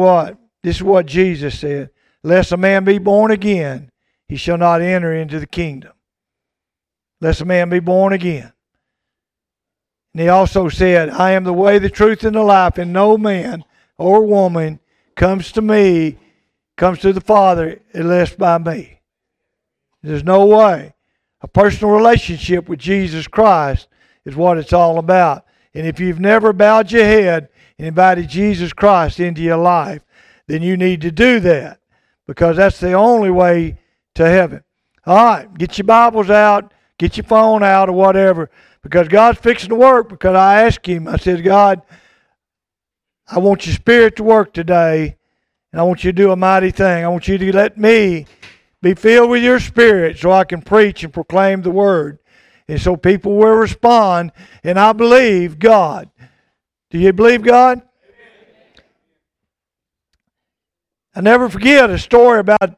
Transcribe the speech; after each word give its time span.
what? 0.00 0.36
This 0.62 0.76
is 0.76 0.82
what 0.82 1.06
Jesus 1.06 1.58
said. 1.58 1.90
Lest 2.22 2.52
a 2.52 2.56
man 2.56 2.84
be 2.84 2.98
born 2.98 3.30
again, 3.30 3.90
he 4.28 4.36
shall 4.36 4.58
not 4.58 4.82
enter 4.82 5.12
into 5.12 5.38
the 5.38 5.46
kingdom. 5.46 5.92
Lest 7.20 7.40
a 7.40 7.44
man 7.44 7.70
be 7.70 7.80
born 7.80 8.12
again. 8.12 8.52
And 10.12 10.22
he 10.22 10.28
also 10.28 10.68
said, 10.68 11.10
I 11.10 11.32
am 11.32 11.44
the 11.44 11.52
way, 11.52 11.78
the 11.78 11.88
truth, 11.88 12.24
and 12.24 12.34
the 12.34 12.42
life, 12.42 12.78
and 12.78 12.92
no 12.92 13.16
man 13.16 13.64
or 13.96 14.26
woman 14.26 14.80
comes 15.14 15.52
to 15.52 15.62
me, 15.62 16.18
comes 16.76 16.98
to 17.00 17.12
the 17.12 17.20
Father, 17.20 17.80
unless 17.92 18.34
by 18.34 18.58
me. 18.58 19.00
There's 20.02 20.24
no 20.24 20.46
way. 20.46 20.94
A 21.42 21.48
personal 21.48 21.94
relationship 21.94 22.68
with 22.68 22.80
Jesus 22.80 23.28
Christ 23.28 23.88
is 24.24 24.34
what 24.34 24.58
it's 24.58 24.72
all 24.72 24.98
about. 24.98 25.44
And 25.74 25.86
if 25.86 26.00
you've 26.00 26.20
never 26.20 26.52
bowed 26.52 26.90
your 26.90 27.04
head 27.04 27.48
and 27.80 27.86
invited 27.86 28.28
Jesus 28.28 28.74
Christ 28.74 29.18
into 29.20 29.40
your 29.40 29.56
life, 29.56 30.02
then 30.46 30.60
you 30.60 30.76
need 30.76 31.00
to 31.00 31.10
do 31.10 31.40
that 31.40 31.80
because 32.26 32.58
that's 32.58 32.78
the 32.78 32.92
only 32.92 33.30
way 33.30 33.78
to 34.16 34.28
heaven. 34.28 34.62
All 35.06 35.16
right, 35.16 35.54
get 35.56 35.78
your 35.78 35.86
Bibles 35.86 36.28
out, 36.28 36.74
get 36.98 37.16
your 37.16 37.24
phone 37.24 37.62
out, 37.62 37.88
or 37.88 37.92
whatever, 37.92 38.50
because 38.82 39.08
God's 39.08 39.38
fixing 39.38 39.70
to 39.70 39.76
work. 39.76 40.10
Because 40.10 40.36
I 40.36 40.64
asked 40.64 40.84
Him, 40.84 41.08
I 41.08 41.16
said, 41.16 41.42
God, 41.42 41.80
I 43.26 43.38
want 43.38 43.64
your 43.64 43.74
Spirit 43.74 44.14
to 44.16 44.24
work 44.24 44.52
today, 44.52 45.16
and 45.72 45.80
I 45.80 45.84
want 45.84 46.04
you 46.04 46.12
to 46.12 46.16
do 46.16 46.32
a 46.32 46.36
mighty 46.36 46.72
thing. 46.72 47.02
I 47.02 47.08
want 47.08 47.28
you 47.28 47.38
to 47.38 47.56
let 47.56 47.78
me 47.78 48.26
be 48.82 48.92
filled 48.92 49.30
with 49.30 49.42
your 49.42 49.58
Spirit 49.58 50.18
so 50.18 50.32
I 50.32 50.44
can 50.44 50.60
preach 50.60 51.02
and 51.02 51.14
proclaim 51.14 51.62
the 51.62 51.70
Word. 51.70 52.18
And 52.68 52.78
so 52.78 52.98
people 52.98 53.36
will 53.36 53.54
respond, 53.54 54.32
and 54.62 54.78
I 54.78 54.92
believe 54.92 55.58
God. 55.58 56.10
Do 56.90 56.98
you 56.98 57.12
believe 57.12 57.42
God? 57.42 57.82
I 61.14 61.20
never 61.20 61.48
forget 61.48 61.90
a 61.90 61.98
story 61.98 62.40
about 62.40 62.62
a 62.62 62.76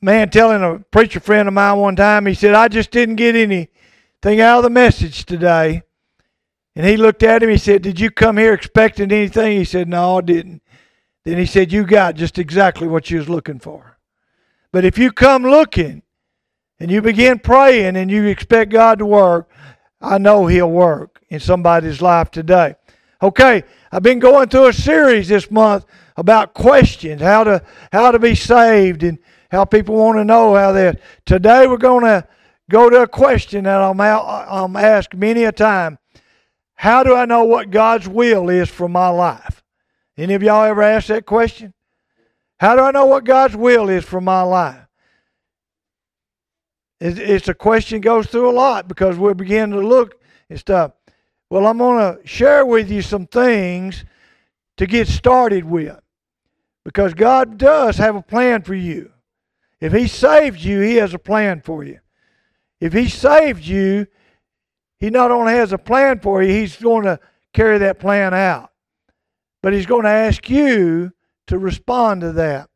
man 0.00 0.30
telling 0.30 0.62
a 0.62 0.78
preacher 0.90 1.20
friend 1.20 1.48
of 1.48 1.54
mine 1.54 1.78
one 1.78 1.96
time. 1.96 2.26
He 2.26 2.34
said, 2.34 2.54
I 2.54 2.68
just 2.68 2.90
didn't 2.90 3.16
get 3.16 3.36
anything 3.36 4.40
out 4.40 4.58
of 4.58 4.64
the 4.64 4.70
message 4.70 5.24
today. 5.24 5.82
And 6.76 6.86
he 6.86 6.96
looked 6.96 7.22
at 7.22 7.42
him. 7.42 7.50
He 7.50 7.58
said, 7.58 7.82
Did 7.82 8.00
you 8.00 8.10
come 8.10 8.36
here 8.36 8.54
expecting 8.54 9.12
anything? 9.12 9.58
He 9.58 9.64
said, 9.64 9.88
No, 9.88 10.18
I 10.18 10.20
didn't. 10.22 10.62
Then 11.24 11.38
he 11.38 11.46
said, 11.46 11.72
You 11.72 11.84
got 11.84 12.16
just 12.16 12.38
exactly 12.38 12.88
what 12.88 13.10
you 13.10 13.18
was 13.18 13.28
looking 13.28 13.60
for. 13.60 13.98
But 14.72 14.84
if 14.84 14.98
you 14.98 15.12
come 15.12 15.44
looking 15.44 16.02
and 16.80 16.90
you 16.90 17.00
begin 17.00 17.38
praying 17.38 17.96
and 17.96 18.10
you 18.10 18.24
expect 18.26 18.72
God 18.72 18.98
to 18.98 19.06
work, 19.06 19.48
I 20.00 20.18
know 20.18 20.46
He'll 20.46 20.70
work 20.70 21.22
in 21.28 21.40
somebody's 21.40 22.02
life 22.02 22.30
today. 22.30 22.74
Okay, 23.24 23.64
I've 23.90 24.02
been 24.02 24.18
going 24.18 24.50
through 24.50 24.66
a 24.66 24.72
series 24.74 25.28
this 25.28 25.50
month 25.50 25.86
about 26.14 26.52
questions, 26.52 27.22
how 27.22 27.42
to 27.44 27.64
how 27.90 28.10
to 28.10 28.18
be 28.18 28.34
saved, 28.34 29.02
and 29.02 29.18
how 29.50 29.64
people 29.64 29.94
want 29.94 30.18
to 30.18 30.26
know 30.26 30.54
how 30.54 30.72
that. 30.72 31.00
Today 31.24 31.66
we're 31.66 31.78
going 31.78 32.04
to 32.04 32.28
go 32.68 32.90
to 32.90 33.00
a 33.00 33.08
question 33.08 33.64
that 33.64 33.80
I'm, 33.80 33.98
I'm 33.98 34.76
asked 34.76 35.14
many 35.14 35.44
a 35.44 35.52
time. 35.52 35.96
How 36.74 37.02
do 37.02 37.16
I 37.16 37.24
know 37.24 37.44
what 37.44 37.70
God's 37.70 38.06
will 38.06 38.50
is 38.50 38.68
for 38.68 38.90
my 38.90 39.08
life? 39.08 39.62
Any 40.18 40.34
of 40.34 40.42
y'all 40.42 40.64
ever 40.64 40.82
asked 40.82 41.08
that 41.08 41.24
question? 41.24 41.72
How 42.60 42.76
do 42.76 42.82
I 42.82 42.90
know 42.90 43.06
what 43.06 43.24
God's 43.24 43.56
will 43.56 43.88
is 43.88 44.04
for 44.04 44.20
my 44.20 44.42
life? 44.42 44.86
It's 47.00 47.48
a 47.48 47.54
question 47.54 48.02
goes 48.02 48.26
through 48.26 48.50
a 48.50 48.52
lot 48.52 48.86
because 48.86 49.16
we 49.16 49.32
begin 49.32 49.70
to 49.70 49.80
look 49.80 50.20
and 50.50 50.60
stuff. 50.60 50.92
Well, 51.54 51.68
I'm 51.68 51.78
going 51.78 52.16
to 52.16 52.26
share 52.26 52.66
with 52.66 52.90
you 52.90 53.00
some 53.00 53.28
things 53.28 54.04
to 54.76 54.88
get 54.88 55.06
started 55.06 55.62
with. 55.62 55.96
Because 56.84 57.14
God 57.14 57.58
does 57.58 57.96
have 57.96 58.16
a 58.16 58.22
plan 58.22 58.62
for 58.62 58.74
you. 58.74 59.12
If 59.80 59.92
He 59.92 60.08
saved 60.08 60.58
you, 60.58 60.80
He 60.80 60.96
has 60.96 61.14
a 61.14 61.18
plan 61.20 61.60
for 61.60 61.84
you. 61.84 62.00
If 62.80 62.92
He 62.92 63.08
saved 63.08 63.64
you, 63.64 64.08
He 64.98 65.10
not 65.10 65.30
only 65.30 65.52
has 65.52 65.72
a 65.72 65.78
plan 65.78 66.18
for 66.18 66.42
you, 66.42 66.52
He's 66.52 66.74
going 66.74 67.04
to 67.04 67.20
carry 67.52 67.78
that 67.78 68.00
plan 68.00 68.34
out. 68.34 68.72
But 69.62 69.74
He's 69.74 69.86
going 69.86 70.02
to 70.02 70.10
ask 70.10 70.50
you 70.50 71.12
to 71.46 71.56
respond 71.56 72.22
to 72.22 72.32
that. 72.32 72.68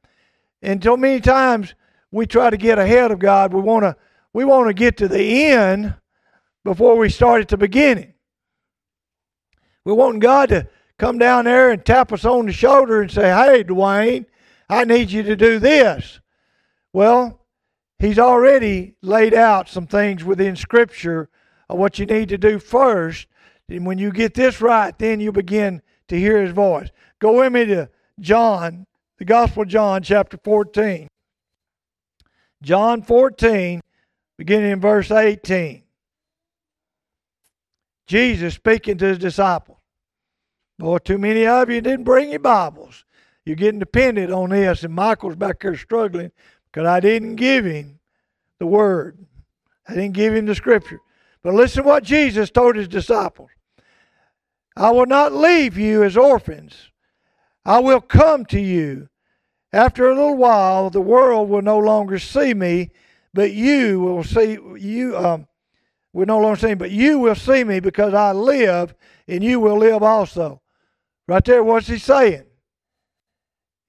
And 0.62 0.84
so 0.84 0.96
many 0.96 1.20
times 1.20 1.74
we 2.12 2.26
try 2.26 2.48
to 2.48 2.56
get 2.56 2.78
ahead 2.78 3.10
of 3.10 3.18
God. 3.18 3.52
We 3.52 3.60
want 3.60 3.82
to 3.82 3.96
we 4.32 4.44
want 4.44 4.68
to 4.68 4.72
get 4.72 4.96
to 4.98 5.08
the 5.08 5.46
end 5.46 5.96
before 6.62 6.96
we 6.96 7.08
start 7.08 7.40
at 7.40 7.48
the 7.48 7.56
beginning. 7.56 8.14
We 9.88 9.94
want 9.94 10.20
God 10.20 10.50
to 10.50 10.68
come 10.98 11.16
down 11.16 11.46
there 11.46 11.70
and 11.70 11.82
tap 11.82 12.12
us 12.12 12.26
on 12.26 12.44
the 12.44 12.52
shoulder 12.52 13.00
and 13.00 13.10
say, 13.10 13.30
Hey, 13.30 13.64
Dwayne, 13.64 14.26
I 14.68 14.84
need 14.84 15.10
you 15.10 15.22
to 15.22 15.34
do 15.34 15.58
this. 15.58 16.20
Well, 16.92 17.40
he's 17.98 18.18
already 18.18 18.96
laid 19.00 19.32
out 19.32 19.66
some 19.66 19.86
things 19.86 20.22
within 20.22 20.56
Scripture 20.56 21.30
of 21.70 21.78
what 21.78 21.98
you 21.98 22.04
need 22.04 22.28
to 22.28 22.36
do 22.36 22.58
first. 22.58 23.28
And 23.70 23.86
when 23.86 23.96
you 23.96 24.12
get 24.12 24.34
this 24.34 24.60
right, 24.60 24.92
then 24.98 25.20
you 25.20 25.32
begin 25.32 25.80
to 26.08 26.18
hear 26.18 26.42
his 26.42 26.52
voice. 26.52 26.90
Go 27.18 27.38
with 27.38 27.50
me 27.50 27.64
to 27.64 27.88
John, 28.20 28.86
the 29.16 29.24
Gospel 29.24 29.62
of 29.62 29.70
John, 29.70 30.02
chapter 30.02 30.36
14. 30.44 31.08
John 32.60 33.00
14, 33.00 33.80
beginning 34.36 34.72
in 34.72 34.80
verse 34.82 35.10
18. 35.10 35.82
Jesus 38.06 38.52
speaking 38.52 38.98
to 38.98 39.06
his 39.06 39.18
disciples. 39.18 39.77
Boy, 40.78 40.98
too 40.98 41.18
many 41.18 41.44
of 41.44 41.68
you 41.70 41.80
didn't 41.80 42.04
bring 42.04 42.30
your 42.30 42.38
Bibles. 42.38 43.04
You're 43.44 43.56
getting 43.56 43.80
dependent 43.80 44.30
on 44.30 44.50
this, 44.50 44.84
and 44.84 44.94
Michael's 44.94 45.34
back 45.34 45.58
there 45.60 45.76
struggling 45.76 46.30
because 46.70 46.86
I 46.86 47.00
didn't 47.00 47.34
give 47.34 47.64
him 47.64 47.98
the 48.60 48.66
Word. 48.66 49.18
I 49.88 49.94
didn't 49.94 50.12
give 50.12 50.34
him 50.34 50.46
the 50.46 50.54
Scripture. 50.54 51.00
But 51.42 51.54
listen 51.54 51.82
to 51.82 51.88
what 51.88 52.04
Jesus 52.04 52.50
told 52.50 52.76
his 52.76 52.86
disciples 52.86 53.50
I 54.76 54.92
will 54.92 55.06
not 55.06 55.32
leave 55.32 55.76
you 55.76 56.04
as 56.04 56.16
orphans, 56.16 56.92
I 57.64 57.80
will 57.80 58.00
come 58.00 58.44
to 58.46 58.60
you. 58.60 59.08
After 59.72 60.08
a 60.08 60.14
little 60.14 60.36
while, 60.36 60.90
the 60.90 61.00
world 61.00 61.48
will 61.48 61.60
no 61.60 61.78
longer 61.78 62.20
see 62.20 62.54
me, 62.54 62.90
but 63.34 63.50
you 63.50 64.00
will 64.00 64.22
see 64.22 64.58
you. 64.76 65.16
Um, 65.16 65.48
will 66.12 66.26
no 66.26 66.38
longer 66.38 66.60
see 66.60 66.68
me, 66.68 66.74
but 66.74 66.92
you 66.92 67.18
will 67.18 67.34
see 67.34 67.64
me 67.64 67.80
because 67.80 68.14
I 68.14 68.32
live, 68.32 68.94
and 69.26 69.42
you 69.42 69.58
will 69.58 69.76
live 69.76 70.04
also. 70.04 70.62
Right 71.28 71.44
there, 71.44 71.62
what's 71.62 71.88
he 71.88 71.98
saying? 71.98 72.44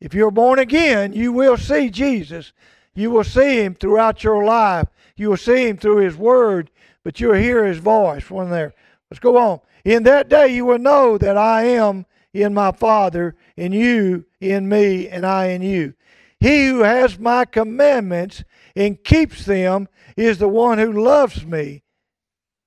If 0.02 0.14
you're 0.14 0.30
born 0.30 0.60
again, 0.60 1.14
you 1.14 1.32
will 1.32 1.58
see 1.58 1.90
Jesus. 1.90 2.52
You 2.94 3.12
will 3.12 3.24
see 3.24 3.64
him 3.64 3.76
throughout 3.76 4.24
your 4.24 4.44
life. 4.44 4.90
You 5.16 5.30
will 5.30 5.38
see 5.38 5.68
him 5.68 5.78
through 5.78 5.98
his 5.98 6.18
word, 6.18 6.70
but 7.04 7.20
you'll 7.20 7.36
hear 7.36 7.66
his 7.66 7.78
voice 7.78 8.30
when 8.30 8.50
there. 8.50 8.74
Let's 9.10 9.20
go 9.20 9.38
on. 9.38 9.62
In 9.86 10.04
that 10.04 10.28
day 10.28 10.48
you 10.50 10.66
will 10.66 10.80
know 10.80 11.18
that 11.18 11.38
I 11.38 11.64
am 11.64 12.06
in 12.34 12.54
my 12.54 12.72
Father, 12.72 13.36
and 13.58 13.74
you 13.74 14.26
in 14.40 14.70
me, 14.70 15.08
and 15.08 15.26
I 15.26 15.48
in 15.48 15.62
you. 15.62 15.94
He 16.40 16.68
who 16.68 16.80
has 16.80 17.18
my 17.18 17.46
commandments 17.46 18.44
and 18.76 19.04
keeps 19.04 19.46
them 19.46 19.88
is 20.16 20.38
the 20.38 20.48
one 20.48 20.78
who 20.78 20.92
loves 20.92 21.46
me. 21.46 21.84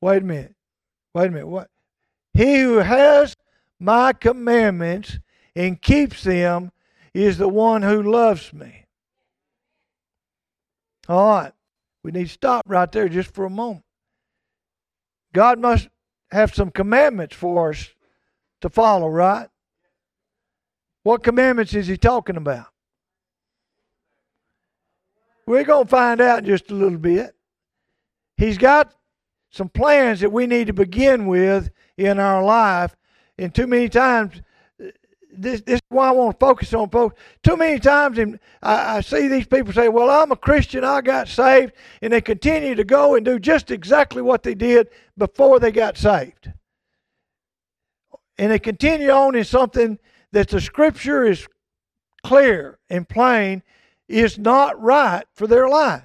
Wait 0.01 0.23
a 0.23 0.27
minute. 0.27 0.55
Wait 1.15 1.27
a 1.27 1.31
minute. 1.31 1.47
What? 1.47 1.69
He 2.35 2.61
who 2.61 2.79
has 2.79 3.37
my 3.83 4.13
commandments 4.13 5.19
and 5.57 5.83
keeps 5.83 6.23
them 6.23 6.71
is 7.13 7.37
the 7.37 7.49
one 7.49 7.83
who 7.83 8.01
loves 8.01 8.53
me. 8.53 8.87
All 11.09 11.41
right. 11.41 11.53
We 12.05 12.13
need 12.13 12.29
to 12.29 12.33
stop 12.33 12.65
right 12.69 12.91
there 12.91 13.09
just 13.09 13.35
for 13.35 13.45
a 13.45 13.51
moment. 13.51 13.85
God 15.35 15.59
must 15.59 15.89
have 16.31 16.55
some 16.55 16.71
commandments 16.71 17.35
for 17.35 17.71
us 17.71 17.89
to 18.61 18.69
follow, 18.69 19.09
right? 19.09 19.49
What 21.03 21.25
commandments 21.25 21.75
is 21.75 21.89
he 21.89 21.97
talking 21.97 22.37
about? 22.37 22.67
We're 25.45 25.65
going 25.65 25.87
to 25.87 25.91
find 25.91 26.21
out 26.21 26.41
in 26.41 26.45
just 26.45 26.71
a 26.71 26.75
little 26.75 26.99
bit. 26.99 27.35
He's 28.37 28.59
got 28.59 28.95
some 29.51 29.69
plans 29.69 30.21
that 30.21 30.31
we 30.31 30.47
need 30.47 30.69
to 30.69 30.73
begin 30.73 31.27
with 31.27 31.71
in 31.97 32.21
our 32.21 32.45
life 32.45 32.95
and 33.43 33.55
too 33.55 33.67
many 33.67 33.89
times, 33.89 34.41
this, 35.35 35.63
this 35.63 35.77
is 35.77 35.83
why 35.89 36.09
I 36.09 36.13
want 36.13 36.39
to 36.39 36.47
focus 36.47 36.73
on 36.75 36.91
folks. 36.91 37.19
Too 37.43 37.57
many 37.57 37.79
times 37.79 38.19
in, 38.19 38.39
I, 38.63 38.99
I 38.99 39.01
see 39.01 39.29
these 39.29 39.47
people 39.47 39.73
say, 39.73 39.89
Well, 39.89 40.11
I'm 40.11 40.31
a 40.31 40.37
Christian, 40.37 40.85
I 40.85 41.01
got 41.01 41.29
saved, 41.29 41.73
and 42.01 42.13
they 42.13 42.21
continue 42.21 42.75
to 42.75 42.85
go 42.85 43.15
and 43.15 43.25
do 43.25 43.39
just 43.39 43.71
exactly 43.71 44.23
what 44.23 44.43
they 44.43 44.55
did 44.55 44.89
before 45.17 45.59
they 45.59 45.73
got 45.73 45.97
saved. 45.97 46.53
And 48.39 48.53
they 48.53 48.59
continue 48.59 49.11
on 49.11 49.35
in 49.35 49.45
something 49.45 49.99
that 50.33 50.49
the 50.49 50.61
scripture 50.61 51.25
is 51.25 51.47
clear 52.25 52.79
and 52.89 53.09
plain 53.09 53.63
is 54.09 54.39
not 54.39 54.81
right 54.81 55.25
for 55.35 55.47
their 55.47 55.69
life. 55.69 56.05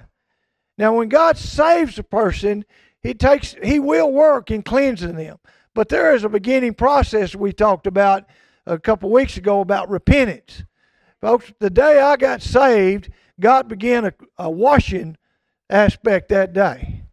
Now, 0.76 0.96
when 0.96 1.08
God 1.08 1.36
saves 1.36 1.98
a 1.98 2.04
person, 2.04 2.64
He 3.02 3.14
takes 3.14 3.54
He 3.62 3.78
will 3.78 4.12
work 4.12 4.50
in 4.50 4.62
cleansing 4.62 5.16
them. 5.16 5.38
But 5.78 5.90
there 5.90 6.12
is 6.12 6.24
a 6.24 6.28
beginning 6.28 6.74
process 6.74 7.36
we 7.36 7.52
talked 7.52 7.86
about 7.86 8.24
a 8.66 8.80
couple 8.80 9.12
weeks 9.12 9.36
ago 9.36 9.60
about 9.60 9.88
repentance. 9.88 10.64
Folks, 11.20 11.52
the 11.60 11.70
day 11.70 12.00
I 12.00 12.16
got 12.16 12.42
saved, 12.42 13.10
God 13.38 13.68
began 13.68 14.06
a, 14.06 14.12
a 14.38 14.50
washing 14.50 15.16
aspect 15.70 16.30
that 16.30 16.52
day. 16.52 17.04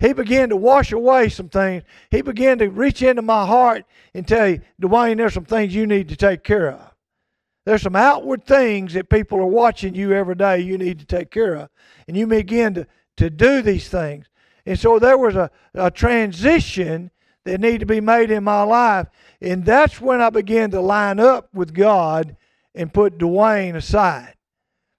He 0.00 0.12
began 0.14 0.48
to 0.48 0.56
wash 0.56 0.90
away 0.90 1.28
some 1.28 1.48
things. 1.48 1.84
He 2.10 2.22
began 2.22 2.58
to 2.58 2.70
reach 2.70 3.02
into 3.02 3.22
my 3.22 3.46
heart 3.46 3.84
and 4.14 4.26
tell 4.26 4.48
you, 4.48 4.62
Dwayne, 4.82 5.18
there's 5.18 5.34
some 5.34 5.44
things 5.44 5.72
you 5.72 5.86
need 5.86 6.08
to 6.08 6.16
take 6.16 6.42
care 6.42 6.72
of. 6.72 6.92
There's 7.66 7.82
some 7.82 7.94
outward 7.94 8.44
things 8.44 8.94
that 8.94 9.10
people 9.10 9.38
are 9.38 9.46
watching 9.46 9.94
you 9.94 10.12
every 10.12 10.34
day 10.34 10.58
you 10.58 10.76
need 10.76 10.98
to 10.98 11.06
take 11.06 11.30
care 11.30 11.54
of. 11.54 11.68
And 12.08 12.16
you 12.16 12.26
begin 12.26 12.74
to, 12.74 12.86
to 13.18 13.30
do 13.30 13.62
these 13.62 13.88
things. 13.88 14.26
And 14.66 14.76
so 14.76 14.98
there 14.98 15.16
was 15.16 15.36
a, 15.36 15.52
a 15.74 15.92
transition 15.92 17.12
that 17.44 17.60
need 17.60 17.80
to 17.80 17.86
be 17.86 18.00
made 18.00 18.30
in 18.30 18.44
my 18.44 18.62
life. 18.62 19.08
And 19.40 19.64
that's 19.64 20.00
when 20.00 20.20
I 20.20 20.30
began 20.30 20.70
to 20.70 20.80
line 20.80 21.18
up 21.18 21.48
with 21.52 21.74
God 21.74 22.36
and 22.74 22.92
put 22.92 23.18
Dwayne 23.18 23.74
aside. 23.74 24.34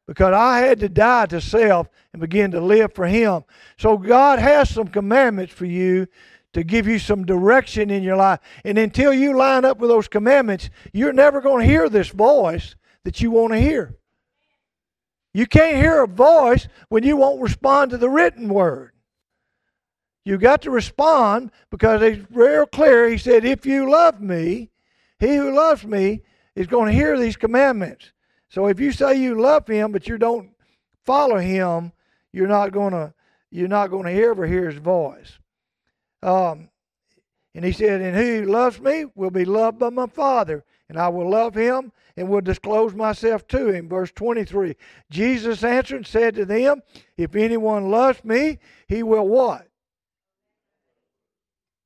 Because 0.08 0.34
I 0.34 0.60
had 0.60 0.82
to 0.82 0.90
die 0.90 1.28
to 1.28 1.40
self 1.40 1.88
and 2.12 2.20
begin 2.20 2.52
to 2.52 2.60
live 2.60 2.94
for 2.94 3.08
Him. 3.08 3.44
So 3.78 3.98
God 3.98 4.40
has 4.40 4.70
some 4.70 4.88
commandments 4.88 5.54
for 5.54 5.66
you 5.66 6.08
to 6.54 6.64
give 6.64 6.88
you 6.88 7.00
some 7.00 7.26
direction 7.26 7.90
in 7.90 8.04
your 8.04 8.18
life. 8.18 8.40
And 8.64 8.78
until 8.78 9.14
you 9.14 9.36
line 9.36 9.66
up 9.66 9.80
with 9.80 9.90
those 9.90 10.08
commandments, 10.08 10.70
you're 10.92 11.14
never 11.14 11.42
going 11.42 11.66
to 11.66 11.72
hear 11.72 11.90
this 11.90 12.10
voice 12.10 12.76
that 13.06 13.22
you 13.22 13.32
want 13.32 13.54
to 13.54 13.60
hear. 13.60 13.96
You 15.34 15.48
can't 15.48 15.78
hear 15.78 16.04
a 16.04 16.08
voice 16.08 16.68
when 16.90 17.04
you 17.04 17.18
won't 17.18 17.42
respond 17.42 17.92
to 17.92 17.98
the 17.98 18.10
written 18.10 18.50
word. 18.50 18.93
You 20.26 20.38
got 20.38 20.62
to 20.62 20.72
respond 20.72 21.52
because 21.70 22.02
it's 22.02 22.26
real 22.32 22.66
clear. 22.66 23.10
He 23.10 23.18
said, 23.18 23.44
If 23.44 23.66
you 23.66 23.90
love 23.90 24.22
me, 24.22 24.70
he 25.20 25.36
who 25.36 25.54
loves 25.54 25.86
me 25.86 26.22
is 26.56 26.68
going 26.68 26.88
to 26.88 26.98
hear 26.98 27.18
these 27.20 27.36
commandments. 27.36 28.12
So 28.50 28.68
if 28.68 28.80
you 28.80 28.92
say 28.92 29.16
you 29.16 29.40
love 29.40 29.68
him, 29.68 29.92
but 29.92 30.08
you 30.08 30.18
don't 30.18 30.52
follow 31.04 31.38
him, 31.38 31.92
you're 32.32 32.48
not 32.48 32.72
going 32.72 32.94
to 32.94 33.14
you're 33.52 33.68
not 33.68 33.92
going 33.92 34.06
to 34.06 34.24
ever 34.24 34.48
hear 34.48 34.70
his 34.70 34.80
voice. 34.80 35.38
Um, 36.24 36.70
and 37.54 37.64
he 37.64 37.72
said, 37.72 38.02
And 38.02 38.18
he 38.18 38.38
who 38.38 38.46
loves 38.46 38.80
me 38.80 39.06
will 39.14 39.30
be 39.30 39.46
loved 39.46 39.78
by 39.78 39.90
my 39.90 40.08
Father, 40.08 40.64
and 40.90 40.98
I 40.98 41.10
will 41.10 41.30
love 41.30 41.54
him 41.54 41.92
and 42.18 42.30
will 42.30 42.42
disclose 42.42 42.96
myself 42.96 43.48
to 43.50 43.70
him. 43.70 43.90
Verse 43.90 44.12
23 44.12 44.76
Jesus 45.10 45.64
answered 45.64 45.98
and 45.98 46.08
said 46.08 46.36
to 46.36 46.46
them, 46.46 46.82
If 47.18 47.36
anyone 47.36 47.92
loves 47.92 48.24
me, 48.24 48.60
he 48.88 49.04
will 49.04 49.28
what? 49.28 49.68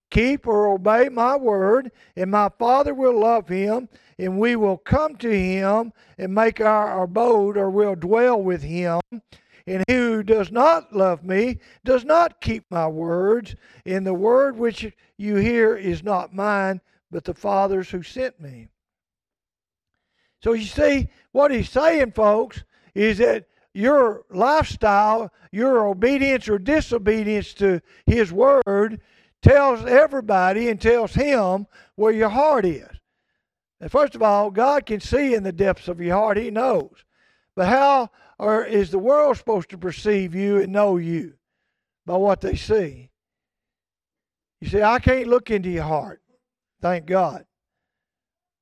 Keep 0.10 0.48
or 0.48 0.68
obey 0.68 1.10
my 1.10 1.36
word, 1.36 1.92
and 2.16 2.32
my 2.32 2.50
Father 2.58 2.94
will 2.94 3.20
love 3.20 3.50
him, 3.50 3.90
and 4.18 4.40
we 4.40 4.56
will 4.56 4.78
come 4.78 5.16
to 5.18 5.30
him 5.30 5.92
and 6.18 6.34
make 6.34 6.62
our 6.62 7.04
abode 7.04 7.58
or 7.58 7.70
will 7.70 7.96
dwell 7.96 8.42
with 8.42 8.64
him. 8.64 9.02
And 9.68 9.84
he 9.88 9.96
who 9.96 10.24
does 10.24 10.50
not 10.50 10.96
love 10.96 11.26
me 11.26 11.60
does 11.84 12.06
not 12.06 12.40
keep 12.40 12.64
my 12.72 12.88
words, 12.88 13.56
and 13.86 14.08
the 14.08 14.14
word 14.14 14.58
which 14.58 14.94
you 15.18 15.36
hear 15.36 15.76
is 15.76 16.04
not 16.04 16.34
mine, 16.34 16.80
but 17.12 17.26
the 17.26 17.34
Father's 17.34 17.90
who 17.90 18.02
sent 18.02 18.40
me. 18.40 18.70
So 20.42 20.54
you 20.54 20.66
see, 20.66 21.10
what 21.34 21.52
he's 21.52 21.70
saying, 21.70 22.14
folks, 22.14 22.64
is 22.96 23.18
that 23.18 23.48
your 23.74 24.24
lifestyle, 24.30 25.34
your 25.52 25.86
obedience 25.88 26.48
or 26.48 26.58
disobedience 26.58 27.54
to 27.56 27.82
his 28.06 28.32
word, 28.32 29.02
tells 29.42 29.86
everybody 29.86 30.70
and 30.70 30.82
tells 30.82 31.14
him 31.14 31.68
where 31.96 32.14
your 32.14 32.30
heart 32.30 32.66
is. 32.66 32.88
And 33.80 33.92
first 33.92 34.16
of 34.16 34.24
all, 34.24 34.50
God 34.50 34.86
can 34.86 35.00
see 35.00 35.36
in 35.36 35.44
the 35.44 35.52
depths 35.52 35.88
of 35.88 36.02
your 36.02 36.16
heart, 36.16 36.38
He 36.38 36.50
knows. 36.50 37.04
But 37.56 37.68
how 37.68 38.10
or 38.40 38.66
is 38.66 38.92
the 38.92 39.00
world 39.00 39.38
supposed 39.38 39.70
to 39.70 39.78
perceive 39.78 40.36
you 40.36 40.62
and 40.62 40.72
know 40.72 40.98
you? 40.98 41.34
By 42.06 42.18
what 42.18 42.42
they 42.42 42.56
see. 42.56 43.10
You 44.62 44.70
see, 44.70 44.82
I 44.82 45.00
can't 45.00 45.28
look 45.28 45.52
into 45.52 45.70
your 45.70 45.84
heart, 45.84 46.22
thank 46.82 47.06
God. 47.06 47.46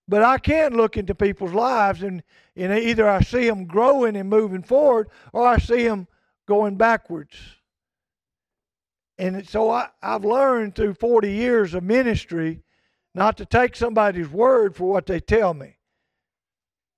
But 0.07 0.23
I 0.23 0.37
can 0.37 0.75
look 0.75 0.97
into 0.97 1.15
people's 1.15 1.53
lives, 1.53 2.03
and, 2.03 2.21
and 2.55 2.77
either 2.77 3.07
I 3.07 3.21
see 3.21 3.47
them 3.47 3.65
growing 3.65 4.15
and 4.15 4.29
moving 4.29 4.61
forward, 4.61 5.09
or 5.31 5.47
I 5.47 5.57
see 5.57 5.83
them 5.83 6.07
going 6.45 6.75
backwards. 6.75 7.35
And 9.17 9.47
so 9.47 9.69
I, 9.69 9.89
I've 10.01 10.25
learned 10.25 10.75
through 10.75 10.95
40 10.95 11.31
years 11.31 11.73
of 11.73 11.83
ministry 11.83 12.61
not 13.13 13.37
to 13.37 13.45
take 13.45 13.75
somebody's 13.75 14.27
word 14.27 14.75
for 14.75 14.89
what 14.89 15.05
they 15.05 15.19
tell 15.21 15.53
me, 15.53 15.77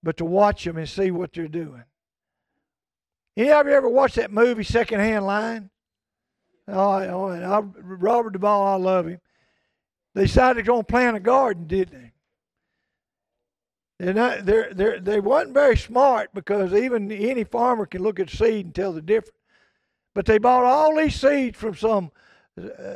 but 0.02 0.18
to 0.18 0.26
watch 0.26 0.64
them 0.64 0.78
and 0.78 0.90
see 0.90 1.12
what 1.12 1.34
they're 1.34 1.48
doing. 1.48 1.84
Any 3.36 3.52
of 3.52 3.68
you 3.68 3.74
ever 3.74 3.88
watched 3.88 4.16
that 4.16 4.32
movie, 4.32 4.64
Secondhand 4.64 5.26
Lions? 5.28 5.70
Oh, 6.68 7.04
oh 7.04 7.30
I, 7.30 7.60
Robert 7.60 8.34
Duvall, 8.34 8.66
I 8.66 8.76
love 8.76 9.08
him. 9.08 9.22
They 10.16 10.24
decided 10.24 10.62
to 10.62 10.64
go 10.64 10.80
and 10.80 10.88
plant 10.88 11.16
a 11.16 11.20
garden, 11.20 11.68
didn't 11.68 12.12
they? 14.00 14.14
Not, 14.14 14.46
they're, 14.46 14.74
they're, 14.74 15.00
they 15.00 15.20
wasn't 15.20 15.54
very 15.54 15.78
smart 15.78 16.32
because 16.34 16.74
even 16.74 17.12
any 17.12 17.44
farmer 17.44 17.86
can 17.86 18.02
look 18.02 18.20
at 18.20 18.30
seed 18.30 18.66
and 18.66 18.76
tell 18.76 18.92
the 18.92 19.02
difference. 19.02 19.37
But 20.18 20.26
they 20.26 20.40
bought 20.40 20.64
all 20.64 20.96
these 20.96 21.14
seeds 21.14 21.56
from 21.56 21.76
some 21.76 22.12
uh, 22.60 22.96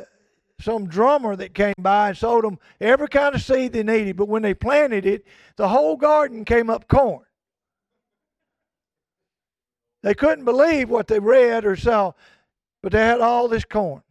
some 0.58 0.88
drummer 0.88 1.36
that 1.36 1.54
came 1.54 1.76
by 1.78 2.08
and 2.08 2.18
sold 2.18 2.42
them 2.42 2.58
every 2.80 3.06
kind 3.06 3.32
of 3.32 3.40
seed 3.40 3.72
they 3.72 3.84
needed. 3.84 4.16
But 4.16 4.26
when 4.26 4.42
they 4.42 4.54
planted 4.54 5.06
it, 5.06 5.24
the 5.54 5.68
whole 5.68 5.96
garden 5.96 6.44
came 6.44 6.68
up 6.68 6.88
corn. 6.88 7.22
They 10.02 10.14
couldn't 10.14 10.44
believe 10.44 10.90
what 10.90 11.06
they 11.06 11.20
read 11.20 11.64
or 11.64 11.76
saw, 11.76 12.10
but 12.82 12.90
they 12.90 12.98
had 12.98 13.20
all 13.20 13.46
this 13.46 13.64
corn. 13.64 14.02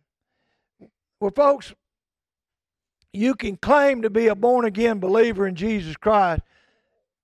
Well, 1.20 1.34
folks, 1.36 1.74
you 3.12 3.36
can 3.36 3.58
claim 3.58 4.04
to 4.04 4.10
be 4.10 4.28
a 4.28 4.36
born 4.36 4.64
again 4.64 5.00
believer 5.00 5.46
in 5.46 5.56
Jesus 5.56 5.98
Christ, 5.98 6.44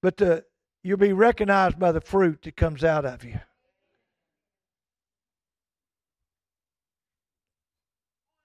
but 0.02 0.18
the, 0.18 0.44
you'll 0.84 0.98
be 0.98 1.14
recognized 1.14 1.80
by 1.80 1.94
the 1.94 2.02
fruit 2.02 2.42
that 2.42 2.58
comes 2.58 2.84
out 2.84 3.06
of 3.06 3.24
you. 3.24 3.40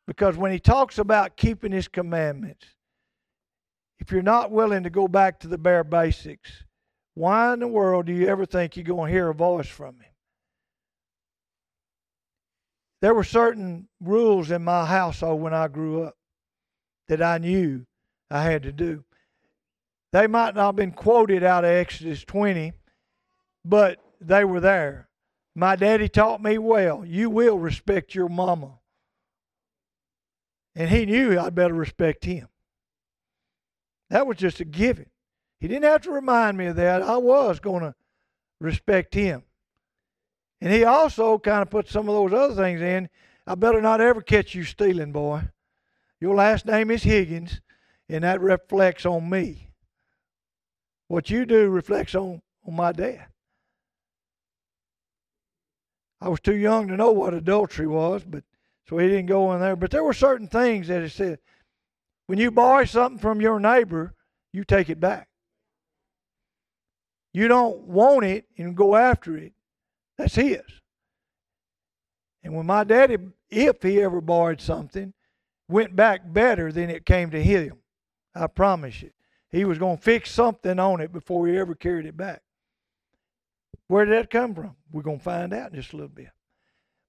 Because 0.06 0.37
when 0.37 0.52
he 0.52 0.58
talks 0.58 0.99
about 0.99 1.37
keeping 1.37 1.72
his 1.72 1.88
commandments, 1.88 2.66
if 4.00 4.10
you're 4.10 4.22
not 4.22 4.50
willing 4.50 4.82
to 4.82 4.90
go 4.90 5.06
back 5.06 5.40
to 5.40 5.49
the 5.49 5.58
bare 5.58 5.84
basics, 5.84 6.64
why 7.14 7.52
in 7.52 7.60
the 7.60 7.69
world 7.69 8.06
do 8.06 8.12
you 8.12 8.26
ever 8.26 8.46
think 8.46 8.76
you're 8.76 8.84
going 8.84 9.08
to 9.08 9.12
hear 9.12 9.28
a 9.28 9.34
voice 9.34 9.69
from 9.69 9.94
him? 10.00 10.10
There 13.00 13.15
were 13.15 13.24
certain 13.24 13.88
rules 14.00 14.50
in 14.50 14.65
my 14.65 14.86
household 14.86 15.41
when 15.41 15.55
I 15.55 15.69
grew 15.69 16.05
up 16.05 16.17
that 17.08 17.22
I 17.22 17.38
knew 17.38 17.84
I 18.31 18.43
had 18.44 18.62
to 18.62 18.72
do. 18.72 19.05
They 20.12 20.27
might 20.27 20.55
not 20.55 20.67
have 20.67 20.77
been 20.77 20.93
quoted 20.93 21.43
out 21.43 21.65
of 21.65 21.70
Exodus 21.70 22.24
20, 22.24 22.72
but 23.65 23.98
they 24.20 24.44
were 24.44 24.60
there. 24.60 25.08
My 25.55 25.77
daddy 25.77 26.08
taught 26.08 26.43
me 26.43 26.58
well 26.58 27.05
you 27.05 27.29
will 27.29 27.58
respect 27.58 28.15
your 28.15 28.29
mama. 28.29 28.79
And 30.74 30.91
he 30.91 31.05
knew 31.06 31.38
I'd 31.38 31.55
better 31.55 31.74
respect 31.74 32.24
him. 32.24 32.48
That 34.10 34.26
was 34.26 34.36
just 34.36 34.60
a 34.60 34.64
given. 34.64 35.06
He 35.58 35.69
didn't 35.69 35.84
have 35.84 36.02
to 36.02 36.10
remind 36.10 36.56
me 36.56 36.67
of 36.67 36.76
that. 36.76 37.02
I 37.02 37.17
was 37.17 37.60
going 37.60 37.82
to 37.82 37.94
respect 38.60 39.14
him. 39.14 39.44
And 40.60 40.72
he 40.72 40.84
also 40.84 41.38
kind 41.38 41.62
of 41.62 41.70
put 41.70 41.88
some 41.88 42.08
of 42.08 42.14
those 42.14 42.32
other 42.32 42.55
things 42.55 42.81
in. 42.81 43.08
I 43.46 43.55
better 43.55 43.81
not 43.81 44.00
ever 44.00 44.20
catch 44.20 44.55
you 44.55 44.64
stealing, 44.64 45.12
boy. 45.12 45.43
Your 46.20 46.36
last 46.36 46.67
name 46.67 46.91
is 46.91 47.02
Higgins, 47.02 47.60
and 48.08 48.22
that 48.22 48.41
reflects 48.41 49.05
on 49.05 49.29
me. 49.29 49.70
What 51.08 51.31
you 51.31 51.44
do 51.44 51.69
reflects 51.69 52.14
on, 52.14 52.43
on 52.67 52.76
my 52.76 52.93
dad. 52.93 53.26
I 56.20 56.29
was 56.29 56.41
too 56.41 56.55
young 56.55 56.86
to 56.88 56.96
know 56.96 57.10
what 57.10 57.34
adultery 57.34 57.88
was, 57.88 58.22
but 58.24 58.44
so 58.93 58.99
he 58.99 59.08
didn't 59.08 59.25
go 59.25 59.55
in 59.55 59.61
there. 59.61 59.75
But 59.75 59.91
there 59.91 60.05
were 60.05 60.13
certain 60.13 60.49
things 60.49 60.89
that 60.89 61.03
he 61.03 61.08
said 61.08 61.39
when 62.27 62.39
you 62.39 62.51
borrow 62.51 62.84
something 62.84 63.19
from 63.19 63.41
your 63.41 63.58
neighbor, 63.58 64.15
you 64.53 64.65
take 64.65 64.91
it 64.91 65.01
back. 65.01 65.29
You 67.32 67.49
don't 67.49 67.84
want 67.84 68.27
it 68.27 68.44
and 68.58 68.77
go 68.77 68.94
after 68.94 69.34
it. 69.39 69.55
That's 70.19 70.34
his. 70.34 70.61
And 72.43 72.55
when 72.55 72.67
my 72.67 72.84
daddy, 72.84 73.17
if 73.49 73.82
he 73.82 74.03
ever 74.03 74.20
borrowed 74.20 74.61
something, 74.61 75.15
went 75.69 75.96
back 75.96 76.31
better 76.31 76.70
than 76.70 76.91
it 76.91 77.06
came 77.06 77.31
to 77.31 77.43
him, 77.43 77.79
I 78.34 78.46
promise 78.46 79.01
you. 79.01 79.13
He 79.51 79.65
was 79.65 79.79
going 79.79 79.96
to 79.96 80.03
fix 80.03 80.31
something 80.31 80.79
on 80.79 81.01
it 81.01 81.15
before 81.15 81.49
he 81.49 81.56
ever 81.56 81.75
carried 81.75 82.05
it 82.05 82.17
back. 82.19 82.43
Where 83.87 84.05
did 84.05 84.19
that 84.19 84.29
come 84.29 84.55
from? 84.55 84.77
We're 84.93 85.01
going 85.01 85.19
to 85.19 85.25
find 85.25 85.55
out 85.55 85.70
in 85.70 85.77
just 85.77 85.94
a 85.94 85.96
little 85.96 86.11
bit. 86.11 86.29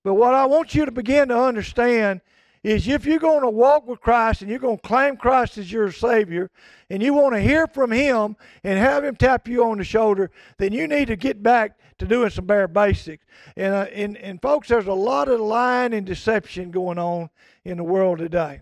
But 0.04 0.16
what 0.16 0.34
I 0.34 0.46
want 0.46 0.76
you 0.76 0.86
to 0.86 0.92
begin 0.92 1.30
to 1.30 1.40
understand 1.40 2.22
is 2.64 2.88
if 2.88 3.06
you're 3.06 3.20
going 3.20 3.42
to 3.42 3.50
walk 3.50 3.88
with 3.88 4.00
Christ 4.00 4.42
and 4.42 4.50
you're 4.50 4.60
going 4.60 4.78
to 4.78 4.88
claim 4.88 5.18
Christ 5.18 5.58
as 5.58 5.72
your 5.72 5.92
Savior 5.92 6.50
and 6.90 7.04
you 7.04 7.14
want 7.14 7.36
to 7.36 7.42
hear 7.42 7.68
from 7.68 7.92
Him 7.92 8.38
and 8.64 8.80
have 8.80 9.04
Him 9.04 9.16
tap 9.16 9.48
you 9.48 9.66
on 9.66 9.78
the 9.78 9.84
shoulder, 9.84 10.32
then 10.58 10.72
you 10.72 10.88
need 10.88 11.08
to 11.08 11.16
get 11.16 11.44
back 11.44 11.78
to 12.00 12.06
doing 12.06 12.30
some 12.30 12.46
bare 12.46 12.68
basics. 12.68 13.26
And, 13.58 13.74
uh, 13.74 13.88
and, 13.94 14.18
and 14.18 14.42
folks, 14.42 14.70
there's 14.70 14.88
a 14.88 14.94
lot 14.94 15.28
of 15.28 15.42
lying 15.42 15.94
and 15.94 16.06
deception 16.06 16.72
going 16.72 16.98
on 16.98 17.30
in 17.66 17.78
the 17.78 17.84
world 17.84 18.20
today. 18.20 18.62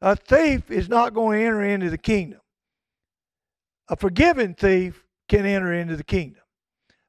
A 0.00 0.16
thief 0.16 0.70
is 0.70 0.88
not 0.88 1.14
going 1.14 1.38
to 1.38 1.44
enter 1.44 1.64
into 1.64 1.90
the 1.90 1.98
kingdom. 1.98 2.40
A 3.88 3.96
forgiven 3.96 4.54
thief 4.54 5.04
can 5.28 5.46
enter 5.46 5.72
into 5.72 5.96
the 5.96 6.04
kingdom. 6.04 6.42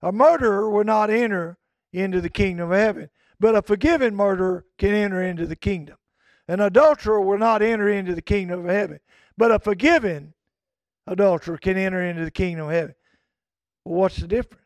A 0.01 0.11
murderer 0.11 0.69
will 0.69 0.85
not 0.85 1.09
enter 1.09 1.57
into 1.91 2.21
the 2.21 2.29
kingdom 2.29 2.71
of 2.71 2.77
heaven, 2.77 3.09
but 3.39 3.55
a 3.55 3.61
forgiven 3.61 4.15
murderer 4.15 4.65
can 4.77 4.93
enter 4.93 5.23
into 5.23 5.45
the 5.45 5.55
kingdom. 5.55 5.97
An 6.47 6.59
adulterer 6.59 7.21
will 7.21 7.37
not 7.37 7.61
enter 7.61 7.89
into 7.89 8.15
the 8.15 8.21
kingdom 8.21 8.61
of 8.61 8.71
heaven, 8.71 8.99
but 9.37 9.51
a 9.51 9.59
forgiven 9.59 10.33
adulterer 11.07 11.57
can 11.57 11.77
enter 11.77 12.01
into 12.01 12.25
the 12.25 12.31
kingdom 12.31 12.67
of 12.67 12.71
heaven. 12.71 12.95
Well, 13.85 14.01
what's 14.01 14.17
the 14.17 14.27
difference? 14.27 14.63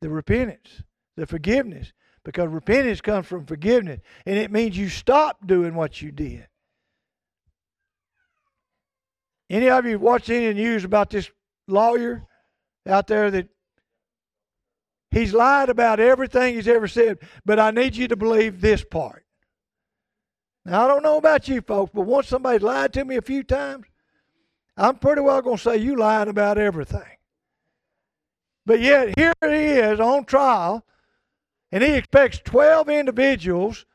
The 0.00 0.08
repentance, 0.08 0.82
the 1.16 1.26
forgiveness, 1.26 1.92
because 2.24 2.48
repentance 2.48 3.00
comes 3.00 3.26
from 3.26 3.46
forgiveness, 3.46 4.00
and 4.26 4.36
it 4.36 4.50
means 4.50 4.76
you 4.76 4.88
stop 4.88 5.46
doing 5.46 5.74
what 5.74 6.00
you 6.00 6.12
did. 6.12 6.46
Any 9.50 9.68
of 9.68 9.84
you 9.84 9.98
watched 9.98 10.30
any 10.30 10.54
news 10.54 10.84
about 10.84 11.10
this 11.10 11.30
lawyer 11.68 12.26
out 12.86 13.06
there 13.06 13.30
that 13.30 13.48
he's 15.12 15.32
lied 15.32 15.68
about 15.68 16.00
everything 16.00 16.54
he's 16.54 16.66
ever 16.66 16.88
said, 16.88 17.18
but 17.44 17.60
I 17.60 17.70
need 17.70 17.94
you 17.94 18.08
to 18.08 18.16
believe 18.16 18.60
this 18.60 18.82
part. 18.82 19.24
Now, 20.64 20.84
I 20.84 20.88
don't 20.88 21.02
know 21.02 21.18
about 21.18 21.48
you 21.48 21.60
folks, 21.60 21.92
but 21.94 22.02
once 22.02 22.28
somebody's 22.28 22.62
lied 22.62 22.92
to 22.94 23.04
me 23.04 23.16
a 23.16 23.22
few 23.22 23.42
times, 23.42 23.86
I'm 24.76 24.96
pretty 24.96 25.20
well 25.20 25.42
going 25.42 25.56
to 25.56 25.62
say 25.62 25.76
you 25.76 25.96
lying 25.96 26.28
about 26.28 26.58
everything. 26.58 27.18
But 28.64 28.80
yet, 28.80 29.18
here 29.18 29.34
he 29.42 29.48
is 29.48 30.00
on 30.00 30.24
trial, 30.24 30.84
and 31.70 31.82
he 31.82 31.94
expects 31.94 32.38
12 32.44 32.88
individuals 32.88 33.86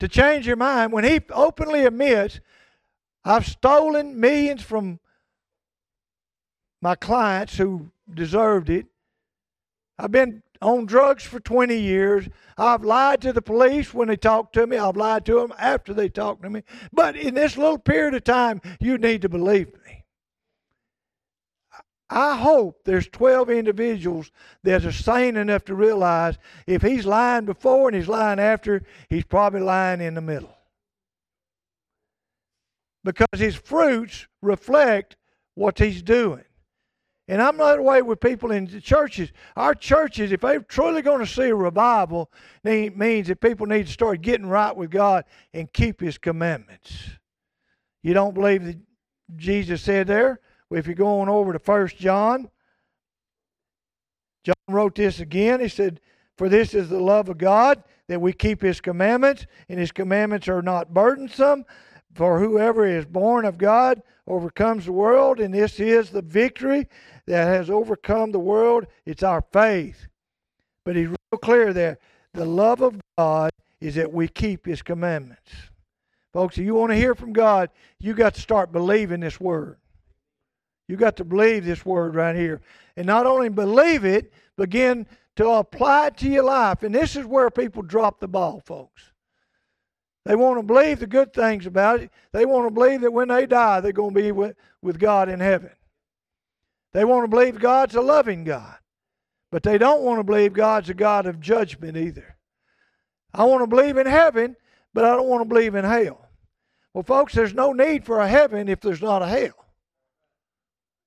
to 0.00 0.08
change 0.08 0.46
their 0.46 0.56
mind 0.56 0.92
when 0.92 1.04
he 1.04 1.20
openly 1.30 1.84
admits, 1.84 2.40
I've 3.24 3.46
stolen 3.46 4.18
millions 4.18 4.62
from 4.62 4.98
my 6.80 6.96
clients 6.96 7.56
who 7.58 7.92
deserved 8.12 8.68
it. 8.68 8.86
I've 10.02 10.10
been 10.10 10.42
on 10.60 10.86
drugs 10.86 11.22
for 11.22 11.38
20 11.38 11.78
years. 11.78 12.28
I've 12.58 12.82
lied 12.82 13.20
to 13.22 13.32
the 13.32 13.40
police 13.40 13.94
when 13.94 14.08
they 14.08 14.16
talk 14.16 14.52
to 14.54 14.66
me. 14.66 14.76
I've 14.76 14.96
lied 14.96 15.24
to 15.26 15.36
them 15.36 15.54
after 15.56 15.94
they 15.94 16.08
talk 16.08 16.42
to 16.42 16.50
me. 16.50 16.64
But 16.92 17.14
in 17.14 17.34
this 17.34 17.56
little 17.56 17.78
period 17.78 18.14
of 18.14 18.24
time, 18.24 18.60
you 18.80 18.98
need 18.98 19.22
to 19.22 19.28
believe 19.28 19.68
me. 19.86 20.04
I 22.10 22.36
hope 22.36 22.80
there's 22.84 23.06
12 23.06 23.48
individuals 23.48 24.32
that 24.64 24.84
are 24.84 24.90
sane 24.90 25.36
enough 25.36 25.64
to 25.66 25.74
realize 25.76 26.36
if 26.66 26.82
he's 26.82 27.06
lying 27.06 27.44
before 27.44 27.88
and 27.88 27.96
he's 27.96 28.08
lying 28.08 28.40
after, 28.40 28.82
he's 29.08 29.24
probably 29.24 29.60
lying 29.60 30.00
in 30.00 30.14
the 30.14 30.20
middle. 30.20 30.54
Because 33.04 33.38
his 33.38 33.54
fruits 33.54 34.26
reflect 34.42 35.16
what 35.54 35.78
he's 35.78 36.02
doing. 36.02 36.44
And 37.32 37.40
I'm 37.40 37.56
not 37.56 37.78
away 37.78 38.02
with 38.02 38.20
people 38.20 38.50
in 38.50 38.66
the 38.66 38.78
churches. 38.78 39.32
Our 39.56 39.74
churches, 39.74 40.32
if 40.32 40.42
they're 40.42 40.60
truly 40.60 41.00
going 41.00 41.20
to 41.20 41.26
see 41.26 41.44
a 41.44 41.54
revival, 41.54 42.30
it 42.62 42.94
means 42.94 43.28
that 43.28 43.40
people 43.40 43.64
need 43.64 43.86
to 43.86 43.92
start 43.92 44.20
getting 44.20 44.44
right 44.44 44.76
with 44.76 44.90
God 44.90 45.24
and 45.54 45.72
keep 45.72 46.02
His 46.02 46.18
commandments. 46.18 46.92
You 48.02 48.12
don't 48.12 48.34
believe 48.34 48.66
that 48.66 48.76
Jesus 49.34 49.80
said 49.80 50.08
there? 50.08 50.40
Well, 50.68 50.78
if 50.78 50.86
you're 50.86 50.94
going 50.94 51.30
over 51.30 51.54
to 51.54 51.58
First 51.58 51.96
John, 51.96 52.50
John 54.44 54.54
wrote 54.68 54.96
this 54.96 55.18
again. 55.18 55.60
He 55.60 55.68
said, 55.68 56.02
For 56.36 56.50
this 56.50 56.74
is 56.74 56.90
the 56.90 57.00
love 57.00 57.30
of 57.30 57.38
God, 57.38 57.82
that 58.08 58.20
we 58.20 58.34
keep 58.34 58.60
His 58.60 58.78
commandments, 58.82 59.46
and 59.70 59.80
His 59.80 59.90
commandments 59.90 60.48
are 60.48 60.60
not 60.60 60.92
burdensome. 60.92 61.64
For 62.12 62.40
whoever 62.40 62.84
is 62.84 63.06
born 63.06 63.46
of 63.46 63.56
God 63.56 64.02
overcomes 64.26 64.84
the 64.84 64.92
world, 64.92 65.40
and 65.40 65.52
this 65.52 65.80
is 65.80 66.10
the 66.10 66.22
victory 66.22 66.88
that 67.26 67.46
has 67.46 67.70
overcome 67.70 68.32
the 68.32 68.38
world. 68.38 68.86
It's 69.06 69.22
our 69.22 69.42
faith. 69.52 70.06
But 70.84 70.96
he's 70.96 71.08
real 71.08 71.38
clear 71.40 71.72
there. 71.72 71.98
The 72.34 72.44
love 72.44 72.80
of 72.80 73.00
God 73.16 73.50
is 73.80 73.94
that 73.96 74.12
we 74.12 74.28
keep 74.28 74.66
his 74.66 74.82
commandments. 74.82 75.52
Folks, 76.32 76.56
if 76.56 76.64
you 76.64 76.74
want 76.74 76.90
to 76.90 76.96
hear 76.96 77.14
from 77.14 77.32
God, 77.32 77.70
you 77.98 78.14
got 78.14 78.34
to 78.34 78.40
start 78.40 78.72
believing 78.72 79.20
this 79.20 79.38
word. 79.38 79.76
You 80.88 80.96
got 80.96 81.16
to 81.16 81.24
believe 81.24 81.64
this 81.64 81.84
word 81.84 82.14
right 82.14 82.34
here. 82.34 82.60
And 82.96 83.06
not 83.06 83.26
only 83.26 83.48
believe 83.48 84.04
it, 84.04 84.32
begin 84.56 85.06
to 85.36 85.48
apply 85.48 86.08
it 86.08 86.16
to 86.18 86.28
your 86.28 86.44
life. 86.44 86.82
And 86.82 86.94
this 86.94 87.16
is 87.16 87.26
where 87.26 87.50
people 87.50 87.82
drop 87.82 88.20
the 88.20 88.28
ball, 88.28 88.62
folks. 88.64 89.12
They 90.24 90.36
want 90.36 90.58
to 90.58 90.62
believe 90.62 91.00
the 91.00 91.06
good 91.06 91.32
things 91.32 91.66
about 91.66 92.00
it. 92.00 92.10
They 92.32 92.44
want 92.46 92.66
to 92.66 92.70
believe 92.70 93.00
that 93.00 93.12
when 93.12 93.28
they 93.28 93.46
die, 93.46 93.80
they're 93.80 93.92
going 93.92 94.14
to 94.14 94.22
be 94.22 94.32
with, 94.32 94.56
with 94.80 94.98
God 94.98 95.28
in 95.28 95.40
heaven. 95.40 95.70
They 96.92 97.04
want 97.04 97.24
to 97.24 97.28
believe 97.28 97.58
God's 97.58 97.94
a 97.94 98.00
loving 98.00 98.44
God. 98.44 98.76
But 99.50 99.62
they 99.62 99.78
don't 99.78 100.02
want 100.02 100.18
to 100.18 100.24
believe 100.24 100.52
God's 100.52 100.90
a 100.90 100.94
God 100.94 101.26
of 101.26 101.40
judgment 101.40 101.96
either. 101.96 102.36
I 103.34 103.44
want 103.44 103.62
to 103.62 103.66
believe 103.66 103.96
in 103.96 104.06
heaven, 104.06 104.56
but 104.94 105.04
I 105.04 105.14
don't 105.14 105.28
want 105.28 105.42
to 105.42 105.48
believe 105.48 105.74
in 105.74 105.84
hell. 105.84 106.28
Well, 106.94 107.02
folks, 107.02 107.34
there's 107.34 107.54
no 107.54 107.72
need 107.72 108.04
for 108.04 108.20
a 108.20 108.28
heaven 108.28 108.68
if 108.68 108.80
there's 108.80 109.02
not 109.02 109.22
a 109.22 109.26
hell. 109.26 109.66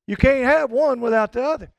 You 0.07 0.15
can't 0.15 0.45
have 0.45 0.71
one 0.71 1.01
without 1.01 1.33
the 1.33 1.43
other. 1.43 1.71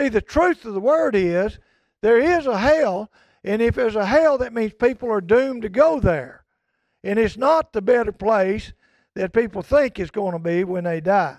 See, 0.00 0.08
the 0.08 0.20
truth 0.20 0.64
of 0.64 0.74
the 0.74 0.80
word 0.80 1.14
is 1.14 1.58
there 2.00 2.18
is 2.18 2.46
a 2.46 2.58
hell, 2.58 3.10
and 3.44 3.60
if 3.60 3.74
there's 3.74 3.96
a 3.96 4.06
hell, 4.06 4.38
that 4.38 4.52
means 4.52 4.72
people 4.72 5.10
are 5.10 5.20
doomed 5.20 5.62
to 5.62 5.68
go 5.68 6.00
there. 6.00 6.44
And 7.04 7.18
it's 7.18 7.36
not 7.36 7.72
the 7.72 7.82
better 7.82 8.12
place 8.12 8.72
that 9.14 9.32
people 9.32 9.62
think 9.62 9.98
it's 9.98 10.10
going 10.10 10.32
to 10.32 10.38
be 10.38 10.64
when 10.64 10.84
they 10.84 11.00
die. 11.00 11.38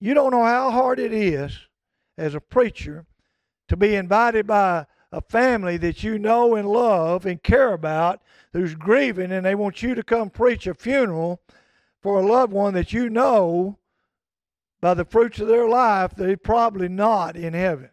You 0.00 0.14
don't 0.14 0.30
know 0.30 0.44
how 0.44 0.70
hard 0.70 1.00
it 1.00 1.12
is 1.12 1.58
as 2.16 2.34
a 2.34 2.40
preacher 2.40 3.06
to 3.68 3.76
be 3.76 3.94
invited 3.94 4.46
by 4.46 4.86
a 5.10 5.20
family 5.20 5.76
that 5.78 6.02
you 6.02 6.18
know 6.18 6.54
and 6.54 6.68
love 6.68 7.26
and 7.26 7.42
care 7.42 7.72
about 7.72 8.22
who's 8.52 8.74
grieving 8.74 9.32
and 9.32 9.44
they 9.44 9.54
want 9.54 9.82
you 9.82 9.94
to 9.94 10.02
come 10.02 10.30
preach 10.30 10.66
a 10.66 10.74
funeral 10.74 11.40
for 12.00 12.18
a 12.18 12.26
loved 12.26 12.52
one 12.52 12.74
that 12.74 12.92
you 12.92 13.08
know 13.08 13.78
by 14.80 14.94
the 14.94 15.04
fruits 15.04 15.40
of 15.40 15.48
their 15.48 15.68
life 15.68 16.12
they're 16.16 16.36
probably 16.36 16.88
not 16.88 17.36
in 17.36 17.54
heaven. 17.54 17.90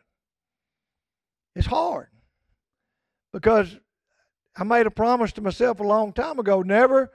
It's 1.55 1.67
hard 1.67 2.09
because 3.31 3.77
I 4.55 4.63
made 4.63 4.85
a 4.85 4.91
promise 4.91 5.31
to 5.33 5.41
myself 5.41 5.79
a 5.79 5.83
long 5.83 6.13
time 6.13 6.37
ago 6.37 6.61
never 6.61 7.11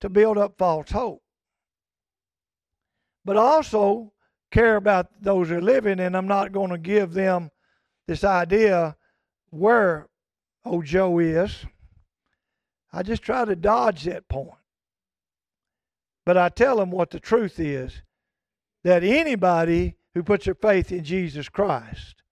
to 0.00 0.08
build 0.08 0.38
up 0.38 0.56
false 0.56 0.90
hope. 0.90 1.22
But 3.24 3.36
also 3.36 4.12
care 4.50 4.76
about 4.76 5.08
those 5.22 5.48
who 5.48 5.56
are 5.56 5.62
living, 5.62 6.00
and 6.00 6.16
I'm 6.16 6.28
not 6.28 6.52
going 6.52 6.70
to 6.70 6.78
give 6.78 7.12
them 7.12 7.50
this 8.06 8.24
idea 8.24 8.96
where 9.50 10.08
old 10.64 10.84
Joe 10.84 11.18
is. 11.18 11.64
I 12.92 13.02
just 13.02 13.22
try 13.22 13.44
to 13.44 13.54
dodge 13.54 14.04
that 14.04 14.28
point. 14.28 14.50
But 16.26 16.36
I 16.36 16.48
tell 16.48 16.76
them 16.76 16.90
what 16.90 17.10
the 17.10 17.20
truth 17.20 17.58
is 17.58 18.02
that 18.84 19.04
anybody 19.04 19.96
who 20.14 20.22
puts 20.22 20.44
their 20.44 20.54
faith 20.54 20.92
in 20.92 21.04
Jesus 21.04 21.48
Christ 21.48 22.22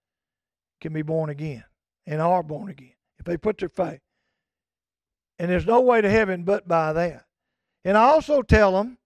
can 0.81 0.93
be 0.93 1.03
born 1.03 1.31
again 1.31 1.65
and 2.07 2.21
are 2.21 2.43
born 2.43 2.71
again 2.71 2.95
if 3.19 3.25
they 3.25 3.37
put 3.37 3.59
their 3.59 3.69
faith. 3.69 4.01
And 5.39 5.51
there's 5.51 5.67
no 5.67 5.81
way 5.81 6.01
to 6.01 6.11
heaven 6.11 6.43
but 6.43 6.67
by 6.67 6.93
that. 6.93 7.25
And 7.85 7.97
I 7.97 8.05
also 8.05 8.43
tell 8.43 8.73
them 8.73 8.99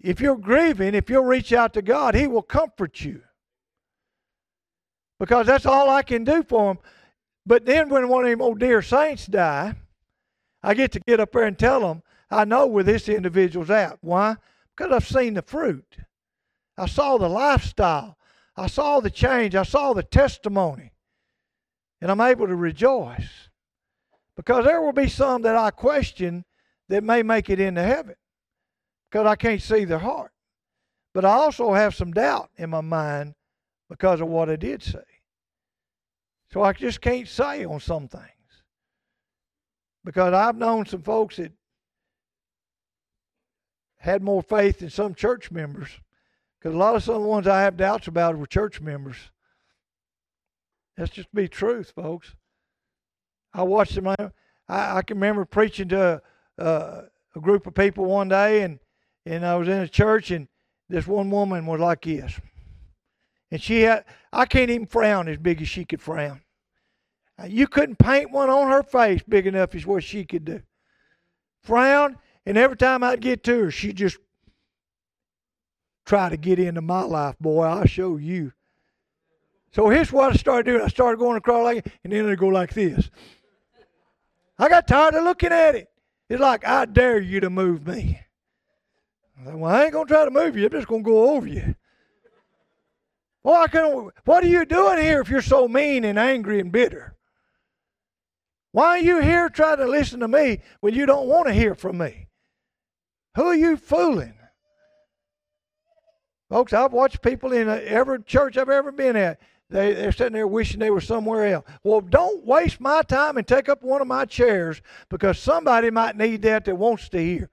if 0.00 0.20
you're 0.20 0.36
grieving, 0.36 0.94
if 0.94 1.08
you'll 1.10 1.24
reach 1.24 1.52
out 1.52 1.72
to 1.74 1.82
God, 1.82 2.14
He 2.14 2.26
will 2.26 2.42
comfort 2.42 3.00
you. 3.00 3.22
Because 5.18 5.46
that's 5.46 5.66
all 5.66 5.88
I 5.88 6.02
can 6.02 6.24
do 6.24 6.42
for 6.42 6.74
them. 6.74 6.82
But 7.46 7.64
then 7.64 7.88
when 7.88 8.08
one 8.08 8.24
of 8.24 8.30
them 8.30 8.42
old 8.42 8.58
dear 8.58 8.82
saints 8.82 9.26
die, 9.26 9.74
I 10.62 10.74
get 10.74 10.92
to 10.92 11.00
get 11.00 11.20
up 11.20 11.32
there 11.32 11.44
and 11.44 11.58
tell 11.58 11.80
them, 11.80 12.02
I 12.30 12.44
know 12.44 12.66
where 12.66 12.84
this 12.84 13.08
individual's 13.08 13.70
at. 13.70 13.98
Why? 14.00 14.36
Because 14.76 14.92
I've 14.92 15.08
seen 15.08 15.34
the 15.34 15.42
fruit. 15.42 15.98
I 16.76 16.86
saw 16.86 17.16
the 17.16 17.28
lifestyle. 17.28 18.18
I 18.56 18.66
saw 18.66 19.00
the 19.00 19.10
change. 19.10 19.54
I 19.54 19.62
saw 19.62 19.92
the 19.92 20.02
testimony. 20.02 20.92
And 22.00 22.10
I'm 22.10 22.20
able 22.20 22.46
to 22.48 22.56
rejoice. 22.56 23.48
Because 24.36 24.64
there 24.66 24.82
will 24.82 24.92
be 24.92 25.08
some 25.08 25.42
that 25.42 25.56
I 25.56 25.70
question 25.70 26.44
that 26.88 27.04
may 27.04 27.22
make 27.22 27.48
it 27.48 27.60
into 27.60 27.82
heaven 27.82 28.16
because 29.16 29.30
I 29.30 29.36
can't 29.36 29.62
see 29.62 29.86
their 29.86 29.98
heart. 29.98 30.30
But 31.14 31.24
I 31.24 31.30
also 31.30 31.72
have 31.72 31.94
some 31.94 32.12
doubt 32.12 32.50
in 32.58 32.68
my 32.68 32.82
mind 32.82 33.34
because 33.88 34.20
of 34.20 34.28
what 34.28 34.50
I 34.50 34.56
did 34.56 34.82
say. 34.82 34.98
So 36.52 36.60
I 36.60 36.74
just 36.74 37.00
can't 37.00 37.26
say 37.26 37.64
on 37.64 37.80
some 37.80 38.08
things. 38.08 38.24
Because 40.04 40.34
I've 40.34 40.58
known 40.58 40.84
some 40.84 41.00
folks 41.00 41.36
that 41.36 41.52
had 43.96 44.22
more 44.22 44.42
faith 44.42 44.80
than 44.80 44.90
some 44.90 45.14
church 45.14 45.50
members. 45.50 45.88
Because 46.58 46.74
a 46.74 46.78
lot 46.78 46.94
of 46.94 47.02
some 47.02 47.14
of 47.14 47.22
the 47.22 47.28
ones 47.28 47.46
I 47.46 47.62
have 47.62 47.78
doubts 47.78 48.08
about 48.08 48.36
were 48.36 48.46
church 48.46 48.82
members. 48.82 49.16
That's 50.98 51.10
just 51.10 51.34
be 51.34 51.48
truth, 51.48 51.94
folks. 51.96 52.34
I 53.54 53.62
watched 53.62 53.94
them. 53.94 54.08
I, 54.08 54.28
I 54.68 55.00
can 55.00 55.16
remember 55.16 55.46
preaching 55.46 55.88
to 55.88 56.22
a, 56.58 56.62
uh, 56.62 57.02
a 57.34 57.40
group 57.40 57.66
of 57.66 57.74
people 57.74 58.04
one 58.04 58.28
day, 58.28 58.60
and 58.60 58.78
and 59.26 59.44
I 59.44 59.56
was 59.56 59.68
in 59.68 59.80
a 59.80 59.88
church, 59.88 60.30
and 60.30 60.48
this 60.88 61.06
one 61.06 61.30
woman 61.30 61.66
was 61.66 61.80
like 61.80 62.02
this, 62.02 62.40
and 63.50 63.60
she 63.60 63.82
had 63.82 64.04
I 64.32 64.46
can't 64.46 64.70
even 64.70 64.86
frown 64.86 65.28
as 65.28 65.36
big 65.36 65.60
as 65.60 65.68
she 65.68 65.84
could 65.84 66.00
frown. 66.00 66.42
Uh, 67.38 67.46
you 67.46 67.66
couldn't 67.66 67.98
paint 67.98 68.30
one 68.30 68.48
on 68.48 68.70
her 68.70 68.82
face 68.82 69.22
big 69.28 69.46
enough 69.46 69.74
as 69.74 69.84
what 69.84 70.04
she 70.04 70.24
could 70.24 70.44
do. 70.44 70.62
Frown, 71.62 72.16
and 72.46 72.56
every 72.56 72.76
time 72.76 73.02
I'd 73.02 73.20
get 73.20 73.42
to 73.44 73.64
her, 73.64 73.70
she'd 73.70 73.96
just 73.96 74.16
try 76.06 76.28
to 76.28 76.36
get 76.36 76.58
into 76.58 76.80
my 76.80 77.02
life. 77.02 77.36
Boy, 77.38 77.64
I'll 77.64 77.86
show 77.86 78.16
you. 78.16 78.52
So 79.72 79.90
here's 79.90 80.12
what 80.12 80.32
I 80.32 80.36
started 80.36 80.70
doing. 80.70 80.82
I 80.82 80.88
started 80.88 81.18
going 81.18 81.36
across 81.36 81.64
like, 81.64 81.86
and 82.04 82.12
then 82.12 82.26
I'd 82.26 82.38
go 82.38 82.46
like 82.46 82.72
this. 82.72 83.10
I 84.58 84.68
got 84.70 84.86
tired 84.88 85.14
of 85.14 85.24
looking 85.24 85.52
at 85.52 85.74
it. 85.74 85.88
It's 86.30 86.40
like, 86.40 86.66
I 86.66 86.86
dare 86.86 87.20
you 87.20 87.40
to 87.40 87.50
move 87.50 87.86
me. 87.86 88.20
I 89.38 89.44
said, 89.44 89.54
well, 89.54 89.74
I 89.74 89.84
ain't 89.84 89.92
going 89.92 90.06
to 90.06 90.12
try 90.12 90.24
to 90.24 90.30
move 90.30 90.56
you. 90.56 90.64
I'm 90.64 90.70
just 90.70 90.88
going 90.88 91.04
to 91.04 91.10
go 91.10 91.30
over 91.30 91.46
you. 91.46 91.74
Well, 93.42 93.62
I 93.62 93.68
can, 93.68 94.10
what 94.24 94.42
are 94.42 94.48
you 94.48 94.64
doing 94.64 94.98
here 94.98 95.20
if 95.20 95.28
you're 95.28 95.42
so 95.42 95.68
mean 95.68 96.04
and 96.04 96.18
angry 96.18 96.58
and 96.58 96.72
bitter? 96.72 97.16
Why 98.72 98.88
are 98.88 98.98
you 98.98 99.20
here 99.20 99.48
trying 99.48 99.78
to 99.78 99.86
listen 99.86 100.20
to 100.20 100.28
me 100.28 100.60
when 100.80 100.94
you 100.94 101.06
don't 101.06 101.28
want 101.28 101.46
to 101.46 101.54
hear 101.54 101.74
from 101.74 101.98
me? 101.98 102.26
Who 103.36 103.44
are 103.44 103.54
you 103.54 103.76
fooling? 103.76 104.34
Folks, 106.48 106.72
I've 106.72 106.92
watched 106.92 107.22
people 107.22 107.52
in 107.52 107.68
every 107.68 108.22
church 108.22 108.56
I've 108.56 108.68
ever 108.68 108.92
been 108.92 109.16
at. 109.16 109.40
They, 109.68 109.94
they're 109.94 110.12
sitting 110.12 110.32
there 110.32 110.46
wishing 110.46 110.78
they 110.78 110.90
were 110.90 111.00
somewhere 111.00 111.46
else. 111.46 111.64
Well, 111.82 112.00
don't 112.00 112.44
waste 112.44 112.80
my 112.80 113.02
time 113.02 113.36
and 113.36 113.46
take 113.46 113.68
up 113.68 113.82
one 113.82 114.00
of 114.00 114.06
my 114.06 114.24
chairs 114.24 114.80
because 115.08 115.38
somebody 115.38 115.90
might 115.90 116.16
need 116.16 116.42
that 116.42 116.64
that 116.64 116.76
wants 116.76 117.08
to 117.10 117.18
hear. 117.18 117.50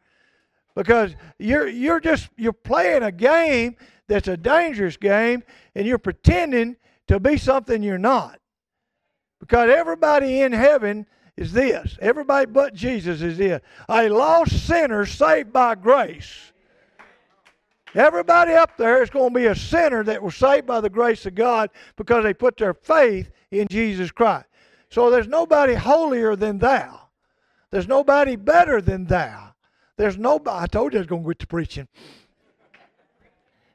Because 0.76 1.16
you're 1.40 1.68
you're 1.68 2.00
just 2.00 2.30
you're 2.38 2.54
playing 2.54 3.04
a 3.04 3.12
game 3.12 3.76
that's 4.08 4.28
a 4.28 4.38
dangerous 4.38 4.98
game 4.98 5.44
and 5.76 5.86
you're 5.86 5.98
pretending 5.98 6.78
to 7.08 7.20
be 7.20 7.38
something 7.38 7.84
you're 7.84 7.98
not. 7.98 8.40
Because 9.40 9.70
everybody 9.70 10.42
in 10.42 10.52
heaven 10.52 11.06
is 11.38 11.52
this. 11.52 11.98
Everybody 12.02 12.46
but 12.46 12.74
Jesus 12.74 13.22
is 13.22 13.38
this. 13.38 13.62
A 13.90 14.10
lost 14.10 14.66
sinner 14.66 15.06
saved 15.06 15.52
by 15.52 15.76
grace. 15.76 16.54
Everybody 17.96 18.54
up 18.54 18.76
there 18.78 19.04
is 19.04 19.10
going 19.10 19.34
to 19.34 19.40
be 19.40 19.46
a 19.46 19.56
sinner 19.56 20.04
that 20.04 20.22
was 20.22 20.36
saved 20.36 20.66
by 20.66 20.82
the 20.82 20.90
grace 20.90 21.26
of 21.26 21.36
God 21.36 21.70
because 21.96 22.24
they 22.24 22.34
put 22.34 22.58
their 22.58 22.74
faith 22.74 23.30
in 23.52 23.68
Jesus 23.70 24.12
Christ. 24.12 24.48
So 24.90 25.10
there's 25.10 25.28
nobody 25.28 25.76
holier 25.76 26.36
than 26.36 26.58
thou. 26.58 27.10
There's 27.70 27.88
nobody 27.88 28.36
better 28.36 28.82
than 28.82 29.06
thou. 29.06 29.53
There's 29.98 30.18
nobody. 30.18 30.64
I 30.64 30.68
told 30.68 30.94
you 30.94 31.00
I 31.00 31.02
was 31.02 31.08
going 31.08 31.24
to 31.24 31.30
get 31.30 31.40
to 31.40 31.48
preaching. 31.48 31.88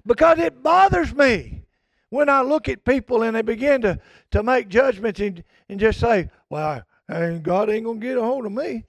Because 0.06 0.38
it 0.38 0.62
bothers 0.62 1.14
me 1.14 1.62
when 2.10 2.28
I 2.28 2.42
look 2.42 2.68
at 2.68 2.84
people 2.84 3.22
and 3.22 3.37
they 3.37 3.42
begin 3.42 3.82
to, 3.82 4.00
to 4.30 4.42
make 4.42 4.68
judgments 4.68 5.20
and, 5.20 5.44
and 5.68 5.78
just 5.78 6.00
say, 6.00 6.30
well, 6.48 6.82
eh, 7.08 7.38
God 7.38 7.70
ain't 7.70 7.84
going 7.84 8.00
to 8.00 8.06
get 8.06 8.18
a 8.18 8.22
hold 8.22 8.46
of 8.46 8.52
me. 8.52 8.84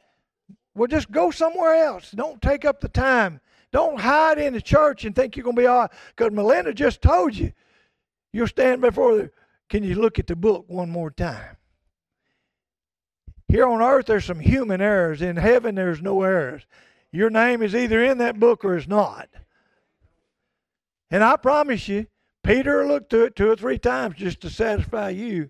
Well, 0.76 0.88
just 0.88 1.12
go 1.12 1.30
somewhere 1.30 1.76
else. 1.76 2.12
Don't 2.12 2.42
take 2.42 2.64
up 2.64 2.80
the 2.80 2.90
time 2.90 3.42
don't 3.72 4.00
hide 4.00 4.40
in 4.40 4.54
the 4.54 4.62
church 4.62 5.06
and 5.06 5.16
think 5.16 5.36
you're 5.36 5.44
going 5.44 5.56
to 5.56 5.62
be 5.62 5.68
all 5.68 5.82
right. 5.82 5.92
Because 6.16 6.32
Melinda 6.32 6.74
just 6.74 7.02
told 7.02 7.36
you, 7.36 7.54
you'll 8.34 8.48
stand 8.48 8.82
before 8.82 9.18
the. 9.18 9.32
Can 9.70 9.84
you 9.84 9.96
look 9.96 10.18
at 10.18 10.26
the 10.26 10.36
book 10.36 10.66
one 10.68 10.90
more 10.90 11.12
time? 11.12 11.58
Here 13.48 13.68
on 13.68 13.82
earth, 13.82 14.08
there's 14.08 14.26
some 14.26 14.40
human 14.40 14.82
errors. 14.82 15.22
In 15.22 15.36
heaven, 15.36 15.76
there's 15.76 16.02
no 16.02 16.24
errors. 16.24 16.66
Your 17.12 17.30
name 17.30 17.62
is 17.62 17.76
either 17.76 18.04
in 18.04 18.20
that 18.20 18.40
book 18.40 18.64
or 18.64 18.76
it's 18.76 18.88
not. 18.88 19.30
And 21.10 21.24
I 21.24 21.38
promise 21.38 21.88
you, 21.88 22.08
Peter 22.44 22.86
looked 22.86 23.10
to 23.12 23.24
it 23.24 23.36
two 23.36 23.50
or 23.50 23.56
three 23.56 23.80
times 23.80 24.16
just 24.16 24.42
to 24.42 24.50
satisfy 24.50 25.10
you. 25.10 25.50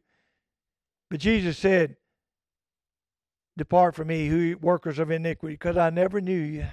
But 1.10 1.20
Jesus 1.20 1.58
said, 1.58 1.98
Depart 3.58 3.96
from 3.96 4.08
me, 4.08 4.28
who 4.28 4.58
workers 4.62 5.00
of 5.00 5.12
iniquity, 5.12 5.56
because 5.56 5.76
I 5.76 5.90
never 5.90 6.22
knew 6.22 6.40
you 6.40 6.68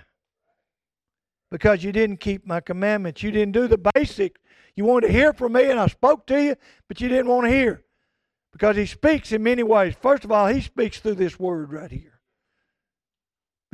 because 1.50 1.84
you 1.84 1.92
didn't 1.92 2.18
keep 2.18 2.46
my 2.46 2.60
commandments. 2.60 3.22
You 3.22 3.30
didn't 3.30 3.52
do 3.52 3.68
the 3.68 3.78
basic. 3.94 4.40
You 4.74 4.84
wanted 4.84 5.08
to 5.08 5.12
hear 5.12 5.32
from 5.32 5.52
me, 5.52 5.70
and 5.70 5.78
I 5.78 5.86
spoke 5.86 6.26
to 6.26 6.42
you, 6.42 6.56
but 6.88 7.00
you 7.00 7.08
didn't 7.08 7.28
want 7.28 7.46
to 7.46 7.50
hear. 7.50 7.84
Because 8.52 8.76
he 8.76 8.86
speaks 8.86 9.32
in 9.32 9.42
many 9.42 9.62
ways. 9.62 9.94
First 10.00 10.24
of 10.24 10.32
all, 10.32 10.46
he 10.48 10.60
speaks 10.60 10.98
through 10.98 11.14
this 11.16 11.38
word 11.38 11.72
right 11.72 11.90
here. 11.90 12.15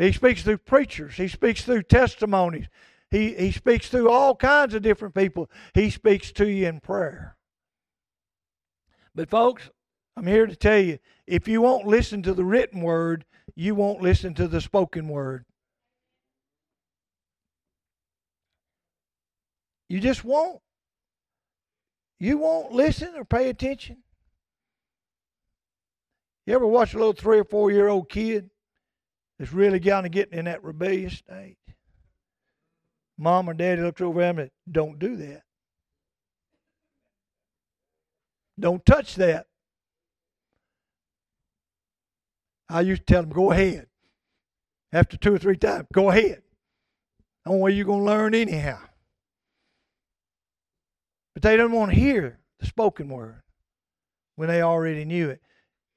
He 0.03 0.11
speaks 0.11 0.43
through 0.43 0.59
preachers. 0.59 1.15
He 1.15 1.29
speaks 1.29 1.63
through 1.63 1.85
testimonies. 1.85 2.67
He, 3.13 3.35
he 3.35 3.53
speaks 3.53 3.89
through 3.89 4.11
all 4.11 4.35
kinds 4.35 4.75
of 4.75 4.83
different 4.83 5.15
people. 5.15 5.49
He 5.75 5.91
speaks 5.91 6.33
to 6.33 6.51
you 6.51 6.67
in 6.67 6.81
prayer. 6.81 7.37
But, 9.15 9.31
folks, 9.31 9.71
I'm 10.17 10.27
here 10.27 10.47
to 10.47 10.57
tell 10.57 10.81
you 10.81 10.99
if 11.29 11.47
you 11.47 11.61
won't 11.61 11.87
listen 11.87 12.21
to 12.25 12.35
the 12.35 12.45
written 12.45 12.81
word, 12.81 13.25
you 13.55 13.77
won't 13.77 14.03
listen 14.03 14.35
to 14.35 14.49
the 14.49 14.61
spoken 14.61 15.07
word. 15.07 15.45
You 19.89 20.01
just 20.01 20.25
won't. 20.25 20.59
You 22.19 22.39
won't 22.39 22.73
listen 22.73 23.15
or 23.15 23.25
pay 23.25 23.51
attention. 23.51 23.99
You 26.45 26.57
ever 26.57 26.67
watch 26.67 26.93
a 26.93 26.99
little 26.99 27.13
three 27.13 27.39
or 27.39 27.45
four 27.45 27.71
year 27.71 27.87
old 27.87 28.09
kid 28.09 28.51
that's 29.43 29.53
really 29.53 29.81
kind 29.81 30.07
of 30.07 30.13
getting 30.13 30.39
in 30.39 30.45
that 30.45 30.63
rebellious 30.63 31.15
state? 31.15 31.57
Mom 33.19 33.51
or 33.51 33.55
daddy 33.55 33.83
looks 33.83 34.01
over 34.01 34.23
at 34.23 34.31
him 34.31 34.39
and 34.39 34.47
said, 34.47 34.73
don't 34.73 35.01
do 35.01 35.17
that. 35.17 35.43
Don't 38.61 38.87
touch 38.87 39.17
that. 39.17 39.47
I 42.69 42.83
used 42.83 43.05
to 43.05 43.13
tell 43.13 43.23
them, 43.23 43.33
go 43.33 43.51
ahead. 43.51 43.89
After 44.93 45.17
two 45.17 45.35
or 45.35 45.39
three 45.39 45.57
times, 45.57 45.89
go 45.93 46.11
ahead. 46.11 46.43
Only 47.45 47.63
way 47.63 47.73
you're 47.73 47.85
going 47.85 48.05
to 48.05 48.13
learn 48.13 48.37
anyhow. 48.37 48.79
But 51.35 51.43
they 51.43 51.57
don't 51.57 51.73
want 51.73 51.91
to 51.91 51.99
hear 51.99 52.39
the 52.61 52.67
spoken 52.67 53.09
word 53.09 53.43
when 54.37 54.49
they 54.49 54.63
already 54.63 55.05
knew 55.05 55.31
it. 55.31 55.41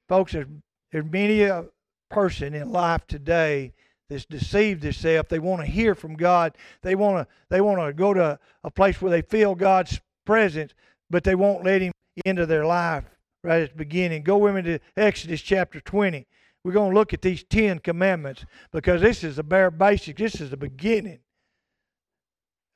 Folks, 0.08 0.32
there's, 0.32 0.48
there's 0.90 1.04
many 1.04 1.42
a 1.42 1.66
person 2.10 2.54
in 2.54 2.70
life 2.70 3.06
today 3.06 3.72
that's 4.08 4.24
deceived 4.24 4.82
themselves. 4.82 5.28
They 5.28 5.38
want 5.38 5.62
to 5.62 5.70
hear 5.70 5.94
from 5.94 6.14
God. 6.14 6.56
They 6.82 6.94
want 6.94 7.26
to 7.26 7.34
they 7.48 7.60
want 7.60 7.80
to 7.80 7.92
go 7.92 8.14
to 8.14 8.38
a 8.64 8.70
place 8.70 9.00
where 9.00 9.10
they 9.10 9.22
feel 9.22 9.54
God's 9.54 10.00
presence, 10.24 10.72
but 11.10 11.24
they 11.24 11.34
won't 11.34 11.64
let 11.64 11.82
Him 11.82 11.92
into 12.24 12.46
their 12.46 12.64
life 12.64 13.04
right 13.42 13.62
at 13.62 13.70
the 13.70 13.76
beginning. 13.76 14.22
Go 14.22 14.38
with 14.38 14.54
me 14.54 14.62
to 14.62 14.78
Exodus 14.96 15.40
chapter 15.40 15.80
20. 15.80 16.26
We're 16.64 16.72
going 16.72 16.90
to 16.90 16.98
look 16.98 17.12
at 17.12 17.22
these 17.22 17.44
Ten 17.44 17.78
Commandments 17.78 18.44
because 18.72 19.00
this 19.00 19.22
is 19.22 19.36
the 19.36 19.44
bare 19.44 19.70
basics. 19.70 20.18
This 20.18 20.40
is 20.40 20.50
the 20.50 20.56
beginning 20.56 21.20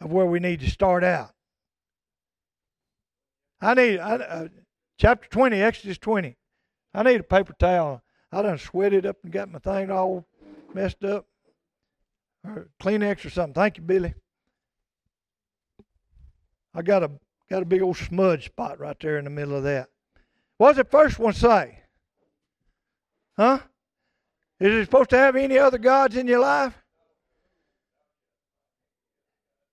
of 0.01 0.13
where 0.13 0.27
we 0.27 0.39
need 0.39 0.61
to 0.61 0.71
start 0.71 1.03
out. 1.03 1.33
I 3.61 3.75
need 3.75 3.99
I, 3.99 4.15
uh, 4.15 4.49
chapter 4.99 5.29
20, 5.29 5.61
Exodus 5.61 5.99
20. 5.99 6.37
I 6.95 7.03
need 7.03 7.21
a 7.21 7.25
paper 7.25 7.55
towel. 7.59 8.03
I 8.33 8.43
done 8.43 8.59
sweated 8.59 9.07
up 9.07 9.17
and 9.23 9.33
got 9.33 9.51
my 9.51 9.59
thing 9.59 9.91
all 9.91 10.25
messed 10.73 11.05
up. 11.05 11.27
Or 12.45 12.69
Kleenex 12.81 13.25
or 13.25 13.31
something. 13.31 13.55
Thank 13.55 13.77
you, 13.77 13.83
Billy. 13.83 14.15
I 16.75 16.83
got 16.83 17.03
a 17.03 17.11
got 17.51 17.63
a 17.63 17.67
big 17.67 17.83
old 17.83 17.97
smudge 17.97 18.47
spot 18.47 18.79
right 18.79 18.97
there 19.01 19.19
in 19.19 19.25
the 19.25 19.31
middle 19.31 19.57
of 19.57 19.65
that. 19.65 19.89
What 20.57 20.69
does 20.69 20.77
the 20.77 20.85
first 20.85 21.19
one 21.19 21.33
say? 21.33 21.81
Huh? 23.37 23.59
Is 24.61 24.75
it 24.75 24.85
supposed 24.85 25.11
to 25.11 25.19
have 25.19 25.37
any 25.37 25.59
other 25.59 25.79
gods 25.79 26.17
in 26.17 26.29
your 26.29 26.41
life? 26.41 26.75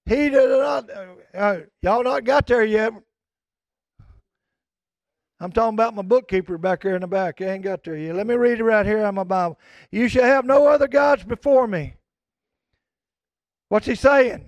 He 0.05 0.29
did 0.29 0.49
not. 0.49 0.89
Uh, 1.33 1.57
y'all 1.81 2.03
not 2.03 2.23
got 2.23 2.47
there 2.47 2.63
yet. 2.63 2.93
I'm 5.39 5.52
talking 5.52 5.76
about 5.76 5.93
my 5.93 6.02
bookkeeper 6.02 6.58
back 6.58 6.82
there 6.82 6.95
in 6.95 7.02
the 7.02 7.08
back. 7.08 7.41
I 7.41 7.45
ain't 7.45 7.63
got 7.63 7.84
there 7.84 7.95
yet. 7.95 8.15
Let 8.15 8.26
me 8.26 8.36
read 8.36 8.60
it 8.60 8.63
right 8.63 8.86
here 8.86 9.06
on 9.06 9.15
my 9.15 9.23
Bible. 9.23 9.60
You 9.91 10.08
shall 10.08 10.23
have 10.23 10.45
no 10.45 10.67
other 10.67 10.88
gods 10.88 11.23
before 11.23 11.67
me. 11.67 11.93
What's 13.69 13.86
he 13.86 13.95
saying? 13.95 14.45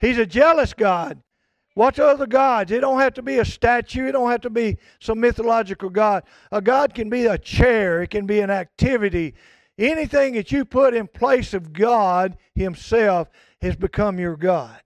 He's 0.00 0.18
a 0.18 0.26
jealous 0.26 0.74
God. 0.74 1.22
What's 1.74 1.98
other 1.98 2.26
gods? 2.26 2.72
It 2.72 2.80
don't 2.80 3.00
have 3.00 3.14
to 3.14 3.22
be 3.22 3.38
a 3.38 3.44
statue. 3.44 4.08
It 4.08 4.12
don't 4.12 4.30
have 4.30 4.40
to 4.40 4.50
be 4.50 4.78
some 4.98 5.20
mythological 5.20 5.90
god. 5.90 6.24
A 6.50 6.60
god 6.60 6.94
can 6.94 7.10
be 7.10 7.26
a 7.26 7.38
chair. 7.38 8.02
It 8.02 8.10
can 8.10 8.26
be 8.26 8.40
an 8.40 8.50
activity. 8.50 9.34
anything 9.78 10.34
that 10.34 10.50
you 10.50 10.64
put 10.64 10.94
in 10.94 11.06
place 11.06 11.52
of 11.52 11.74
God 11.74 12.38
Himself 12.54 13.28
has 13.60 13.76
become 13.76 14.18
your 14.18 14.36
God. 14.36 14.80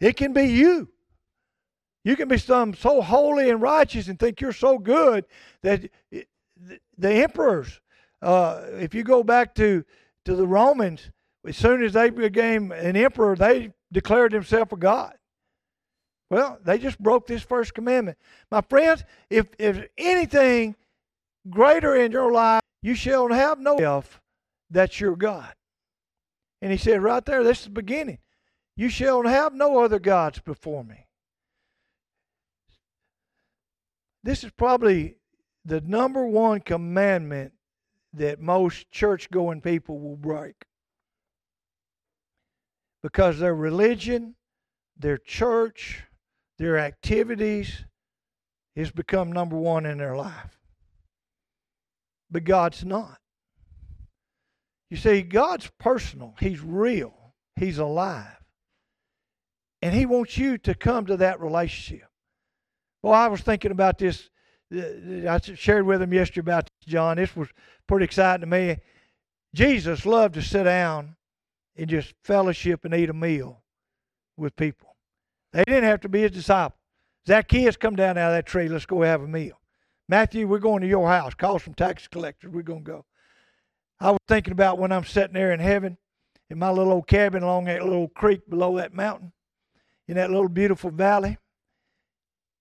It 0.00 0.16
can 0.16 0.32
be 0.32 0.46
you. 0.46 0.88
You 2.06 2.14
can 2.14 2.28
be 2.28 2.38
some 2.38 2.72
so 2.72 3.02
holy 3.02 3.50
and 3.50 3.60
righteous 3.60 4.06
and 4.06 4.16
think 4.16 4.40
you're 4.40 4.52
so 4.52 4.78
good 4.78 5.24
that 5.62 5.90
the 6.96 7.10
emperors, 7.10 7.80
uh, 8.22 8.62
if 8.74 8.94
you 8.94 9.02
go 9.02 9.24
back 9.24 9.56
to, 9.56 9.84
to 10.24 10.36
the 10.36 10.46
Romans, 10.46 11.10
as 11.44 11.56
soon 11.56 11.82
as 11.82 11.94
they 11.94 12.10
became 12.10 12.70
an 12.70 12.94
emperor, 12.94 13.34
they 13.34 13.72
declared 13.90 14.30
themselves 14.30 14.72
a 14.72 14.76
god. 14.76 15.14
Well, 16.30 16.60
they 16.64 16.78
just 16.78 17.02
broke 17.02 17.26
this 17.26 17.42
first 17.42 17.74
commandment. 17.74 18.18
My 18.52 18.60
friends, 18.60 19.02
if, 19.28 19.48
if 19.58 19.88
anything 19.98 20.76
greater 21.50 21.96
in 21.96 22.12
your 22.12 22.30
life, 22.30 22.62
you 22.82 22.94
shall 22.94 23.32
have 23.32 23.58
no 23.58 23.78
self 23.78 24.20
that's 24.70 25.00
your 25.00 25.16
God. 25.16 25.52
And 26.62 26.70
he 26.70 26.78
said 26.78 27.02
right 27.02 27.24
there, 27.24 27.42
this 27.42 27.58
is 27.58 27.64
the 27.64 27.70
beginning. 27.70 28.18
You 28.76 28.90
shall 28.90 29.24
have 29.24 29.54
no 29.54 29.82
other 29.82 29.98
gods 29.98 30.38
before 30.38 30.84
me. 30.84 31.05
This 34.26 34.42
is 34.42 34.50
probably 34.50 35.18
the 35.64 35.80
number 35.82 36.26
one 36.26 36.58
commandment 36.58 37.52
that 38.12 38.40
most 38.40 38.90
church 38.90 39.30
going 39.30 39.60
people 39.60 40.00
will 40.00 40.16
break. 40.16 40.64
Because 43.04 43.38
their 43.38 43.54
religion, 43.54 44.34
their 44.98 45.16
church, 45.16 46.02
their 46.58 46.76
activities 46.76 47.84
has 48.74 48.90
become 48.90 49.30
number 49.30 49.56
one 49.56 49.86
in 49.86 49.98
their 49.98 50.16
life. 50.16 50.58
But 52.28 52.42
God's 52.42 52.84
not. 52.84 53.18
You 54.90 54.96
see, 54.96 55.22
God's 55.22 55.70
personal, 55.78 56.34
He's 56.40 56.60
real, 56.60 57.14
He's 57.54 57.78
alive. 57.78 58.42
And 59.82 59.94
He 59.94 60.04
wants 60.04 60.36
you 60.36 60.58
to 60.58 60.74
come 60.74 61.06
to 61.06 61.16
that 61.18 61.40
relationship. 61.40 62.08
Well, 63.02 63.14
I 63.14 63.28
was 63.28 63.40
thinking 63.40 63.70
about 63.70 63.98
this. 63.98 64.28
Uh, 64.74 65.28
I 65.28 65.40
shared 65.54 65.86
with 65.86 66.02
him 66.02 66.12
yesterday 66.12 66.40
about 66.40 66.64
this, 66.64 66.92
John. 66.92 67.16
This 67.16 67.34
was 67.36 67.48
pretty 67.86 68.04
exciting 68.04 68.40
to 68.40 68.46
me. 68.46 68.78
Jesus 69.54 70.04
loved 70.04 70.34
to 70.34 70.42
sit 70.42 70.64
down 70.64 71.16
and 71.76 71.88
just 71.88 72.14
fellowship 72.24 72.84
and 72.84 72.94
eat 72.94 73.10
a 73.10 73.14
meal 73.14 73.62
with 74.36 74.56
people. 74.56 74.96
They 75.52 75.64
didn't 75.64 75.84
have 75.84 76.00
to 76.00 76.08
be 76.08 76.22
his 76.22 76.32
disciples. 76.32 76.78
Zacchaeus, 77.26 77.76
come 77.76 77.96
down 77.96 78.18
out 78.18 78.32
of 78.32 78.36
that 78.36 78.46
tree. 78.46 78.68
Let's 78.68 78.86
go 78.86 79.02
have 79.02 79.22
a 79.22 79.28
meal. 79.28 79.60
Matthew, 80.08 80.46
we're 80.46 80.58
going 80.58 80.82
to 80.82 80.88
your 80.88 81.08
house. 81.08 81.34
Call 81.34 81.58
some 81.58 81.74
tax 81.74 82.06
collectors. 82.06 82.52
We're 82.52 82.62
going 82.62 82.84
to 82.84 82.90
go. 82.90 83.04
I 83.98 84.10
was 84.10 84.20
thinking 84.28 84.52
about 84.52 84.78
when 84.78 84.92
I'm 84.92 85.04
sitting 85.04 85.34
there 85.34 85.52
in 85.52 85.60
heaven 85.60 85.96
in 86.50 86.58
my 86.58 86.70
little 86.70 86.92
old 86.92 87.06
cabin 87.06 87.42
along 87.42 87.64
that 87.64 87.82
little 87.82 88.08
creek 88.08 88.48
below 88.48 88.76
that 88.76 88.94
mountain 88.94 89.32
in 90.06 90.14
that 90.14 90.30
little 90.30 90.48
beautiful 90.48 90.90
valley. 90.90 91.38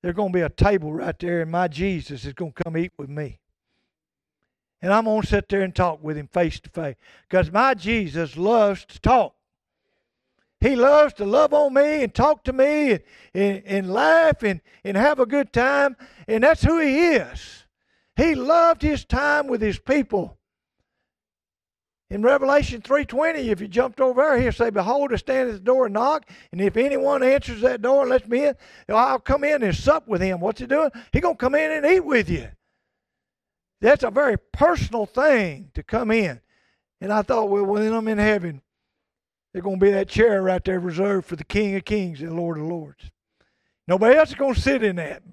There's 0.06 0.14
going 0.16 0.32
to 0.32 0.38
be 0.38 0.42
a 0.42 0.50
table 0.50 0.94
right 0.94 1.18
there, 1.18 1.42
and 1.42 1.50
my 1.50 1.68
Jesus 1.68 2.26
is 2.26 2.34
going 2.34 2.52
to 2.52 2.64
come 2.64 2.78
eat 2.78 2.92
with 2.96 3.10
me. 3.10 3.40
And 4.80 4.94
I'm 4.94 5.06
going 5.06 5.24
to 5.24 5.28
sit 5.28 5.50
there 5.50 5.64
and 5.64 5.74
talk 5.74 6.04
with 6.04 6.16
him 6.16 6.28
face 6.28 6.60
to 6.60 6.70
face 6.70 6.94
because 7.28 7.52
my 7.52 7.74
Jesus 7.74 8.38
loves 8.38 8.86
to 8.86 9.00
talk. 9.00 9.34
He 10.60 10.76
loves 10.76 11.16
to 11.16 11.26
love 11.26 11.56
on 11.56 11.74
me 11.74 12.04
and 12.04 12.14
talk 12.14 12.44
to 12.44 12.54
me 12.54 12.92
and, 12.92 13.02
and, 13.34 13.64
and 13.66 13.92
laugh 13.92 14.44
and, 14.44 14.62
and 14.84 14.96
have 14.96 15.20
a 15.20 15.26
good 15.26 15.52
time. 15.52 15.98
And 16.28 16.44
that's 16.44 16.62
who 16.62 16.78
he 16.78 17.14
is. 17.16 17.64
He 18.16 18.36
loved 18.36 18.84
his 18.84 19.06
time 19.06 19.48
with 19.48 19.64
his 19.64 19.80
people. 19.80 20.38
In 22.12 22.22
Revelation 22.22 22.82
3.20, 22.82 23.46
if 23.48 23.60
you 23.60 23.68
jumped 23.68 24.00
over 24.00 24.22
there, 24.22 24.40
he'll 24.40 24.52
say, 24.52 24.70
Behold, 24.70 25.12
I 25.12 25.16
stand 25.16 25.50
at 25.50 25.54
the 25.54 25.60
door 25.60 25.86
and 25.86 25.94
knock, 25.94 26.30
and 26.52 26.62
if 26.62 26.78
anyone 26.78 27.24
answers 27.24 27.62
that 27.62 27.82
door 27.82 28.02
and 28.02 28.12
lets 28.12 28.28
me 28.28 28.46
in, 28.46 28.56
I'll 28.90 29.20
come 29.20 29.44
in 29.44 29.64
and 29.64 29.76
sup 29.76 30.08
with 30.08 30.22
him. 30.22 30.40
What's 30.40 30.60
he 30.60 30.68
doing? 30.68 30.92
He's 31.12 31.24
going 31.24 31.36
to 31.36 31.40
come 31.40 31.56
in 31.56 31.72
and 31.72 31.86
eat 31.86 32.06
with 32.06 32.30
you. 32.30 32.50
That's 33.82 34.04
a 34.04 34.12
very 34.12 34.38
personal 34.38 35.06
thing 35.08 35.72
to 35.74 35.82
come 35.82 36.12
in. 36.12 36.42
And 37.02 37.12
I 37.12 37.24
thought, 37.24 37.50
well, 37.50 37.66
when 37.66 37.92
I'm 37.92 38.08
in 38.08 38.20
heaven, 38.20 38.62
there's 39.52 39.64
going 39.64 39.80
to 39.80 39.86
be 39.86 39.92
that 39.92 40.08
chair 40.08 40.42
right 40.42 40.64
there 40.64 40.80
reserved 40.80 41.28
for 41.28 41.36
the 41.36 41.44
King 41.44 41.76
of 41.76 41.86
Kings 41.86 42.22
and 42.22 42.36
Lord 42.36 42.58
of 42.58 42.66
Lords. 42.66 43.10
Nobody 43.88 44.16
else 44.16 44.30
is 44.30 44.36
going 44.36 44.54
to 44.54 44.62
sit 44.62 44.84
in 44.84 44.98
that 44.98 45.24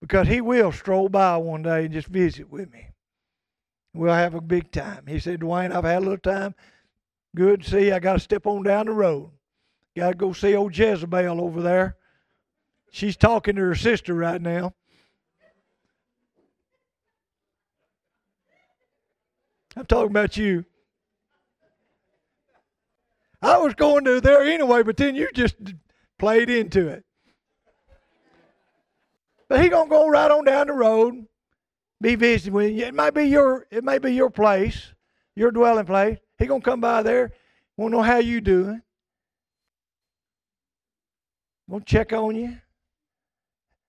because 0.00 0.26
he 0.26 0.40
will 0.40 0.72
stroll 0.72 1.08
by 1.08 1.36
one 1.36 1.62
day 1.62 1.84
and 1.84 1.92
just 1.92 2.08
visit 2.08 2.50
with 2.50 2.72
me. 2.72 2.91
We'll 3.94 4.14
have 4.14 4.34
a 4.34 4.40
big 4.40 4.72
time. 4.72 5.06
He 5.06 5.18
said, 5.18 5.40
Dwayne, 5.40 5.74
I've 5.74 5.84
had 5.84 5.98
a 5.98 6.00
little 6.00 6.16
time. 6.18 6.54
Good 7.36 7.64
see. 7.64 7.92
I 7.92 7.98
got 7.98 8.14
to 8.14 8.20
step 8.20 8.46
on 8.46 8.62
down 8.62 8.86
the 8.86 8.92
road. 8.92 9.30
Got 9.96 10.10
to 10.10 10.16
go 10.16 10.32
see 10.32 10.54
old 10.54 10.76
Jezebel 10.76 11.40
over 11.40 11.60
there. 11.60 11.96
She's 12.90 13.16
talking 13.16 13.56
to 13.56 13.62
her 13.62 13.74
sister 13.74 14.14
right 14.14 14.40
now. 14.40 14.74
I'm 19.76 19.86
talking 19.86 20.10
about 20.10 20.36
you. 20.36 20.64
I 23.40 23.58
was 23.58 23.74
going 23.74 24.04
to 24.04 24.20
there 24.20 24.42
anyway, 24.42 24.82
but 24.82 24.96
then 24.96 25.16
you 25.16 25.28
just 25.34 25.56
played 26.18 26.48
into 26.48 26.88
it. 26.88 27.04
But 29.48 29.62
he 29.62 29.68
gonna 29.68 29.90
go 29.90 30.08
right 30.08 30.30
on 30.30 30.44
down 30.44 30.68
the 30.68 30.72
road, 30.72 31.26
be 32.02 32.16
visiting 32.16 32.52
with 32.52 32.72
you. 32.72 32.84
It 32.84 32.94
might 32.94 33.14
be 33.14 33.24
your 33.24 33.66
it 33.70 33.84
may 33.84 33.98
be 33.98 34.12
your 34.12 34.28
place, 34.28 34.92
your 35.36 35.50
dwelling 35.50 35.86
place. 35.86 36.18
He 36.38 36.46
gonna 36.46 36.60
come 36.60 36.80
by 36.80 37.02
there, 37.02 37.32
wanna 37.76 37.96
know 37.96 38.02
how 38.02 38.18
you 38.18 38.40
doing. 38.40 38.82
Gonna 41.70 41.84
check 41.84 42.12
on 42.12 42.34
you. 42.34 42.58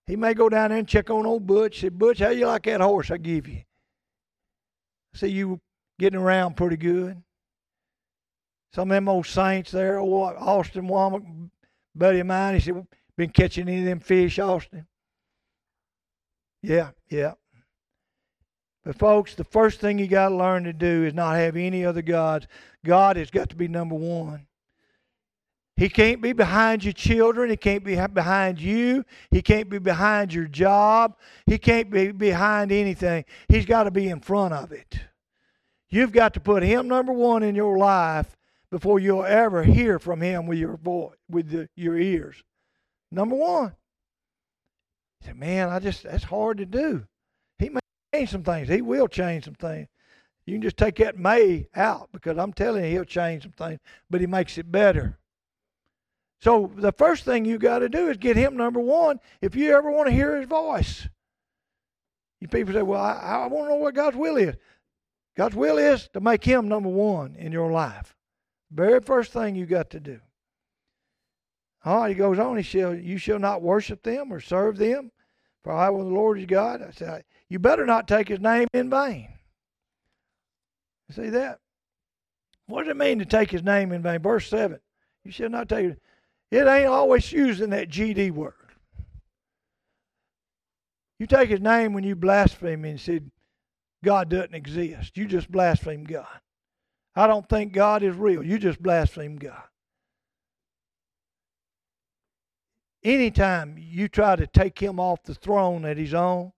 He 0.05 0.15
may 0.15 0.33
go 0.33 0.47
down 0.47 0.69
there 0.69 0.79
and 0.79 0.87
check 0.87 1.09
on 1.09 1.25
old 1.25 1.47
Butch. 1.47 1.81
Say, 1.81 1.89
Butch, 1.89 2.19
how 2.19 2.29
you 2.29 2.45
like 2.45 2.63
that 2.63 2.81
horse 2.81 3.09
I 3.09 3.17
give 3.17 3.47
you? 3.47 3.63
See 5.15 5.27
you 5.27 5.59
getting 5.99 6.19
around 6.19 6.55
pretty 6.55 6.77
good. 6.77 7.21
Some 8.73 8.89
of 8.91 8.95
them 8.95 9.07
old 9.07 9.27
saints 9.27 9.71
there, 9.71 9.99
old 9.99 10.35
Austin 10.37 10.87
Womack, 10.87 11.49
buddy 11.95 12.19
of 12.19 12.27
mine, 12.27 12.55
he 12.55 12.59
said, 12.59 12.87
been 13.15 13.29
catching 13.29 13.67
any 13.67 13.79
of 13.79 13.85
them 13.85 13.99
fish, 13.99 14.39
Austin? 14.39 14.87
Yeah, 16.61 16.91
yeah. 17.09 17.33
But 18.83 18.97
folks, 18.97 19.35
the 19.35 19.45
first 19.45 19.79
thing 19.79 19.97
you 19.97 20.07
got 20.07 20.29
to 20.29 20.35
learn 20.35 20.65
to 20.65 20.73
do 20.73 21.05
is 21.05 21.13
not 21.13 21.37
have 21.37 21.55
any 21.55 21.85
other 21.85 22.01
gods. 22.01 22.47
God 22.85 23.15
has 23.15 23.31
got 23.31 23.49
to 23.49 23.55
be 23.55 23.67
number 23.67 23.95
one. 23.95 24.47
He 25.75 25.89
can't 25.89 26.21
be 26.21 26.33
behind 26.33 26.83
your 26.83 26.93
children. 26.93 27.49
He 27.49 27.57
can't 27.57 27.83
be 27.83 27.95
behind 27.95 28.59
you. 28.59 29.05
He 29.31 29.41
can't 29.41 29.69
be 29.69 29.79
behind 29.79 30.33
your 30.33 30.45
job. 30.45 31.15
He 31.45 31.57
can't 31.57 31.89
be 31.89 32.11
behind 32.11 32.71
anything. 32.71 33.25
He's 33.47 33.65
got 33.65 33.85
to 33.85 33.91
be 33.91 34.09
in 34.09 34.19
front 34.19 34.53
of 34.53 34.71
it. 34.71 34.99
You've 35.89 36.11
got 36.11 36.33
to 36.35 36.39
put 36.39 36.63
him 36.63 36.87
number 36.87 37.13
one 37.13 37.41
in 37.41 37.55
your 37.55 37.77
life 37.77 38.35
before 38.69 38.99
you'll 38.99 39.25
ever 39.25 39.63
hear 39.63 39.97
from 39.97 40.21
him 40.21 40.45
with 40.45 40.57
your 40.57 40.77
voice, 40.77 41.15
with 41.29 41.49
the, 41.49 41.69
your 41.75 41.97
ears. 41.97 42.43
Number 43.11 43.35
one. 43.35 43.75
He 45.19 45.27
said, 45.27 45.37
Man, 45.37 45.69
I 45.69 45.79
just 45.79 46.03
that's 46.03 46.23
hard 46.23 46.57
to 46.57 46.65
do. 46.65 47.07
Change 48.13 48.29
some 48.29 48.43
things. 48.43 48.67
He 48.67 48.81
will 48.81 49.07
change 49.07 49.45
some 49.45 49.55
things. 49.55 49.87
You 50.45 50.55
can 50.55 50.61
just 50.61 50.77
take 50.77 50.97
that 50.97 51.17
may 51.17 51.67
out 51.75 52.09
because 52.11 52.37
I'm 52.37 52.53
telling 52.53 52.83
you 52.83 52.91
he'll 52.91 53.05
change 53.05 53.43
some 53.43 53.53
things, 53.53 53.79
but 54.09 54.21
he 54.21 54.27
makes 54.27 54.57
it 54.57 54.71
better. 54.71 55.17
So 56.41 56.71
the 56.75 56.91
first 56.91 57.23
thing 57.23 57.45
you 57.45 57.57
got 57.57 57.79
to 57.79 57.89
do 57.89 58.09
is 58.09 58.17
get 58.17 58.35
him 58.35 58.57
number 58.57 58.79
one 58.79 59.19
if 59.41 59.55
you 59.55 59.75
ever 59.75 59.89
want 59.89 60.09
to 60.09 60.13
hear 60.13 60.35
his 60.35 60.47
voice. 60.47 61.07
You 62.41 62.49
people 62.49 62.73
say, 62.73 62.81
Well, 62.81 63.01
I, 63.01 63.13
I 63.13 63.47
want 63.47 63.67
to 63.67 63.69
know 63.69 63.75
what 63.77 63.95
God's 63.95 64.17
will 64.17 64.35
is. 64.35 64.55
God's 65.37 65.55
will 65.55 65.77
is 65.77 66.09
to 66.13 66.19
make 66.19 66.43
him 66.43 66.67
number 66.67 66.89
one 66.89 67.35
in 67.37 67.53
your 67.53 67.71
life. 67.71 68.13
Very 68.69 68.99
first 68.99 69.31
thing 69.31 69.55
you 69.55 69.65
got 69.65 69.89
to 69.91 69.99
do. 70.01 70.19
All 71.85 72.01
right, 72.01 72.09
he 72.09 72.15
goes 72.15 72.39
on, 72.39 72.57
he 72.57 72.63
shall 72.63 72.93
you 72.93 73.17
shall 73.17 73.39
not 73.39 73.61
worship 73.61 74.03
them 74.03 74.31
or 74.31 74.41
serve 74.41 74.77
them, 74.77 75.11
for 75.63 75.71
I 75.71 75.89
will 75.89 76.03
the 76.03 76.13
Lord 76.13 76.39
is 76.39 76.45
God. 76.45 76.81
I 76.81 76.91
said, 76.91 77.23
you 77.49 77.59
better 77.59 77.85
not 77.85 78.07
take 78.07 78.27
his 78.27 78.39
name 78.39 78.67
in 78.73 78.89
vain. 78.89 79.29
See 81.11 81.29
that? 81.29 81.59
What 82.67 82.83
does 82.83 82.91
it 82.91 82.97
mean 82.97 83.19
to 83.19 83.25
take 83.25 83.51
his 83.51 83.63
name 83.63 83.91
in 83.91 84.01
vain? 84.01 84.21
Verse 84.21 84.47
7. 84.47 84.79
You 85.23 85.31
shall 85.31 85.49
not 85.49 85.69
take 85.69 85.85
it. 85.91 86.01
It 86.51 86.67
ain't 86.67 86.87
always 86.87 87.31
using 87.31 87.69
that 87.71 87.89
GD 87.89 88.31
word. 88.31 88.53
You 91.19 91.27
take 91.27 91.49
his 91.49 91.61
name 91.61 91.93
when 91.93 92.03
you 92.03 92.15
blaspheme 92.15 92.85
and 92.85 92.99
said, 92.99 93.31
God 94.03 94.29
doesn't 94.29 94.55
exist. 94.55 95.17
You 95.17 95.25
just 95.25 95.51
blaspheme 95.51 96.03
God. 96.03 96.27
I 97.15 97.27
don't 97.27 97.47
think 97.47 97.73
God 97.73 98.03
is 98.03 98.15
real. 98.15 98.43
You 98.43 98.57
just 98.57 98.81
blaspheme 98.81 99.37
God. 99.37 99.63
Anytime 103.03 103.75
you 103.77 104.07
try 104.07 104.35
to 104.35 104.47
take 104.47 104.79
him 104.79 104.99
off 104.99 105.23
the 105.23 105.35
throne 105.35 105.83
that 105.83 105.97
he's 105.97 106.13
on, 106.13 106.51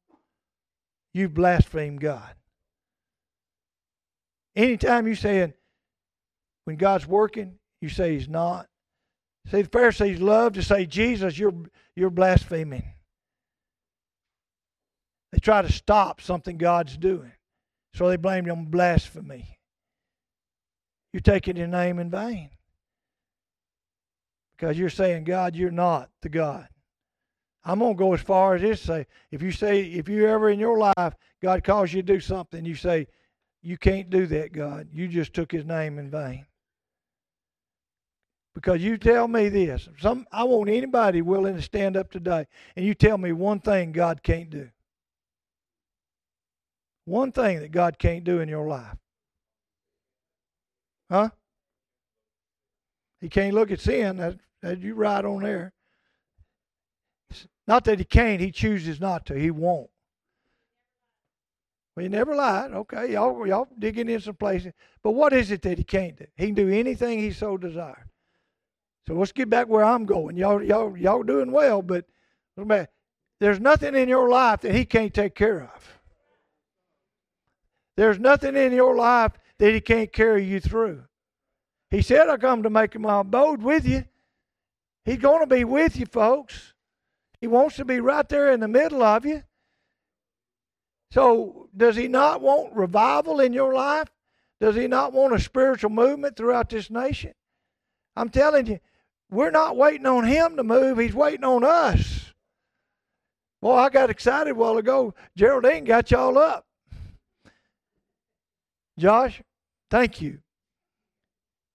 you 1.16 1.30
blaspheme 1.30 1.96
God. 1.96 2.36
Anytime 4.54 5.08
you 5.08 5.16
saying 5.16 5.54
when 6.66 6.76
God's 6.76 7.08
working, 7.08 7.54
you 7.80 7.88
say 7.88 8.16
He's 8.16 8.28
not. 8.28 8.68
See, 9.50 9.62
the 9.62 9.70
Pharisees 9.70 10.20
love 10.20 10.54
to 10.54 10.62
say, 10.62 10.86
Jesus, 10.86 11.40
you're 11.40 11.54
you're 11.96 12.10
blaspheming. 12.10 12.84
They 15.32 15.40
try 15.40 15.62
to 15.62 15.72
stop 15.72 16.20
something 16.20 16.58
God's 16.58 16.98
doing. 16.98 17.32
So 17.94 18.10
they 18.10 18.18
blame 18.18 18.46
him 18.46 18.60
on 18.60 18.66
blasphemy. 18.66 19.58
You're 21.14 21.22
taking 21.22 21.56
his 21.56 21.70
name 21.70 22.00
in 22.00 22.12
vain. 22.12 22.50
Because 24.58 24.78
you're 24.78 24.90
saying, 24.90 25.24
God, 25.24 25.56
you're 25.56 25.72
not 25.72 26.10
the 26.22 26.30
God. 26.30 26.68
I'm 27.66 27.80
going 27.80 27.96
to 27.96 27.98
go 27.98 28.14
as 28.14 28.22
far 28.22 28.56
as 28.56 28.62
this 28.62 28.80
say, 28.80 29.08
if 29.32 29.42
you 29.42 29.52
say, 29.52 29.82
if 29.82 30.08
you 30.08 30.28
ever 30.28 30.52
in 30.52 30.60
your 30.60 30.78
life, 30.78 31.16
God 31.42 31.64
calls 31.64 31.92
you 31.92 32.04
to 32.04 32.14
do 32.14 32.20
something, 32.20 32.64
you 32.64 32.76
say, 32.76 33.08
you 33.64 33.78
can't 33.78 34.12
do 34.12 34.28
that, 34.28 34.54
God. 34.54 34.88
You 34.94 35.08
just 35.08 35.34
took 35.34 35.52
his 35.52 35.66
name 35.66 35.98
in 35.98 36.12
vain. 36.12 36.46
Because 38.54 38.82
you 38.82 38.98
tell 38.98 39.28
me 39.28 39.50
this. 39.50 39.90
Some 40.00 40.28
I 40.32 40.44
want 40.44 40.70
anybody 40.70 41.22
willing 41.24 41.56
to 41.56 41.62
stand 41.62 41.98
up 41.98 42.12
today 42.12 42.46
and 42.76 42.86
you 42.86 42.94
tell 42.94 43.18
me 43.18 43.32
one 43.32 43.60
thing 43.60 43.92
God 43.92 44.22
can't 44.22 44.50
do. 44.50 44.70
One 47.06 47.32
thing 47.32 47.60
that 47.60 47.72
God 47.72 47.98
can't 47.98 48.24
do 48.24 48.40
in 48.40 48.48
your 48.48 48.68
life. 48.68 48.96
Huh? 51.10 51.30
He 53.20 53.30
can't 53.30 53.56
look 53.56 53.72
at 53.72 53.80
sin. 53.80 54.18
That, 54.18 54.38
that 54.62 54.80
you 54.80 54.94
right 54.96 55.26
on 55.26 55.44
there. 55.44 55.74
Not 57.68 57.86
that 57.86 58.00
he 58.00 58.06
can't, 58.06 58.42
he 58.42 58.52
chooses 58.52 59.00
not 59.00 59.26
to. 59.28 59.34
He 59.34 59.52
won't. 59.52 59.90
Well, 61.96 62.04
he 62.04 62.10
never 62.10 62.36
lied. 62.36 62.72
Okay, 62.72 63.14
y'all, 63.14 63.48
y'all 63.48 63.68
digging 63.80 64.10
in 64.10 64.20
some 64.20 64.36
places. 64.36 64.74
But 65.02 65.12
what 65.12 65.34
is 65.34 65.52
it 65.52 65.62
that 65.64 65.78
he 65.78 65.84
can't 65.84 66.18
do? 66.18 66.26
He 66.36 66.48
can 66.48 66.56
do 66.56 66.70
anything 66.70 67.20
he 67.20 67.32
so 67.32 67.58
desires. 67.58 68.08
So 69.08 69.14
let's 69.14 69.32
get 69.32 69.50
back 69.50 69.68
where 69.68 69.84
I'm 69.84 70.06
going. 70.06 70.36
Y'all, 70.36 70.62
y'all, 70.62 70.98
y'all 70.98 71.24
doing 71.24 71.52
well, 71.52 71.82
but 71.82 72.06
there's 73.40 73.60
nothing 73.60 73.96
in 73.96 74.10
your 74.10 74.30
life 74.30 74.62
that 74.62 74.74
he 74.74 74.86
can't 74.86 75.14
take 75.14 75.36
care 75.36 75.64
of. 75.64 75.96
There's 77.96 78.20
nothing 78.20 78.56
in 78.56 78.74
your 78.74 78.96
life 78.96 79.34
that 79.60 79.74
He 79.74 79.82
can't 79.82 80.12
carry 80.12 80.44
you 80.44 80.60
through. 80.60 81.04
He 81.90 82.02
said, 82.02 82.28
I 82.28 82.38
come 82.38 82.64
to 82.64 82.70
make 82.70 83.00
my 83.00 83.22
abode 83.22 83.62
with 83.62 83.88
you. 83.88 84.06
He's 85.06 85.18
going 85.18 85.42
to 85.42 85.48
be 85.48 85.64
with 85.64 85.98
you, 85.98 86.06
folks. 86.06 86.74
He 87.46 87.48
wants 87.48 87.76
to 87.76 87.86
be 87.86 88.00
right 88.00 88.28
there 88.28 88.52
in 88.52 88.60
the 88.60 88.68
middle 88.68 89.04
of 89.04 89.24
you. 89.24 89.44
So, 91.12 91.70
does 91.78 91.96
He 91.96 92.08
not 92.08 92.42
want 92.42 92.74
revival 92.74 93.40
in 93.40 93.54
your 93.54 93.72
life? 93.72 94.08
Does 94.60 94.76
He 94.76 94.88
not 94.88 95.14
want 95.14 95.36
a 95.36 95.40
spiritual 95.40 95.92
movement 95.92 96.36
throughout 96.36 96.72
this 96.72 96.90
nation? 96.90 97.34
I'm 98.16 98.30
telling 98.30 98.66
you, 98.66 98.80
we're 99.30 99.52
not 99.52 99.78
waiting 99.78 100.08
on 100.08 100.26
Him 100.26 100.58
to 100.58 100.64
move, 100.64 100.98
He's 100.98 101.14
waiting 101.14 101.44
on 101.44 101.64
us. 101.64 102.34
Well, 103.62 103.78
I 103.78 103.90
got 103.90 104.10
excited 104.10 104.50
a 104.50 104.56
while 104.56 104.80
ago. 104.80 105.14
Geraldine 105.38 105.84
got 105.84 106.10
y'all 106.10 106.40
up. 106.40 106.66
Josh, 108.98 109.44
thank 109.92 110.20
you. 110.20 110.40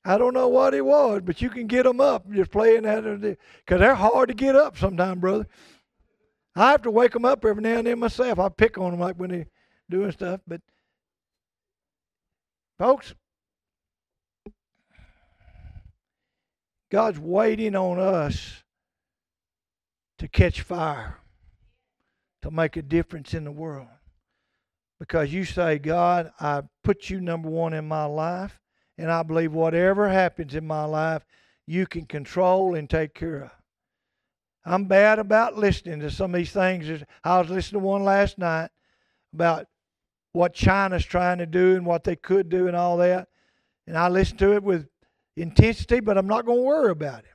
I 0.05 0.17
don't 0.17 0.35
know 0.35 0.49
what 0.49 0.75
it 0.75 0.85
was, 0.85 1.23
but 1.25 1.43
you 1.43 1.51
can 1.51 1.67
get 1.67 1.85
them 1.85 2.01
up 2.01 2.31
just 2.31 2.51
playing 2.51 2.83
that 2.83 3.05
because 3.05 3.81
they're 3.81 3.95
hard 3.95 4.29
to 4.29 4.35
get 4.35 4.57
up 4.57 4.79
sometimes, 4.79 5.21
brother. 5.21 5.47
I 6.57 6.71
have 6.71 6.83
to 6.83 6.91
wake 6.91 7.13
them 7.13 7.25
up 7.25 7.45
every 7.45 7.63
now 7.63 7.79
and 7.79 7.87
then 7.87 7.99
myself. 7.99 8.39
I 8.39 8.49
pick 8.49 8.79
on 8.79 8.93
them 8.93 9.01
like 9.01 9.17
when 9.17 9.31
they're 9.31 9.47
doing 9.89 10.11
stuff, 10.13 10.41
but 10.47 10.61
folks, 12.79 13.15
God's 16.91 17.19
waiting 17.19 17.77
on 17.77 17.99
us 17.99 18.65
to 20.19 20.29
catch 20.29 20.63
fire, 20.63 21.19
to 22.43 22.51
make 22.51 22.77
a 22.77 22.83
difference 22.83 23.33
in 23.33 23.45
the 23.45 23.53
world 23.53 23.87
because 25.01 25.33
you 25.33 25.45
say, 25.45 25.79
God, 25.79 26.31
I 26.39 26.63
put 26.85 27.09
you 27.09 27.21
number 27.21 27.49
one 27.49 27.73
in 27.73 27.89
my 27.89 28.05
life, 28.05 28.60
and 29.01 29.11
I 29.11 29.23
believe 29.23 29.55
whatever 29.55 30.11
happens 30.11 30.55
in 30.55 30.67
my 30.67 30.85
life, 30.85 31.25
you 31.67 31.87
can 31.87 32.05
control 32.05 32.75
and 32.75 32.89
take 32.89 33.15
care 33.15 33.45
of. 33.45 33.51
I'm 34.67 34.85
bad 34.85 35.19
about 35.19 35.57
listening 35.57 36.01
to 36.01 36.11
some 36.11 36.35
of 36.35 36.39
these 36.39 36.53
things. 36.53 37.03
I 37.25 37.39
was 37.39 37.49
listening 37.49 37.81
to 37.81 37.87
one 37.87 38.05
last 38.05 38.37
night 38.37 38.69
about 39.33 39.67
what 40.33 40.53
China's 40.53 41.05
trying 41.05 41.39
to 41.39 41.47
do 41.47 41.77
and 41.77 41.87
what 41.87 42.05
they 42.05 42.15
could 42.15 42.51
do 42.51 42.67
and 42.67 42.77
all 42.77 42.99
that. 42.99 43.29
And 43.87 43.97
I 43.97 44.09
listened 44.09 44.39
to 44.41 44.53
it 44.53 44.63
with 44.63 44.87
intensity, 45.35 46.01
but 46.01 46.19
I'm 46.19 46.29
not 46.29 46.45
going 46.45 46.59
to 46.59 46.65
worry 46.65 46.91
about 46.91 47.21
it. 47.21 47.35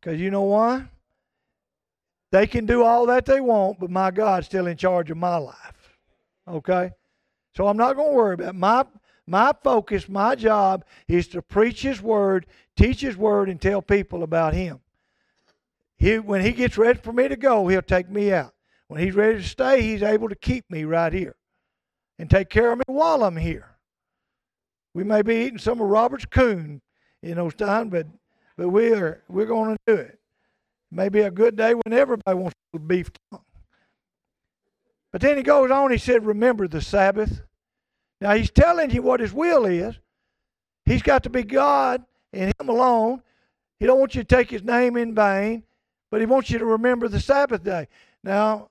Because 0.00 0.20
you 0.20 0.32
know 0.32 0.42
why? 0.42 0.86
They 2.32 2.48
can 2.48 2.66
do 2.66 2.82
all 2.82 3.06
that 3.06 3.24
they 3.24 3.40
want, 3.40 3.78
but 3.78 3.88
my 3.88 4.10
God's 4.10 4.46
still 4.46 4.66
in 4.66 4.76
charge 4.76 5.12
of 5.12 5.16
my 5.16 5.36
life. 5.36 5.96
Okay? 6.48 6.90
So 7.56 7.68
I'm 7.68 7.76
not 7.76 7.94
going 7.94 8.10
to 8.10 8.16
worry 8.16 8.34
about 8.34 8.48
it. 8.48 8.54
My, 8.54 8.84
my 9.26 9.52
focus, 9.62 10.08
my 10.08 10.34
job 10.34 10.84
is 11.08 11.28
to 11.28 11.42
preach 11.42 11.82
His 11.82 12.02
Word, 12.02 12.46
teach 12.76 13.00
His 13.00 13.16
Word, 13.16 13.48
and 13.48 13.60
tell 13.60 13.82
people 13.82 14.22
about 14.22 14.54
Him. 14.54 14.80
He, 15.96 16.18
when 16.18 16.42
He 16.42 16.52
gets 16.52 16.76
ready 16.76 16.98
for 16.98 17.12
me 17.12 17.28
to 17.28 17.36
go, 17.36 17.68
He'll 17.68 17.82
take 17.82 18.10
me 18.10 18.32
out. 18.32 18.54
When 18.88 19.00
He's 19.00 19.14
ready 19.14 19.38
to 19.38 19.48
stay, 19.48 19.82
He's 19.82 20.02
able 20.02 20.28
to 20.28 20.34
keep 20.34 20.68
me 20.70 20.84
right 20.84 21.12
here 21.12 21.36
and 22.18 22.28
take 22.28 22.48
care 22.48 22.72
of 22.72 22.78
me 22.78 22.84
while 22.86 23.24
I'm 23.24 23.36
here. 23.36 23.76
We 24.94 25.04
may 25.04 25.22
be 25.22 25.36
eating 25.46 25.58
some 25.58 25.80
of 25.80 25.88
Robert's 25.88 26.26
coon 26.26 26.82
in 27.22 27.36
those 27.36 27.54
times, 27.54 27.90
but 27.90 28.06
but 28.56 28.68
we 28.68 28.92
are 28.92 29.22
we're 29.28 29.46
going 29.46 29.76
to 29.76 29.78
do 29.86 30.00
it. 30.00 30.18
Maybe 30.90 31.20
a 31.20 31.30
good 31.30 31.56
day 31.56 31.72
when 31.74 31.92
everybody 31.92 32.36
wants 32.36 32.54
beef 32.86 33.10
tongue. 33.30 33.40
But 35.10 35.20
then 35.20 35.36
he 35.36 35.42
goes 35.42 35.70
on, 35.70 35.90
he 35.90 35.98
said, 35.98 36.24
Remember 36.24 36.68
the 36.68 36.80
Sabbath. 36.80 37.42
Now 38.22 38.34
he's 38.36 38.52
telling 38.52 38.90
you 38.92 39.02
what 39.02 39.18
his 39.18 39.32
will 39.32 39.66
is. 39.66 39.98
He's 40.86 41.02
got 41.02 41.24
to 41.24 41.30
be 41.30 41.42
God 41.42 42.04
and 42.32 42.54
him 42.60 42.68
alone. 42.68 43.20
He 43.80 43.86
don't 43.86 43.98
want 43.98 44.14
you 44.14 44.22
to 44.22 44.36
take 44.36 44.48
his 44.48 44.62
name 44.62 44.96
in 44.96 45.12
vain, 45.12 45.64
but 46.08 46.20
he 46.20 46.26
wants 46.26 46.48
you 46.48 46.60
to 46.60 46.64
remember 46.64 47.08
the 47.08 47.18
Sabbath 47.18 47.64
day. 47.64 47.88
Now, 48.22 48.68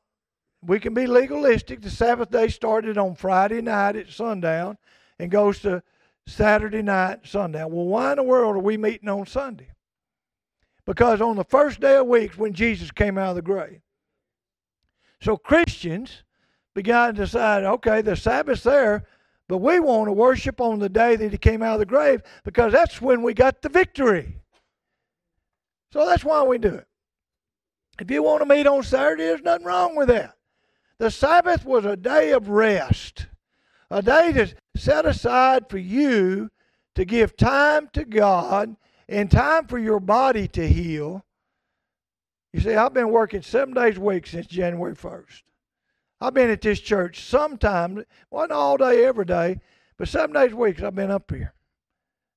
we 0.65 0.79
can 0.79 0.93
be 0.93 1.05
legalistic. 1.05 1.81
The 1.81 1.89
Sabbath 1.89 2.31
day 2.31 2.47
started 2.47 2.97
on 2.97 3.13
Friday 3.15 3.61
night 3.61 3.97
at 3.97 4.09
sundown 4.09 4.77
and 5.19 5.29
goes 5.29 5.59
to 5.59 5.83
Saturday 6.25 6.81
night, 6.81 7.19
sundown. 7.25 7.73
Well, 7.73 7.87
why 7.87 8.11
in 8.11 8.17
the 8.17 8.23
world 8.23 8.55
are 8.55 8.59
we 8.59 8.77
meeting 8.77 9.09
on 9.09 9.25
Sunday? 9.25 9.67
Because 10.85 11.19
on 11.19 11.35
the 11.35 11.43
first 11.43 11.81
day 11.81 11.97
of 11.97 12.07
weeks 12.07 12.37
when 12.37 12.53
Jesus 12.53 12.89
came 12.89 13.17
out 13.17 13.31
of 13.31 13.35
the 13.35 13.41
grave. 13.41 13.81
So 15.19 15.35
Christians 15.35 16.23
began 16.73 17.15
to 17.15 17.25
decide, 17.25 17.65
okay, 17.65 18.01
the 18.01 18.15
Sabbath's 18.15 18.63
there, 18.63 19.05
but 19.51 19.57
we 19.57 19.81
want 19.81 20.07
to 20.07 20.13
worship 20.13 20.61
on 20.61 20.79
the 20.79 20.87
day 20.87 21.17
that 21.17 21.33
he 21.33 21.37
came 21.37 21.61
out 21.61 21.73
of 21.73 21.79
the 21.79 21.85
grave 21.85 22.21
because 22.45 22.71
that's 22.71 23.01
when 23.01 23.21
we 23.21 23.33
got 23.33 23.61
the 23.61 23.67
victory. 23.67 24.37
So 25.91 26.05
that's 26.05 26.23
why 26.23 26.41
we 26.43 26.57
do 26.57 26.75
it. 26.75 26.87
If 27.99 28.09
you 28.09 28.23
want 28.23 28.39
to 28.39 28.45
meet 28.45 28.65
on 28.65 28.81
Saturday, 28.81 29.23
there's 29.23 29.41
nothing 29.41 29.65
wrong 29.65 29.97
with 29.97 30.07
that. 30.07 30.35
The 30.99 31.11
Sabbath 31.11 31.65
was 31.65 31.83
a 31.83 31.97
day 31.97 32.31
of 32.31 32.47
rest, 32.47 33.27
a 33.89 34.01
day 34.01 34.31
to 34.31 34.55
set 34.77 35.05
aside 35.05 35.67
for 35.67 35.79
you 35.79 36.49
to 36.95 37.03
give 37.03 37.35
time 37.35 37.89
to 37.91 38.05
God 38.05 38.77
and 39.09 39.29
time 39.29 39.67
for 39.67 39.79
your 39.79 39.99
body 39.99 40.47
to 40.47 40.65
heal. 40.65 41.25
You 42.53 42.61
see, 42.61 42.75
I've 42.75 42.93
been 42.93 43.09
working 43.09 43.41
seven 43.41 43.73
days 43.73 43.97
a 43.97 43.99
week 43.99 44.27
since 44.27 44.47
January 44.47 44.95
1st. 44.95 45.41
I've 46.21 46.35
been 46.35 46.51
at 46.51 46.61
this 46.61 46.79
church 46.79 47.23
sometimes, 47.23 48.03
wasn't 48.29 48.51
all 48.51 48.77
day, 48.77 49.03
every 49.03 49.25
day, 49.25 49.59
but 49.97 50.07
seven 50.07 50.35
days 50.35 50.51
a 50.51 50.55
week 50.55 50.81
I've 50.81 50.93
been 50.93 51.09
up 51.09 51.31
here 51.31 51.53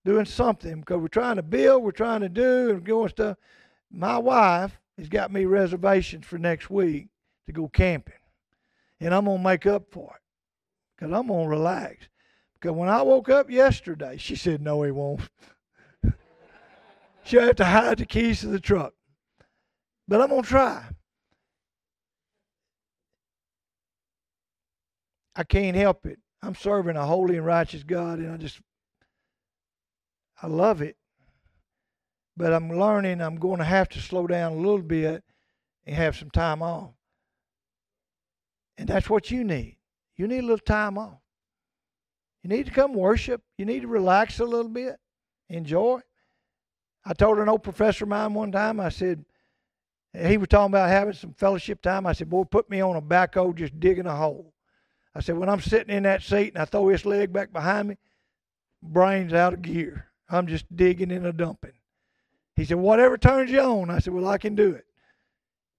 doing 0.07 0.25
something 0.25 0.81
because 0.81 0.99
we're 0.99 1.09
trying 1.09 1.37
to 1.37 1.43
build, 1.43 1.83
we're 1.83 1.91
trying 1.91 2.23
to 2.23 2.31
do, 2.31 2.71
and 2.71 2.85
doing 2.85 3.09
stuff. 3.09 3.37
My 3.91 4.17
wife 4.17 4.81
has 4.97 5.09
got 5.09 5.33
me 5.33 5.45
reservations 5.45 6.25
for 6.25 6.39
next 6.39 6.71
week 6.71 7.09
to 7.47 7.53
go 7.53 7.69
camping, 7.69 8.15
and 9.01 9.15
I'm 9.15 9.27
gonna 9.27 9.43
make 9.43 9.67
up 9.67 9.91
for 9.91 10.15
it 10.17 10.23
because 10.97 11.13
I'm 11.13 11.27
gonna 11.27 11.47
relax. 11.47 12.09
Because 12.55 12.77
when 12.77 12.89
I 12.89 13.03
woke 13.03 13.29
up 13.29 13.51
yesterday, 13.51 14.17
she 14.17 14.35
said, 14.35 14.63
"No, 14.63 14.83
he 14.83 14.91
won't." 14.91 15.21
She'll 17.25 17.43
have 17.43 17.57
to 17.57 17.67
hide 17.67 17.99
the 17.99 18.07
keys 18.07 18.41
to 18.41 18.47
the 18.47 18.61
truck, 18.61 18.95
but 20.09 20.23
I'm 20.23 20.31
gonna 20.31 20.43
try. 20.43 20.87
I 25.37 25.45
can't 25.45 25.77
help 25.77 26.07
it. 26.07 26.19
I'm 26.43 26.55
serving 26.55 26.97
a 26.97 27.07
holy 27.07 27.37
and 27.37 27.47
righteous 27.47 27.83
God, 27.83 28.19
and 28.19 28.33
I 28.33 28.37
just, 28.37 28.61
I 30.43 30.47
love 30.47 30.83
it. 30.83 30.97
But 32.37 32.53
I'm 32.53 32.79
learning 32.79 33.21
I'm 33.21 33.37
going 33.37 33.59
to 33.59 33.65
have 33.65 33.89
to 33.91 34.01
slow 34.01 34.27
down 34.27 34.53
a 34.53 34.57
little 34.57 34.83
bit 34.83 35.23
and 35.87 35.97
have 35.97 36.17
some 36.17 36.31
time 36.31 36.63
off. 36.63 36.91
And 38.77 38.89
that's 38.89 39.09
what 39.09 39.31
you 39.31 39.45
need. 39.45 39.79
You 40.17 40.27
need 40.27 40.41
a 40.41 40.47
little 40.47 40.59
time 40.59 40.99
off. 40.99 41.19
You 42.43 42.51
need 42.51 42.67
to 42.67 42.73
come 42.73 42.93
worship. 42.93 43.43
You 43.57 43.65
need 43.65 43.83
to 43.83 43.89
relax 43.89 44.41
a 44.41 44.45
little 44.45 44.69
bit, 44.71 44.97
enjoy. 45.49 46.01
I 47.05 47.13
told 47.15 47.39
an 47.39 47.49
old 47.49 47.63
professor 47.63 48.05
of 48.05 48.11
mine 48.11 48.35
one 48.35 48.53
time, 48.53 48.81
I 48.81 48.89
said, 48.89 49.25
he 50.15 50.37
was 50.37 50.49
talking 50.49 50.73
about 50.73 50.89
having 50.89 51.13
some 51.13 51.35
fellowship 51.35 51.83
time. 51.83 52.07
I 52.07 52.13
said, 52.13 52.31
Boy, 52.31 52.45
put 52.45 52.71
me 52.71 52.81
on 52.81 52.97
a 52.97 53.03
backhoe 53.03 53.55
just 53.55 53.79
digging 53.81 54.07
a 54.07 54.15
hole. 54.15 54.54
I 55.15 55.21
said, 55.21 55.39
When 55.39 55.49
I'm 55.49 55.61
sitting 55.61 55.95
in 55.95 56.03
that 56.05 56.23
seat 56.23 56.55
and 56.55 56.63
I 56.63 56.65
throw 56.65 56.91
this 56.91 57.05
leg 57.05 57.33
back 57.33 57.53
behind 57.53 57.89
me, 57.89 57.97
brain's 58.83 59.33
out 59.33 59.55
of 59.55 59.63
gear. 59.63 60.09
I'm 60.29 60.47
just 60.47 60.75
digging 60.75 61.11
in 61.11 61.27
a 61.27 61.33
dumping. 61.33 61.73
He 62.57 62.65
said, 62.65 62.79
Whatever 62.79 63.19
turns 63.19 63.51
you 63.51 63.61
on. 63.61 63.91
I 63.91 63.99
said, 63.99 64.15
Well, 64.15 64.29
I 64.29 64.39
can 64.39 64.55
do 64.55 64.73
it. 64.73 64.87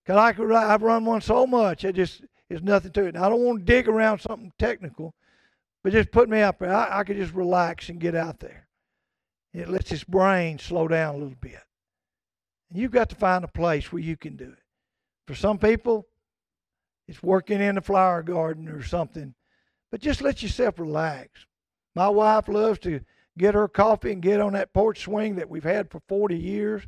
Because 0.05 0.35
I've 0.37 0.83
run 0.83 1.05
one 1.05 1.21
so 1.21 1.47
much, 1.47 1.83
it 1.83 1.95
just 1.95 2.23
is 2.49 2.61
nothing 2.61 2.91
to 2.91 3.05
it. 3.05 3.15
And 3.15 3.23
I 3.23 3.29
don't 3.29 3.43
want 3.43 3.59
to 3.59 3.65
dig 3.65 3.87
around 3.87 4.19
something 4.19 4.51
technical, 4.59 5.15
but 5.83 5.93
just 5.93 6.11
put 6.11 6.29
me 6.29 6.41
up 6.41 6.59
there. 6.59 6.73
I, 6.73 6.99
I 6.99 7.03
could 7.03 7.17
just 7.17 7.33
relax 7.33 7.89
and 7.89 7.99
get 7.99 8.15
out 8.15 8.39
there. 8.39 8.67
It 9.53 9.69
lets 9.69 9.89
his 9.89 10.03
brain 10.03 10.59
slow 10.59 10.87
down 10.87 11.15
a 11.15 11.17
little 11.17 11.37
bit. 11.39 11.61
And 12.69 12.79
you've 12.79 12.91
got 12.91 13.09
to 13.09 13.15
find 13.15 13.43
a 13.43 13.47
place 13.47 13.91
where 13.91 14.01
you 14.01 14.17
can 14.17 14.35
do 14.35 14.45
it. 14.51 14.63
For 15.27 15.33
some 15.33 15.57
people, 15.57 16.07
it's 17.07 17.21
working 17.21 17.61
in 17.61 17.75
the 17.75 17.81
flower 17.81 18.23
garden 18.23 18.67
or 18.67 18.83
something. 18.83 19.33
But 19.91 20.01
just 20.01 20.21
let 20.21 20.41
yourself 20.41 20.79
relax. 20.79 21.45
My 21.95 22.09
wife 22.09 22.47
loves 22.47 22.79
to 22.79 23.01
get 23.37 23.53
her 23.53 23.67
coffee 23.67 24.11
and 24.11 24.21
get 24.21 24.41
on 24.41 24.53
that 24.53 24.73
porch 24.73 25.01
swing 25.01 25.35
that 25.35 25.49
we've 25.49 25.63
had 25.63 25.89
for 25.89 26.01
40 26.07 26.37
years, 26.37 26.83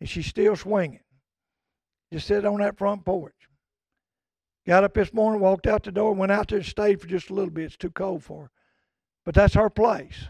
and 0.00 0.08
she's 0.08 0.26
still 0.26 0.56
swinging. 0.56 1.00
Just 2.12 2.26
sit 2.26 2.44
on 2.44 2.60
that 2.60 2.78
front 2.78 3.04
porch. 3.04 3.34
Got 4.66 4.84
up 4.84 4.94
this 4.94 5.12
morning, 5.12 5.40
walked 5.40 5.66
out 5.66 5.82
the 5.82 5.92
door, 5.92 6.12
went 6.14 6.32
out 6.32 6.48
there 6.48 6.58
and 6.58 6.66
stayed 6.66 7.00
for 7.00 7.06
just 7.06 7.30
a 7.30 7.34
little 7.34 7.50
bit. 7.50 7.64
It's 7.64 7.76
too 7.76 7.90
cold 7.90 8.22
for 8.22 8.44
her. 8.44 8.50
But 9.24 9.34
that's 9.34 9.54
her 9.54 9.70
place. 9.70 10.26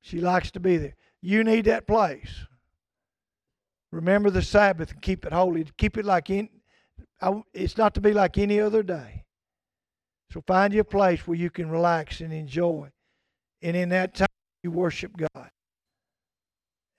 She 0.00 0.20
likes 0.20 0.50
to 0.52 0.60
be 0.60 0.76
there. 0.76 0.94
You 1.20 1.42
need 1.44 1.64
that 1.64 1.86
place. 1.86 2.46
Remember 3.90 4.30
the 4.30 4.42
Sabbath 4.42 4.92
and 4.92 5.02
keep 5.02 5.26
it 5.26 5.32
holy. 5.32 5.66
Keep 5.76 5.98
it 5.98 6.04
like 6.04 6.30
in, 6.30 6.48
it's 7.52 7.76
not 7.76 7.94
to 7.94 8.00
be 8.00 8.12
like 8.12 8.38
any 8.38 8.60
other 8.60 8.82
day. 8.82 9.24
So 10.32 10.42
find 10.46 10.74
you 10.74 10.80
a 10.80 10.84
place 10.84 11.26
where 11.26 11.36
you 11.36 11.50
can 11.50 11.70
relax 11.70 12.20
and 12.20 12.32
enjoy. 12.32 12.90
And 13.62 13.76
in 13.76 13.88
that 13.90 14.14
time, 14.14 14.28
you 14.62 14.70
worship 14.70 15.16
God. 15.16 15.50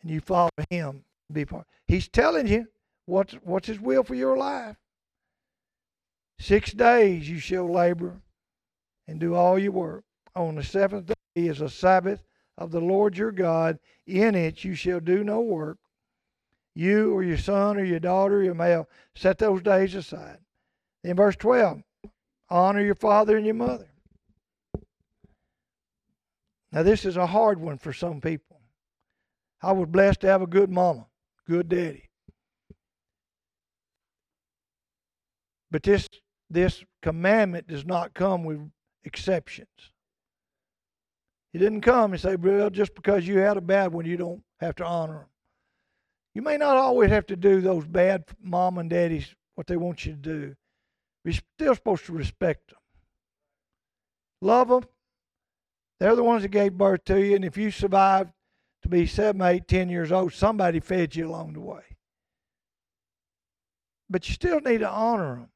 And 0.01 0.11
you 0.11 0.21
follow 0.21 0.49
Him. 0.69 1.03
Be 1.31 1.45
part. 1.45 1.67
He's 1.87 2.07
telling 2.07 2.47
you 2.47 2.67
what's, 3.05 3.33
what's 3.43 3.67
His 3.67 3.79
will 3.79 4.03
for 4.03 4.15
your 4.15 4.37
life. 4.37 4.77
Six 6.39 6.71
days 6.71 7.29
you 7.29 7.39
shall 7.39 7.71
labor 7.71 8.21
and 9.07 9.19
do 9.19 9.35
all 9.35 9.59
your 9.59 9.71
work. 9.71 10.03
On 10.35 10.55
the 10.55 10.63
seventh 10.63 11.07
day 11.07 11.13
is 11.35 11.61
a 11.61 11.69
Sabbath 11.69 12.23
of 12.57 12.71
the 12.71 12.79
Lord 12.79 13.17
your 13.17 13.31
God. 13.31 13.79
In 14.05 14.35
it 14.35 14.63
you 14.63 14.75
shall 14.75 14.99
do 14.99 15.23
no 15.23 15.41
work. 15.41 15.77
You 16.77 17.11
or 17.11 17.23
your 17.23 17.39
son 17.39 17.77
or 17.77 17.83
your 17.83 17.99
daughter 17.99 18.37
or 18.37 18.43
your 18.43 18.53
male, 18.53 18.87
set 19.15 19.39
those 19.39 19.63
days 19.63 19.95
aside. 19.95 20.37
In 21.03 21.15
verse 21.15 21.35
12, 21.35 21.81
honor 22.51 22.81
your 22.81 22.93
father 22.93 23.35
and 23.35 23.47
your 23.47 23.55
mother. 23.55 23.89
Now, 26.71 26.83
this 26.83 27.03
is 27.03 27.17
a 27.17 27.25
hard 27.25 27.59
one 27.59 27.79
for 27.79 27.93
some 27.93 28.21
people. 28.21 28.61
I 29.59 29.71
was 29.71 29.89
blessed 29.89 30.19
to 30.21 30.27
have 30.27 30.43
a 30.43 30.47
good 30.47 30.69
mama, 30.69 31.07
good 31.47 31.67
daddy. 31.67 32.11
But 35.71 35.81
this 35.81 36.07
this 36.47 36.83
commandment 37.01 37.67
does 37.67 37.85
not 37.85 38.13
come 38.13 38.43
with 38.43 38.59
exceptions. 39.03 39.67
He 41.53 41.57
didn't 41.57 41.81
come 41.81 42.13
and 42.13 42.21
say, 42.21 42.35
well, 42.35 42.69
just 42.69 42.93
because 42.93 43.27
you 43.27 43.39
had 43.39 43.57
a 43.57 43.61
bad 43.61 43.91
one, 43.91 44.05
you 44.05 44.15
don't 44.15 44.43
have 44.59 44.75
to 44.75 44.85
honor 44.85 45.13
them. 45.13 45.27
You 46.37 46.43
may 46.43 46.57
not 46.57 46.77
always 46.77 47.09
have 47.09 47.25
to 47.27 47.35
do 47.35 47.61
those 47.61 47.83
bad 47.87 48.25
mom 48.39 48.77
and 48.77 48.87
daddies 48.87 49.33
what 49.55 49.65
they 49.65 49.75
want 49.75 50.05
you 50.05 50.11
to 50.11 50.19
do. 50.19 50.55
You're 51.25 51.33
still 51.33 51.73
supposed 51.73 52.05
to 52.05 52.13
respect 52.13 52.69
them. 52.69 52.77
Love 54.43 54.67
them. 54.67 54.83
They're 55.99 56.15
the 56.15 56.23
ones 56.23 56.43
that 56.43 56.49
gave 56.49 56.77
birth 56.77 57.05
to 57.05 57.19
you, 57.19 57.35
and 57.37 57.43
if 57.43 57.57
you 57.57 57.71
survived 57.71 58.33
to 58.83 58.87
be 58.87 59.07
seven, 59.07 59.41
eight, 59.41 59.67
ten 59.67 59.89
years 59.89 60.11
old, 60.11 60.31
somebody 60.31 60.79
fed 60.79 61.15
you 61.15 61.27
along 61.27 61.53
the 61.53 61.59
way. 61.59 61.97
But 64.07 64.29
you 64.29 64.35
still 64.35 64.59
need 64.59 64.81
to 64.81 64.89
honor 64.91 65.37
them 65.37 65.49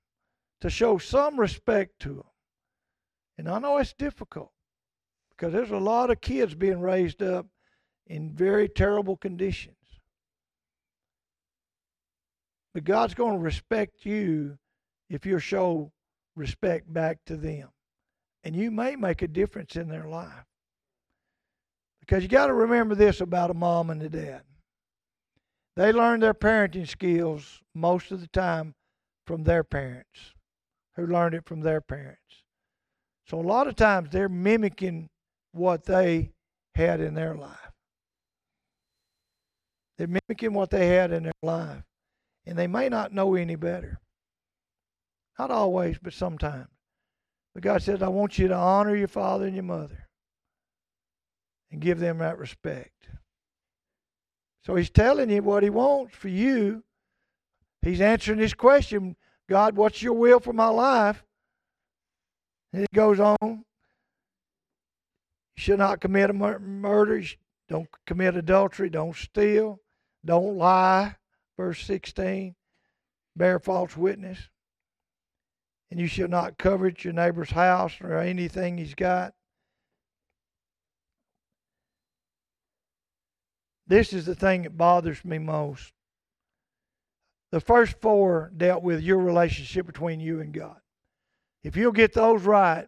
to 0.62 0.72
show 0.72 0.98
some 0.98 1.39
respect 1.39 2.00
to 2.00 2.10
them. 2.10 2.32
And 3.38 3.48
I 3.48 3.60
know 3.60 3.78
it's 3.78 3.94
difficult 3.94 4.52
because 5.30 5.54
there's 5.54 5.70
a 5.70 5.78
lot 5.78 6.10
of 6.10 6.22
kids 6.22 6.56
being 6.56 6.82
raised 6.82 7.22
up 7.22 7.46
in 8.08 8.34
very 8.34 8.67
terrible 8.67 9.15
conditions. 9.15 9.76
But 12.74 12.84
God's 12.84 13.14
going 13.14 13.34
to 13.34 13.40
respect 13.40 14.06
you 14.06 14.58
if 15.10 15.26
you 15.26 15.40
show 15.40 15.92
respect 16.36 16.92
back 16.92 17.20
to 17.26 17.36
them. 17.36 17.70
And 18.44 18.56
you 18.56 18.72
may 18.72 18.96
make 18.96 19.22
a 19.22 19.28
difference 19.28 19.76
in 19.76 19.88
their 19.88 20.08
life. 20.08 20.46
Because 22.00 22.24
you 22.24 22.30
got 22.30 22.48
to 22.48 22.54
remember 22.54 22.96
this 22.96 23.22
about 23.22 23.52
a 23.52 23.54
mom 23.54 23.90
and 23.90 24.02
a 24.02 24.10
dad. 24.10 24.42
They 25.76 25.92
learn 25.92 26.20
their 26.20 26.34
parenting 26.34 26.88
skills 26.88 27.62
most 27.74 28.12
of 28.12 28.20
the 28.20 28.28
time 28.28 28.74
from 29.26 29.44
their 29.44 29.64
parents 29.64 30.34
who 30.96 31.08
learned 31.08 31.36
it 31.36 31.46
from 31.46 31.62
their 31.62 31.80
parents. 31.80 32.18
So 33.28 33.40
a 33.40 33.42
lot 33.42 33.68
of 33.68 33.76
times 33.76 34.10
they're 34.12 34.28
mimicking 34.28 35.08
what 35.54 35.86
they 35.86 36.32
had 36.76 37.00
in 37.00 37.14
their 37.14 37.36
life. 37.36 37.72
They're 39.98 40.08
mimicking 40.08 40.54
what 40.54 40.72
they 40.72 40.88
had 40.88 41.12
in 41.12 41.24
their 41.24 41.32
life. 41.44 41.84
And 42.45 42.58
they 42.58 42.67
may 42.67 42.89
not 42.89 43.13
know 43.13 43.36
any 43.36 43.56
better. 43.56 43.99
Not 45.38 45.51
always, 45.51 45.97
but 46.01 46.13
sometimes. 46.13 46.67
But 47.54 47.63
God 47.63 47.82
says, 47.82 48.01
I 48.01 48.08
want 48.08 48.38
you 48.38 48.47
to 48.47 48.56
honor 48.56 48.95
your 48.95 49.08
father 49.08 49.45
and 49.45 49.56
your 49.56 49.63
mother 49.63 50.08
and 51.71 51.82
give 51.82 51.99
them 51.99 52.19
that 52.19 52.38
respect. 52.38 53.08
So 54.65 54.75
he's 54.75 54.89
telling 54.89 55.30
you 55.30 55.41
what 55.41 55.63
he 55.63 55.69
wants 55.69 56.15
for 56.15 56.27
you. 56.27 56.84
He's 57.82 58.01
answering 58.01 58.39
this 58.39 58.54
question 58.54 59.15
God, 59.49 59.75
what's 59.75 60.01
your 60.01 60.13
will 60.13 60.39
for 60.39 60.54
my 60.54 60.67
life? 60.67 61.23
And 62.71 62.84
it 62.84 62.93
goes 62.93 63.19
on. 63.19 63.38
You 63.41 63.63
should 65.58 65.80
not 65.80 65.99
commit 65.99 66.30
a 66.30 66.34
mur- 66.34 66.60
murder. 66.60 67.21
Don't 67.67 67.89
commit 68.06 68.38
adultery. 68.38 68.89
Don't 68.89 69.15
steal. 69.15 69.82
Don't 70.23 70.58
lie. 70.58 71.15
Verse 71.58 71.84
16. 71.84 72.56
Bear 73.36 73.60
false 73.60 73.96
witness. 73.96 74.50
And 75.90 76.00
you 76.00 76.08
shall 76.08 76.28
not 76.28 76.58
covet 76.58 77.04
your 77.04 77.14
neighbor's 77.14 77.52
house 77.52 77.94
or 78.02 78.18
anything 78.18 78.78
he's 78.78 78.96
got. 78.96 79.34
This 83.88 84.14
is 84.14 84.26
the 84.26 84.36
thing 84.36 84.62
that 84.62 84.78
bothers 84.78 85.26
me 85.26 85.38
most. 85.38 85.92
The 87.52 87.60
first 87.60 88.00
four 88.00 88.52
dealt 88.56 88.84
with 88.84 89.02
your 89.02 89.18
relationship 89.18 89.86
between 89.86 90.22
you 90.22 90.40
and 90.40 90.54
God. 90.54 90.78
If 91.64 91.76
you'll 91.76 91.92
get 91.92 92.14
those 92.14 92.44
right, 92.44 92.88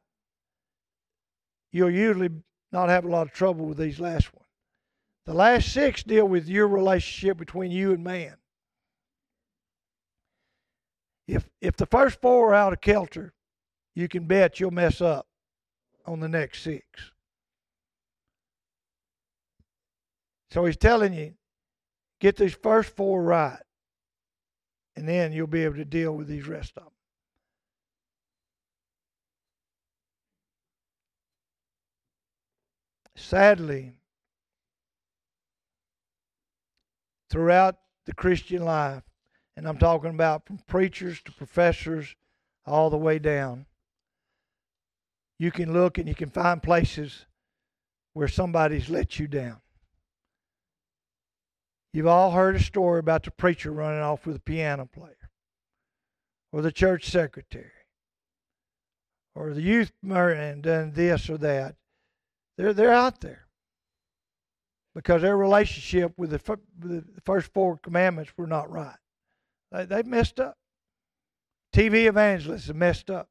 you'll 1.74 1.90
usually 1.90 2.30
not 2.72 2.88
have 2.88 3.04
a 3.04 3.10
lot 3.10 3.28
of 3.28 3.34
trouble 3.34 3.66
with 3.66 3.78
these 3.78 4.00
last 4.00 4.34
ones. 4.34 4.48
The 5.26 5.34
last 5.34 5.74
six 5.74 6.04
deal 6.04 6.28
with 6.28 6.48
your 6.48 6.68
relationship 6.68 7.38
between 7.38 7.72
you 7.72 7.92
and 7.92 8.04
man. 8.04 8.38
If 11.28 11.50
if 11.62 11.78
the 11.78 11.86
first 11.86 12.22
four 12.22 12.52
are 12.52 12.56
out 12.56 12.74
of 12.74 12.82
kilter, 12.82 13.34
you 13.96 14.08
can 14.08 14.26
bet 14.26 14.60
you'll 14.60 14.72
mess 14.72 15.02
up 15.02 15.28
on 16.06 16.20
the 16.20 16.28
next 16.28 16.62
six. 16.62 16.86
So 20.52 20.66
he's 20.66 20.78
telling 20.78 21.14
you, 21.14 21.34
get 22.20 22.36
these 22.36 22.54
first 22.54 22.96
four 22.96 23.24
right 23.24 23.60
and 24.96 25.08
then 25.08 25.32
you'll 25.32 25.48
be 25.48 25.64
able 25.64 25.76
to 25.76 25.86
deal 25.86 26.16
with 26.16 26.28
these 26.28 26.48
rest 26.48 26.74
of 26.78 26.84
them. 26.84 26.92
Sadly, 33.16 33.94
throughout 37.30 37.78
the 38.06 38.14
Christian 38.14 38.64
life, 38.66 39.04
and 39.56 39.68
I'm 39.68 39.78
talking 39.78 40.10
about 40.10 40.46
from 40.46 40.58
preachers 40.68 41.22
to 41.24 41.32
professors 41.32 42.16
all 42.66 42.90
the 42.90 42.98
way 42.98 43.20
down, 43.20 43.66
you 45.40 45.52
can 45.52 45.74
look 45.74 45.98
and 45.98 46.08
you 46.08 46.16
can 46.16 46.30
find 46.30 46.64
places 46.64 47.26
where 48.14 48.28
somebody's 48.28 48.90
let 48.90 49.20
you 49.20 49.28
down. 49.28 49.60
You've 51.92 52.08
all 52.08 52.32
heard 52.32 52.56
a 52.56 52.60
story 52.60 53.00
about 53.00 53.24
the 53.24 53.32
preacher 53.32 53.72
running 53.72 54.02
off 54.02 54.26
with 54.26 54.38
a 54.38 54.42
piano 54.42 54.86
player, 54.86 55.30
or 56.52 56.62
the 56.62 56.72
church 56.72 57.10
secretary, 57.10 57.72
or 59.36 59.54
the 59.54 59.62
youth 59.62 59.92
and 60.02 60.64
done 60.64 60.94
this 60.94 61.30
or 61.30 61.38
that. 61.40 61.76
They're 62.58 62.74
they're 62.74 62.92
out 62.92 63.22
there 63.22 63.48
because 64.96 65.22
their 65.22 65.38
relationship 65.38 66.14
with 66.18 66.32
the, 66.32 66.60
the 66.80 67.04
first 67.24 67.52
four 67.54 67.78
commandments 67.78 68.32
were 68.38 68.48
not 68.48 68.72
right. 68.72 68.98
They 69.74 69.86
they 69.86 70.04
messed 70.04 70.40
up. 70.40 70.56
TV 71.76 72.06
evangelists 72.08 72.68
have 72.68 72.76
messed 72.76 73.10
up. 73.10 73.28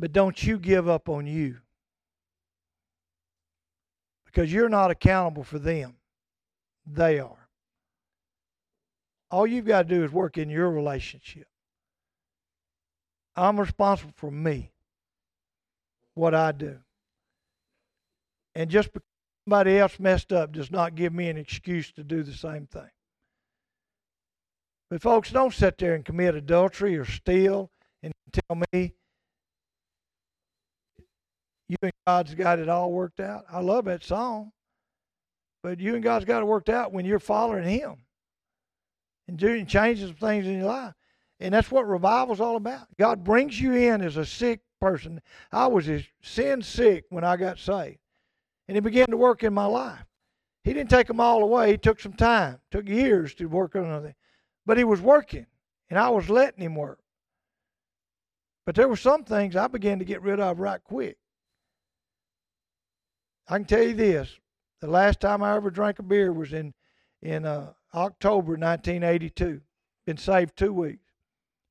But 0.00 0.12
don't 0.12 0.42
you 0.42 0.58
give 0.58 0.88
up 0.88 1.08
on 1.08 1.26
you. 1.26 1.58
Because 4.24 4.52
you're 4.52 4.68
not 4.68 4.90
accountable 4.90 5.44
for 5.44 5.58
them. 5.58 5.96
They 6.86 7.18
are. 7.18 7.48
All 9.30 9.46
you've 9.46 9.66
got 9.66 9.88
to 9.88 9.94
do 9.94 10.04
is 10.04 10.12
work 10.12 10.38
in 10.38 10.48
your 10.48 10.70
relationship. 10.70 11.48
I'm 13.36 13.60
responsible 13.60 14.14
for 14.16 14.30
me, 14.30 14.72
what 16.14 16.34
I 16.34 16.52
do. 16.52 16.78
And 18.54 18.70
just 18.70 18.92
because 18.92 19.07
somebody 19.48 19.78
else 19.78 19.98
messed 19.98 20.30
up 20.30 20.52
does 20.52 20.70
not 20.70 20.94
give 20.94 21.14
me 21.14 21.30
an 21.30 21.38
excuse 21.38 21.90
to 21.90 22.04
do 22.04 22.22
the 22.22 22.34
same 22.34 22.66
thing. 22.66 22.90
But, 24.90 25.00
folks, 25.00 25.30
don't 25.30 25.54
sit 25.54 25.78
there 25.78 25.94
and 25.94 26.04
commit 26.04 26.34
adultery 26.34 26.98
or 26.98 27.06
steal 27.06 27.70
and 28.02 28.12
tell 28.30 28.60
me 28.74 28.92
you 31.66 31.76
and 31.80 31.92
God's 32.06 32.34
got 32.34 32.58
it 32.58 32.68
all 32.68 32.92
worked 32.92 33.20
out. 33.20 33.46
I 33.50 33.60
love 33.60 33.86
that 33.86 34.04
song. 34.04 34.52
But 35.62 35.80
you 35.80 35.94
and 35.94 36.04
God's 36.04 36.26
got 36.26 36.42
it 36.42 36.46
worked 36.46 36.68
out 36.68 36.92
when 36.92 37.06
you're 37.06 37.18
following 37.18 37.64
Him 37.64 37.96
and 39.28 39.38
doing 39.38 39.64
changes 39.64 40.10
of 40.10 40.18
things 40.18 40.46
in 40.46 40.58
your 40.58 40.66
life. 40.66 40.92
And 41.40 41.54
that's 41.54 41.70
what 41.70 41.88
revival's 41.88 42.40
all 42.40 42.56
about. 42.56 42.86
God 42.98 43.24
brings 43.24 43.58
you 43.58 43.72
in 43.72 44.02
as 44.02 44.18
a 44.18 44.26
sick 44.26 44.60
person. 44.78 45.22
I 45.50 45.68
was 45.68 45.88
sin 46.20 46.60
sick 46.60 47.06
when 47.08 47.24
I 47.24 47.38
got 47.38 47.58
saved. 47.58 47.98
And 48.68 48.76
He 48.76 48.80
began 48.80 49.06
to 49.08 49.16
work 49.16 49.42
in 49.42 49.52
my 49.52 49.64
life. 49.64 50.04
He 50.62 50.74
didn't 50.74 50.90
take 50.90 51.06
them 51.06 51.20
all 51.20 51.42
away. 51.42 51.72
He 51.72 51.78
took 51.78 51.98
some 51.98 52.12
time, 52.12 52.60
took 52.70 52.88
years 52.88 53.34
to 53.36 53.46
work 53.46 53.74
on 53.74 54.04
it. 54.04 54.14
But 54.66 54.76
He 54.76 54.84
was 54.84 55.00
working, 55.00 55.46
and 55.88 55.98
I 55.98 56.10
was 56.10 56.28
letting 56.28 56.62
Him 56.62 56.74
work. 56.74 57.00
But 58.66 58.74
there 58.74 58.88
were 58.88 58.96
some 58.96 59.24
things 59.24 59.56
I 59.56 59.66
began 59.66 59.98
to 59.98 60.04
get 60.04 60.20
rid 60.20 60.40
of 60.40 60.58
right 60.58 60.84
quick. 60.84 61.16
I 63.48 63.56
can 63.56 63.64
tell 63.64 63.82
you 63.82 63.94
this: 63.94 64.38
the 64.80 64.88
last 64.88 65.20
time 65.20 65.42
I 65.42 65.56
ever 65.56 65.70
drank 65.70 65.98
a 65.98 66.02
beer 66.02 66.32
was 66.32 66.52
in 66.52 66.74
in 67.22 67.46
uh, 67.46 67.72
October 67.94 68.52
1982. 68.52 69.62
Been 70.06 70.16
saved 70.18 70.56
two 70.56 70.72
weeks. 70.72 71.04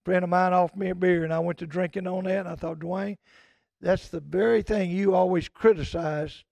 A 0.01 0.09
friend 0.09 0.23
of 0.23 0.29
mine 0.29 0.53
offered 0.53 0.79
me 0.79 0.89
a 0.89 0.95
beer, 0.95 1.23
and 1.23 1.33
I 1.33 1.39
went 1.39 1.59
to 1.59 1.67
drinking 1.67 2.07
on 2.07 2.23
that. 2.23 2.39
And 2.39 2.49
I 2.49 2.55
thought, 2.55 2.79
Dwayne, 2.79 3.17
that's 3.79 4.09
the 4.09 4.19
very 4.19 4.61
thing 4.61 4.89
you 4.89 5.13
always 5.13 5.47
criticize 5.49 6.43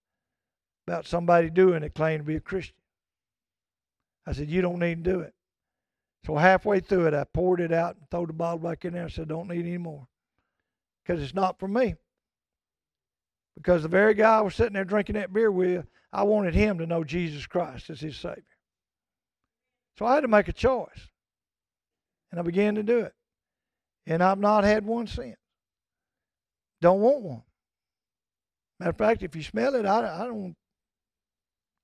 about 0.87 1.07
somebody 1.07 1.49
doing 1.49 1.83
it, 1.83 1.95
claim 1.95 2.19
to 2.19 2.25
be 2.25 2.35
a 2.35 2.39
Christian. 2.39 2.75
I 4.25 4.33
said, 4.33 4.49
you 4.49 4.61
don't 4.61 4.79
need 4.79 5.03
to 5.03 5.11
do 5.11 5.19
it. 5.19 5.33
So 6.25 6.35
halfway 6.35 6.79
through 6.79 7.07
it, 7.07 7.13
I 7.13 7.23
poured 7.23 7.61
it 7.61 7.71
out 7.71 7.95
and 7.95 8.09
threw 8.09 8.25
the 8.25 8.33
bottle 8.33 8.59
back 8.59 8.85
in 8.85 8.93
there. 8.93 9.05
I 9.05 9.09
said, 9.09 9.27
don't 9.27 9.47
need 9.47 9.65
any 9.65 9.77
more 9.77 10.07
because 11.03 11.21
it's 11.21 11.35
not 11.35 11.59
for 11.59 11.67
me. 11.67 11.95
Because 13.55 13.83
the 13.83 13.87
very 13.87 14.13
guy 14.13 14.39
I 14.39 14.41
was 14.41 14.55
sitting 14.55 14.73
there 14.73 14.83
drinking 14.83 15.15
that 15.15 15.31
beer 15.31 15.51
with, 15.51 15.85
I 16.11 16.23
wanted 16.23 16.55
him 16.55 16.79
to 16.79 16.85
know 16.85 17.03
Jesus 17.03 17.45
Christ 17.45 17.89
as 17.89 17.99
his 17.99 18.17
Savior. 18.17 18.43
So 19.97 20.05
I 20.05 20.15
had 20.15 20.21
to 20.21 20.27
make 20.27 20.47
a 20.47 20.53
choice. 20.53 21.09
And 22.31 22.39
I 22.39 22.43
began 22.43 22.75
to 22.75 22.83
do 22.83 22.99
it. 22.99 23.13
And 24.07 24.21
I've 24.21 24.39
not 24.39 24.63
had 24.63 24.85
one 24.85 25.07
since. 25.07 25.37
Don't 26.81 26.99
want 26.99 27.21
one. 27.21 27.43
Matter 28.79 28.89
of 28.89 28.97
fact, 28.97 29.23
if 29.23 29.35
you 29.35 29.43
smell 29.43 29.75
it, 29.75 29.85
I, 29.85 30.23
I 30.23 30.25
don't. 30.25 30.55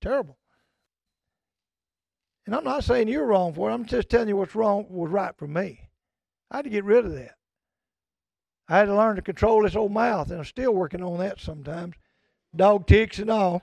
Terrible. 0.02 0.36
And 2.44 2.54
I'm 2.54 2.64
not 2.64 2.84
saying 2.84 3.08
you're 3.08 3.24
wrong 3.24 3.54
for 3.54 3.70
it. 3.70 3.74
I'm 3.74 3.86
just 3.86 4.08
telling 4.08 4.28
you 4.28 4.36
what's 4.36 4.56
wrong 4.56 4.86
was 4.88 5.10
right 5.10 5.34
for 5.38 5.46
me. 5.46 5.88
I 6.50 6.56
had 6.56 6.64
to 6.64 6.70
get 6.70 6.84
rid 6.84 7.06
of 7.06 7.14
that. 7.14 7.36
I 8.68 8.78
had 8.78 8.86
to 8.86 8.96
learn 8.96 9.16
to 9.16 9.22
control 9.22 9.62
this 9.62 9.76
old 9.76 9.92
mouth, 9.92 10.30
and 10.30 10.38
I'm 10.38 10.44
still 10.44 10.72
working 10.72 11.02
on 11.02 11.18
that 11.18 11.40
sometimes. 11.40 11.94
Dog 12.54 12.86
ticks 12.86 13.18
and 13.18 13.30
all. 13.30 13.62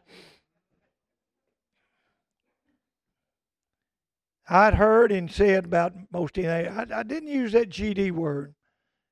I'd 4.48 4.74
heard 4.74 5.12
and 5.12 5.30
said 5.30 5.66
about 5.66 5.94
most 6.12 6.36
DNA. 6.36 6.70
I, 6.70 7.00
I 7.00 7.04
didn't 7.04 7.30
use 7.30 7.52
that 7.52 7.70
GD 7.70 8.12
word. 8.12 8.56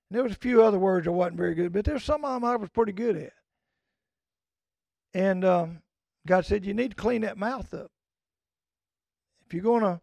And 0.09 0.15
there 0.15 0.23
was 0.23 0.31
a 0.31 0.35
few 0.35 0.63
other 0.63 0.79
words 0.79 1.07
I 1.07 1.11
wasn't 1.11 1.37
very 1.37 1.53
good, 1.53 1.73
but 1.73 1.85
there's 1.85 2.03
some 2.03 2.23
of 2.23 2.33
them 2.33 2.49
I 2.49 2.55
was 2.55 2.69
pretty 2.69 2.93
good 2.93 3.17
at. 3.17 3.33
And 5.13 5.45
um, 5.45 5.81
God 6.27 6.45
said, 6.45 6.65
you 6.65 6.73
need 6.73 6.91
to 6.91 6.95
clean 6.95 7.21
that 7.21 7.37
mouth 7.37 7.73
up. 7.73 7.89
If 9.45 9.53
you're 9.53 9.63
gonna, 9.63 10.01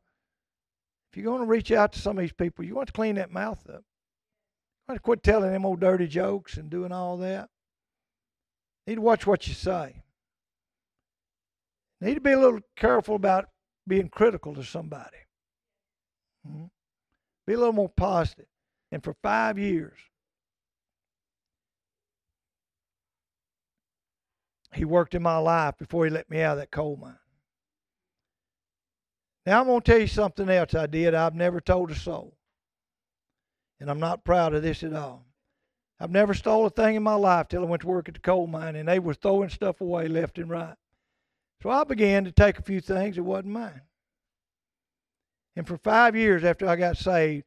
if 1.10 1.16
you're 1.16 1.30
gonna 1.30 1.44
reach 1.48 1.70
out 1.70 1.92
to 1.92 2.00
some 2.00 2.16
of 2.16 2.22
these 2.22 2.32
people, 2.32 2.64
you 2.64 2.74
want 2.74 2.88
to 2.88 2.92
clean 2.92 3.16
that 3.16 3.30
mouth 3.30 3.68
up. 3.68 3.82
I 4.88 4.96
quit 4.98 5.22
telling 5.22 5.52
them 5.52 5.64
old 5.64 5.80
dirty 5.80 6.06
jokes 6.06 6.56
and 6.56 6.70
doing 6.70 6.92
all 6.92 7.18
that. 7.18 7.48
Need 8.86 8.96
to 8.96 9.00
watch 9.00 9.26
what 9.26 9.46
you 9.46 9.54
say. 9.54 10.02
Need 12.00 12.14
to 12.14 12.20
be 12.20 12.32
a 12.32 12.38
little 12.38 12.60
careful 12.76 13.16
about 13.16 13.48
being 13.86 14.08
critical 14.08 14.54
to 14.54 14.64
somebody. 14.64 15.16
Mm-hmm. 16.46 16.66
Be 17.46 17.52
a 17.52 17.58
little 17.58 17.72
more 17.72 17.88
positive. 17.88 18.46
And 18.92 19.02
for 19.02 19.14
five 19.22 19.58
years, 19.58 19.98
he 24.74 24.84
worked 24.84 25.14
in 25.14 25.22
my 25.22 25.38
life 25.38 25.76
before 25.78 26.04
he 26.04 26.10
let 26.10 26.28
me 26.30 26.40
out 26.40 26.52
of 26.52 26.58
that 26.58 26.70
coal 26.70 26.96
mine. 27.00 27.18
Now 29.46 29.60
I'm 29.60 29.66
going 29.66 29.80
to 29.80 29.92
tell 29.92 30.00
you 30.00 30.06
something 30.06 30.48
else 30.48 30.74
I 30.74 30.86
did 30.86 31.14
I've 31.14 31.34
never 31.34 31.60
told 31.60 31.90
a 31.90 31.94
soul. 31.94 32.36
And 33.80 33.90
I'm 33.90 34.00
not 34.00 34.24
proud 34.24 34.54
of 34.54 34.62
this 34.62 34.82
at 34.82 34.94
all. 34.94 35.26
I've 36.00 36.10
never 36.10 36.34
stole 36.34 36.66
a 36.66 36.70
thing 36.70 36.96
in 36.96 37.02
my 37.02 37.14
life 37.14 37.48
till 37.48 37.62
I 37.62 37.66
went 37.66 37.82
to 37.82 37.88
work 37.88 38.08
at 38.08 38.14
the 38.14 38.20
coal 38.20 38.46
mine 38.46 38.76
and 38.76 38.88
they 38.88 38.98
were 38.98 39.14
throwing 39.14 39.48
stuff 39.48 39.80
away 39.80 40.08
left 40.08 40.38
and 40.38 40.50
right. 40.50 40.76
So 41.62 41.70
I 41.70 41.84
began 41.84 42.24
to 42.24 42.32
take 42.32 42.58
a 42.58 42.62
few 42.62 42.80
things 42.80 43.16
that 43.16 43.22
wasn't 43.22 43.54
mine. 43.54 43.82
And 45.56 45.66
for 45.66 45.78
five 45.78 46.16
years 46.16 46.42
after 46.44 46.66
I 46.66 46.76
got 46.76 46.96
saved, 46.96 47.44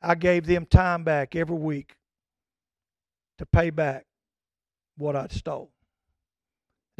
I 0.00 0.14
gave 0.14 0.46
them 0.46 0.64
time 0.64 1.04
back 1.04 1.36
every 1.36 1.56
week 1.56 1.96
to 3.38 3.46
pay 3.46 3.70
back 3.70 4.06
what 4.96 5.14
I'd 5.14 5.32
stole. 5.32 5.70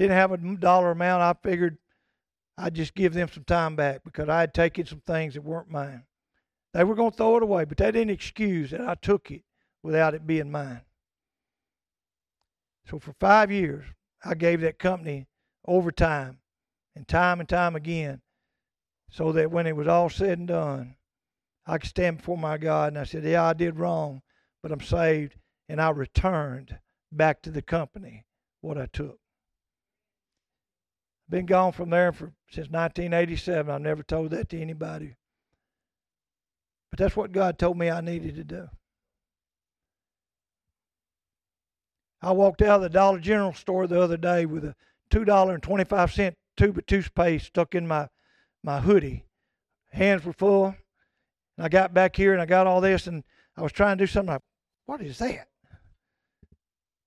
Didn't 0.01 0.17
have 0.17 0.33
a 0.33 0.39
dollar 0.57 0.93
amount. 0.93 1.21
I 1.21 1.35
figured 1.47 1.77
I'd 2.57 2.73
just 2.73 2.95
give 2.95 3.13
them 3.13 3.29
some 3.29 3.45
time 3.45 3.77
back 3.77 4.03
because 4.03 4.31
I 4.31 4.41
had 4.41 4.55
taken 4.55 4.87
some 4.87 5.03
things 5.07 5.35
that 5.35 5.45
weren't 5.45 5.69
mine. 5.69 6.05
They 6.73 6.85
were 6.85 6.95
going 6.95 7.11
to 7.11 7.17
throw 7.19 7.37
it 7.37 7.43
away, 7.43 7.67
but 7.67 7.77
that 7.77 7.91
didn't 7.91 8.15
excuse 8.15 8.71
that 8.71 8.81
I 8.81 8.95
took 8.95 9.31
it 9.31 9.43
without 9.83 10.15
it 10.15 10.27
being 10.27 10.51
mine. 10.51 10.81
So 12.87 12.99
for 12.99 13.13
five 13.21 13.51
years, 13.51 13.85
I 14.25 14.33
gave 14.37 14.63
that 14.63 14.79
company 14.79 15.27
overtime 15.67 16.39
and 16.97 17.07
time 17.07 17.39
and 17.39 17.49
time 17.49 17.77
again 17.77 18.23
so 19.11 19.33
that 19.33 19.51
when 19.51 19.67
it 19.67 19.77
was 19.77 19.87
all 19.87 20.09
said 20.09 20.39
and 20.39 20.49
done, 20.49 20.97
I 21.67 21.77
could 21.77 21.91
stand 21.91 22.17
before 22.17 22.39
my 22.39 22.57
God 22.57 22.95
and 22.95 22.99
I 22.99 23.05
said, 23.05 23.25
Yeah, 23.25 23.45
I 23.45 23.53
did 23.53 23.79
wrong, 23.79 24.23
but 24.63 24.73
I'm 24.73 24.81
saved, 24.81 25.37
and 25.69 25.79
I 25.79 25.91
returned 25.91 26.79
back 27.13 27.43
to 27.43 27.51
the 27.51 27.61
company 27.61 28.25
what 28.63 28.79
I 28.79 28.87
took. 28.87 29.20
Been 31.31 31.47
gone 31.47 31.71
from 31.71 31.91
there 31.91 32.11
for 32.11 32.33
since 32.51 32.69
1987. 32.69 33.73
I've 33.73 33.81
never 33.81 34.03
told 34.03 34.33
that 34.33 34.49
to 34.49 34.61
anybody. 34.61 35.15
But 36.91 36.99
that's 36.99 37.15
what 37.17 37.31
God 37.31 37.57
told 37.57 37.79
me 37.79 37.89
I 37.89 38.01
needed 38.01 38.35
to 38.35 38.45
do. 38.45 38.69
I 42.21 42.33
walked 42.33 42.63
out 42.63 42.77
of 42.77 42.83
the 42.83 42.89
Dollar 42.89 43.21
General 43.21 43.55
store 43.55 43.87
the 43.87 44.03
other 44.03 44.17
day 44.17 44.45
with 44.45 44.65
a 44.65 44.75
$2.25 45.13 46.35
tube 46.57 46.79
of 46.79 46.87
toothpaste 46.87 47.47
stuck 47.47 47.77
in 47.77 47.87
my, 47.87 48.09
my 48.65 48.81
hoodie. 48.81 49.25
Hands 49.93 50.23
were 50.25 50.33
full. 50.33 50.75
And 51.57 51.65
I 51.65 51.69
got 51.69 51.95
back 51.95 52.17
here 52.17 52.33
and 52.33 52.43
I 52.43 52.47
got 52.47 52.67
all 52.67 52.81
this 52.81 53.07
and 53.07 53.23
I 53.57 53.63
was 53.63 53.73
trying 53.73 53.99
to 53.99 54.03
do 54.03 54.09
something 54.09 54.33
like, 54.33 54.43
what 54.87 55.01
is 55.01 55.19
that? 55.19 55.47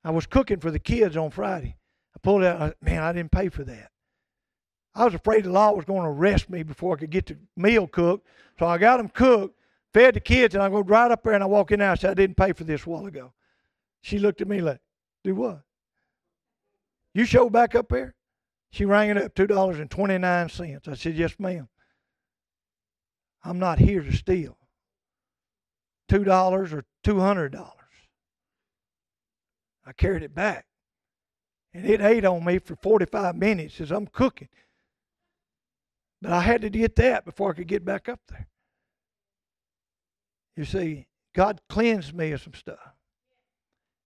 I 0.05 0.11
was 0.11 0.25
cooking 0.25 0.59
for 0.59 0.71
the 0.71 0.79
kids 0.79 1.17
on 1.17 1.29
Friday. 1.29 1.75
I 2.15 2.19
pulled 2.23 2.43
out. 2.43 2.75
Man, 2.81 3.03
I 3.03 3.11
didn't 3.11 3.31
pay 3.31 3.49
for 3.49 3.65
that. 3.65 3.89
I 4.95 5.05
was 5.05 5.13
afraid 5.13 5.45
the 5.45 5.49
law 5.49 5.71
was 5.71 5.85
going 5.85 6.03
to 6.03 6.09
arrest 6.09 6.49
me 6.49 6.63
before 6.63 6.95
I 6.95 6.99
could 6.99 7.09
get 7.09 7.25
the 7.25 7.37
meal 7.57 7.87
cooked. 7.87 8.27
So 8.59 8.67
I 8.67 8.77
got 8.77 8.97
them 8.97 9.09
cooked 9.09 9.57
fed 9.93 10.15
the 10.15 10.19
kids, 10.19 10.55
and 10.55 10.63
I 10.63 10.69
go 10.69 10.81
right 10.81 11.11
up 11.11 11.23
there 11.23 11.33
and 11.33 11.43
I 11.43 11.47
walk 11.47 11.71
in 11.71 11.79
there. 11.79 11.91
I 11.91 11.95
said, 11.95 12.11
I 12.11 12.13
didn't 12.15 12.37
pay 12.37 12.51
for 12.53 12.63
this 12.63 12.85
a 12.85 12.89
while 12.89 13.05
ago. 13.05 13.31
She 14.01 14.19
looked 14.19 14.41
at 14.41 14.47
me 14.47 14.59
like, 14.59 14.79
do 15.23 15.35
what? 15.35 15.61
You 17.13 17.25
show 17.25 17.49
back 17.49 17.75
up 17.75 17.89
there? 17.89 18.15
She 18.71 18.85
rang 18.85 19.11
it 19.11 19.17
up, 19.17 19.35
$2.29. 19.35 20.87
I 20.87 20.95
said, 20.95 21.15
yes, 21.15 21.35
ma'am. 21.37 21.69
I'm 23.43 23.59
not 23.59 23.77
here 23.77 24.01
to 24.01 24.11
steal. 24.11 24.57
$2 26.09 26.73
or 26.73 26.85
$200. 27.03 27.69
I 29.85 29.91
carried 29.93 30.23
it 30.23 30.33
back. 30.33 30.65
And 31.73 31.85
it 31.85 32.01
ate 32.01 32.25
on 32.25 32.43
me 32.43 32.59
for 32.59 32.75
45 32.75 33.35
minutes 33.35 33.79
as 33.79 33.91
I'm 33.91 34.07
cooking. 34.07 34.47
But 36.23 36.31
I 36.31 36.39
had 36.39 36.61
to 36.61 36.69
get 36.69 36.95
that 36.95 37.25
before 37.25 37.51
I 37.51 37.53
could 37.53 37.67
get 37.67 37.83
back 37.83 38.07
up 38.07 38.21
there. 38.29 38.47
You 40.55 40.63
see, 40.63 41.07
God 41.35 41.59
cleansed 41.67 42.13
me 42.13 42.31
of 42.31 42.41
some 42.41 42.53
stuff. 42.53 42.95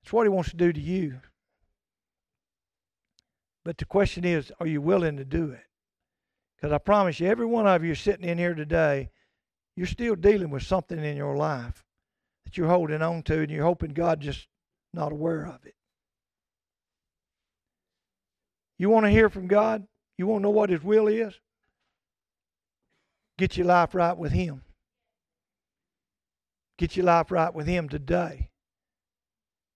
It's 0.01 0.11
what 0.11 0.25
He 0.25 0.29
wants 0.29 0.49
to 0.49 0.55
do 0.55 0.73
to 0.73 0.81
you. 0.81 1.19
But 3.63 3.77
the 3.77 3.85
question 3.85 4.25
is, 4.25 4.51
are 4.59 4.65
you 4.65 4.81
willing 4.81 5.17
to 5.17 5.25
do 5.25 5.51
it? 5.51 5.61
Because 6.55 6.73
I 6.73 6.79
promise 6.79 7.19
you, 7.19 7.27
every 7.27 7.45
one 7.45 7.67
of 7.67 7.83
you 7.83 7.93
sitting 7.93 8.27
in 8.27 8.39
here 8.39 8.55
today, 8.55 9.11
you're 9.75 9.85
still 9.85 10.15
dealing 10.15 10.49
with 10.49 10.63
something 10.63 10.97
in 10.97 11.17
your 11.17 11.37
life 11.37 11.85
that 12.45 12.57
you're 12.57 12.67
holding 12.67 13.03
on 13.03 13.21
to, 13.23 13.41
and 13.41 13.51
you're 13.51 13.63
hoping 13.63 13.93
God 13.93 14.21
just 14.21 14.47
not 14.91 15.11
aware 15.11 15.45
of 15.45 15.63
it. 15.67 15.75
You 18.79 18.89
want 18.89 19.05
to 19.05 19.11
hear 19.11 19.29
from 19.29 19.45
God? 19.45 19.85
You 20.17 20.25
want 20.25 20.39
to 20.41 20.43
know 20.43 20.49
what 20.49 20.71
His 20.71 20.81
will 20.81 21.07
is? 21.07 21.39
Get 23.37 23.57
your 23.57 23.67
life 23.67 23.93
right 23.93 24.17
with 24.17 24.31
Him. 24.31 24.63
Get 26.77 26.95
your 26.95 27.05
life 27.05 27.31
right 27.31 27.53
with 27.53 27.67
Him 27.67 27.89
today. 27.89 28.49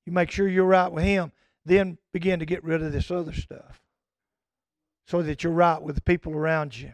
You 0.05 0.13
make 0.13 0.31
sure 0.31 0.47
you're 0.47 0.65
right 0.65 0.91
with 0.91 1.03
Him, 1.03 1.31
then 1.65 1.97
begin 2.11 2.39
to 2.39 2.45
get 2.45 2.63
rid 2.63 2.81
of 2.81 2.91
this 2.91 3.11
other 3.11 3.33
stuff 3.33 3.81
so 5.05 5.21
that 5.21 5.43
you're 5.43 5.53
right 5.53 5.81
with 5.81 5.95
the 5.95 6.01
people 6.01 6.33
around 6.33 6.77
you. 6.77 6.93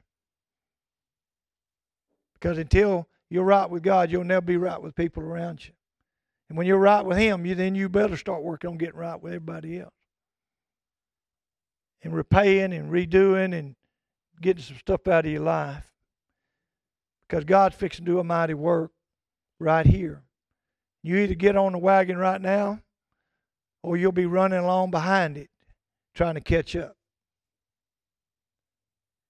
Because 2.34 2.58
until 2.58 3.08
you're 3.30 3.44
right 3.44 3.70
with 3.70 3.84
God, 3.84 4.12
you'll 4.12 4.24
never 4.24 4.42
be 4.42 4.58
right 4.58 4.82
with 4.82 4.96
people 4.96 5.24
around 5.24 5.66
you. 5.66 5.72
And 6.50 6.58
when 6.58 6.68
you're 6.68 6.78
right 6.78 7.04
with 7.04 7.18
Him, 7.18 7.46
you 7.46 7.56
then 7.56 7.76
you 7.76 7.90
better 7.90 8.18
start 8.18 8.44
working 8.44 8.70
on 8.70 8.78
getting 8.78 9.00
right 9.00 9.22
with 9.22 9.34
everybody 9.34 9.80
else. 9.80 9.94
And 12.04 12.14
repaying 12.14 12.74
and 12.74 12.92
redoing 12.92 13.58
and 13.58 13.76
getting 14.42 14.64
some 14.64 14.78
stuff 14.78 15.08
out 15.08 15.26
of 15.26 15.32
your 15.32 15.42
life. 15.42 15.84
Because 17.28 17.44
God's 17.44 17.76
fixing 17.76 18.06
to 18.06 18.12
do 18.12 18.20
a 18.20 18.24
mighty 18.24 18.54
work 18.54 18.92
right 19.60 19.86
here. 19.86 20.24
You 21.04 21.18
either 21.18 21.36
get 21.36 21.58
on 21.58 21.74
the 21.74 21.78
wagon 21.78 22.18
right 22.18 22.42
now 22.42 22.80
or 23.84 23.98
you'll 23.98 24.12
be 24.12 24.26
running 24.26 24.60
along 24.60 24.92
behind 24.92 25.38
it 25.38 25.50
trying 26.16 26.36
to 26.36 26.42
catch 26.42 26.76
up. 26.76 26.96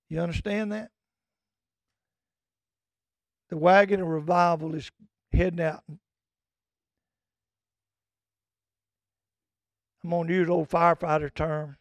You 0.09 0.19
understand 0.19 0.71
that? 0.71 0.89
The 3.49 3.57
wagon 3.57 4.01
of 4.01 4.07
revival 4.07 4.75
is 4.75 4.89
heading 5.31 5.61
out. 5.61 5.83
I'm 10.03 10.09
going 10.09 10.27
to 10.27 10.33
use 10.33 10.49
old 10.49 10.69
firefighter 10.69 11.33
term. 11.33 11.77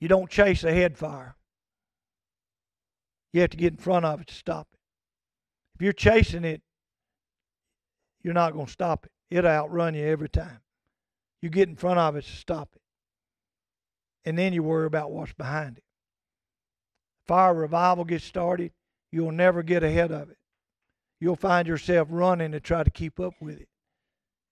You 0.00 0.08
don't 0.08 0.30
chase 0.30 0.62
a 0.64 0.72
head 0.72 0.96
fire. 0.96 1.36
You 3.34 3.40
have 3.40 3.50
to 3.50 3.56
get 3.56 3.72
in 3.72 3.78
front 3.78 4.04
of 4.04 4.20
it 4.20 4.28
to 4.28 4.34
stop 4.34 4.68
it. 4.72 4.78
If 5.74 5.82
you're 5.82 5.92
chasing 5.92 6.44
it, 6.44 6.62
you're 8.22 8.32
not 8.32 8.52
going 8.52 8.66
to 8.66 8.72
stop 8.72 9.06
it. 9.06 9.12
It'll 9.28 9.50
outrun 9.50 9.94
you 9.94 10.06
every 10.06 10.28
time. 10.28 10.60
You 11.42 11.50
get 11.50 11.68
in 11.68 11.74
front 11.74 11.98
of 11.98 12.14
it 12.14 12.24
to 12.24 12.30
stop 12.30 12.68
it. 12.76 12.82
And 14.24 14.38
then 14.38 14.52
you 14.52 14.62
worry 14.62 14.86
about 14.86 15.10
what's 15.10 15.32
behind 15.32 15.78
it. 15.78 15.84
Fire 17.26 17.52
revival 17.52 18.04
gets 18.04 18.24
started, 18.24 18.70
you'll 19.10 19.32
never 19.32 19.64
get 19.64 19.82
ahead 19.82 20.12
of 20.12 20.30
it. 20.30 20.38
You'll 21.18 21.34
find 21.34 21.66
yourself 21.66 22.06
running 22.12 22.52
to 22.52 22.60
try 22.60 22.84
to 22.84 22.90
keep 22.90 23.18
up 23.18 23.34
with 23.40 23.60
it. 23.60 23.68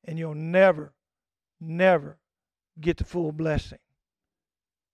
And 0.05 0.18
you'll 0.18 0.35
never, 0.35 0.93
never 1.61 2.18
get 2.80 2.97
the 2.97 3.05
full 3.05 3.30
blessing. 3.30 3.78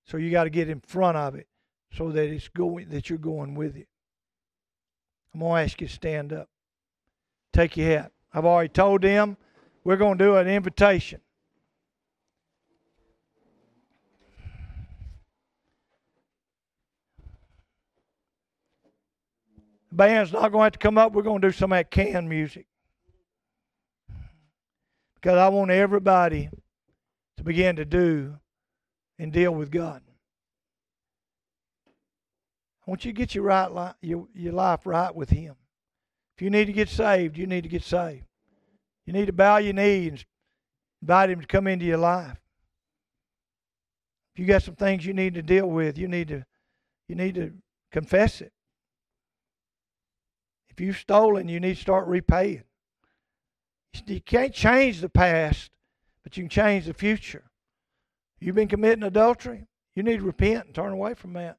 So 0.04 0.18
you 0.18 0.30
got 0.30 0.44
to 0.44 0.50
get 0.50 0.68
in 0.68 0.82
front 0.82 1.16
of 1.16 1.34
it 1.36 1.47
so 1.92 2.10
that 2.12 2.28
it's 2.28 2.48
going 2.48 2.88
that 2.90 3.08
you're 3.08 3.18
going 3.18 3.54
with 3.54 3.76
it. 3.76 3.88
I'm 5.34 5.40
gonna 5.40 5.62
ask 5.62 5.80
you 5.80 5.86
to 5.86 5.92
stand 5.92 6.32
up. 6.32 6.48
Take 7.52 7.76
your 7.76 7.88
hat. 7.88 8.12
I've 8.32 8.44
already 8.44 8.68
told 8.68 9.02
them 9.02 9.36
we're 9.84 9.96
gonna 9.96 10.18
do 10.18 10.36
an 10.36 10.48
invitation. 10.48 11.20
Band's 19.90 20.32
not 20.32 20.52
going 20.52 20.60
to 20.60 20.64
have 20.64 20.72
to 20.74 20.78
come 20.78 20.98
up. 20.98 21.12
We're 21.12 21.22
going 21.22 21.40
to 21.40 21.48
do 21.48 21.52
some 21.52 21.72
of 21.72 21.78
that 21.78 21.90
canned 21.90 22.28
music. 22.28 22.66
Because 25.14 25.38
I 25.38 25.48
want 25.48 25.70
everybody 25.70 26.50
to 27.36 27.42
begin 27.42 27.76
to 27.76 27.84
do 27.84 28.36
and 29.18 29.32
deal 29.32 29.52
with 29.52 29.72
God. 29.72 30.02
Want 32.88 33.04
you 33.04 33.12
to 33.12 33.16
get 33.18 33.34
your 33.34 33.44
right 33.44 33.70
li- 33.70 33.92
your, 34.00 34.26
your 34.32 34.54
life 34.54 34.86
right 34.86 35.14
with 35.14 35.28
Him. 35.28 35.54
If 36.34 36.42
you 36.42 36.48
need 36.48 36.64
to 36.64 36.72
get 36.72 36.88
saved, 36.88 37.36
you 37.36 37.46
need 37.46 37.64
to 37.64 37.68
get 37.68 37.82
saved. 37.82 38.24
You 39.04 39.12
need 39.12 39.26
to 39.26 39.32
bow 39.34 39.58
your 39.58 39.74
knee 39.74 40.08
and 40.08 40.24
invite 41.02 41.28
Him 41.28 41.42
to 41.42 41.46
come 41.46 41.66
into 41.66 41.84
your 41.84 41.98
life. 41.98 42.38
If 44.32 44.40
you 44.40 44.46
got 44.46 44.62
some 44.62 44.74
things 44.74 45.04
you 45.04 45.12
need 45.12 45.34
to 45.34 45.42
deal 45.42 45.66
with, 45.66 45.98
you 45.98 46.08
need 46.08 46.28
to 46.28 46.46
you 47.08 47.14
need 47.14 47.34
to 47.34 47.52
confess 47.92 48.40
it. 48.40 48.52
If 50.70 50.80
you've 50.80 50.96
stolen, 50.96 51.46
you 51.46 51.60
need 51.60 51.74
to 51.74 51.82
start 51.82 52.06
repaying. 52.06 52.62
You 54.06 54.22
can't 54.22 54.54
change 54.54 55.02
the 55.02 55.10
past, 55.10 55.70
but 56.24 56.38
you 56.38 56.44
can 56.44 56.48
change 56.48 56.86
the 56.86 56.94
future. 56.94 57.50
You've 58.40 58.56
been 58.56 58.66
committing 58.66 59.02
adultery, 59.02 59.66
you 59.94 60.02
need 60.02 60.20
to 60.20 60.24
repent 60.24 60.64
and 60.64 60.74
turn 60.74 60.92
away 60.92 61.12
from 61.12 61.34
that. 61.34 61.58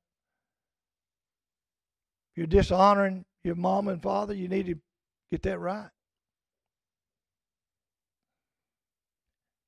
If 2.31 2.37
you're 2.37 2.47
dishonoring 2.47 3.25
your 3.43 3.55
mom 3.55 3.87
and 3.87 4.01
father, 4.01 4.33
you 4.33 4.47
need 4.47 4.67
to 4.67 4.75
get 5.31 5.43
that 5.43 5.59
right. 5.59 5.89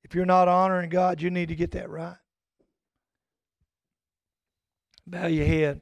If 0.04 0.14
you're 0.14 0.26
not 0.26 0.48
honoring 0.48 0.90
God, 0.90 1.22
you 1.22 1.30
need 1.30 1.48
to 1.48 1.54
get 1.54 1.70
that 1.72 1.88
right. 1.88 2.16
Bow 5.06 5.26
your 5.26 5.46
head 5.46 5.80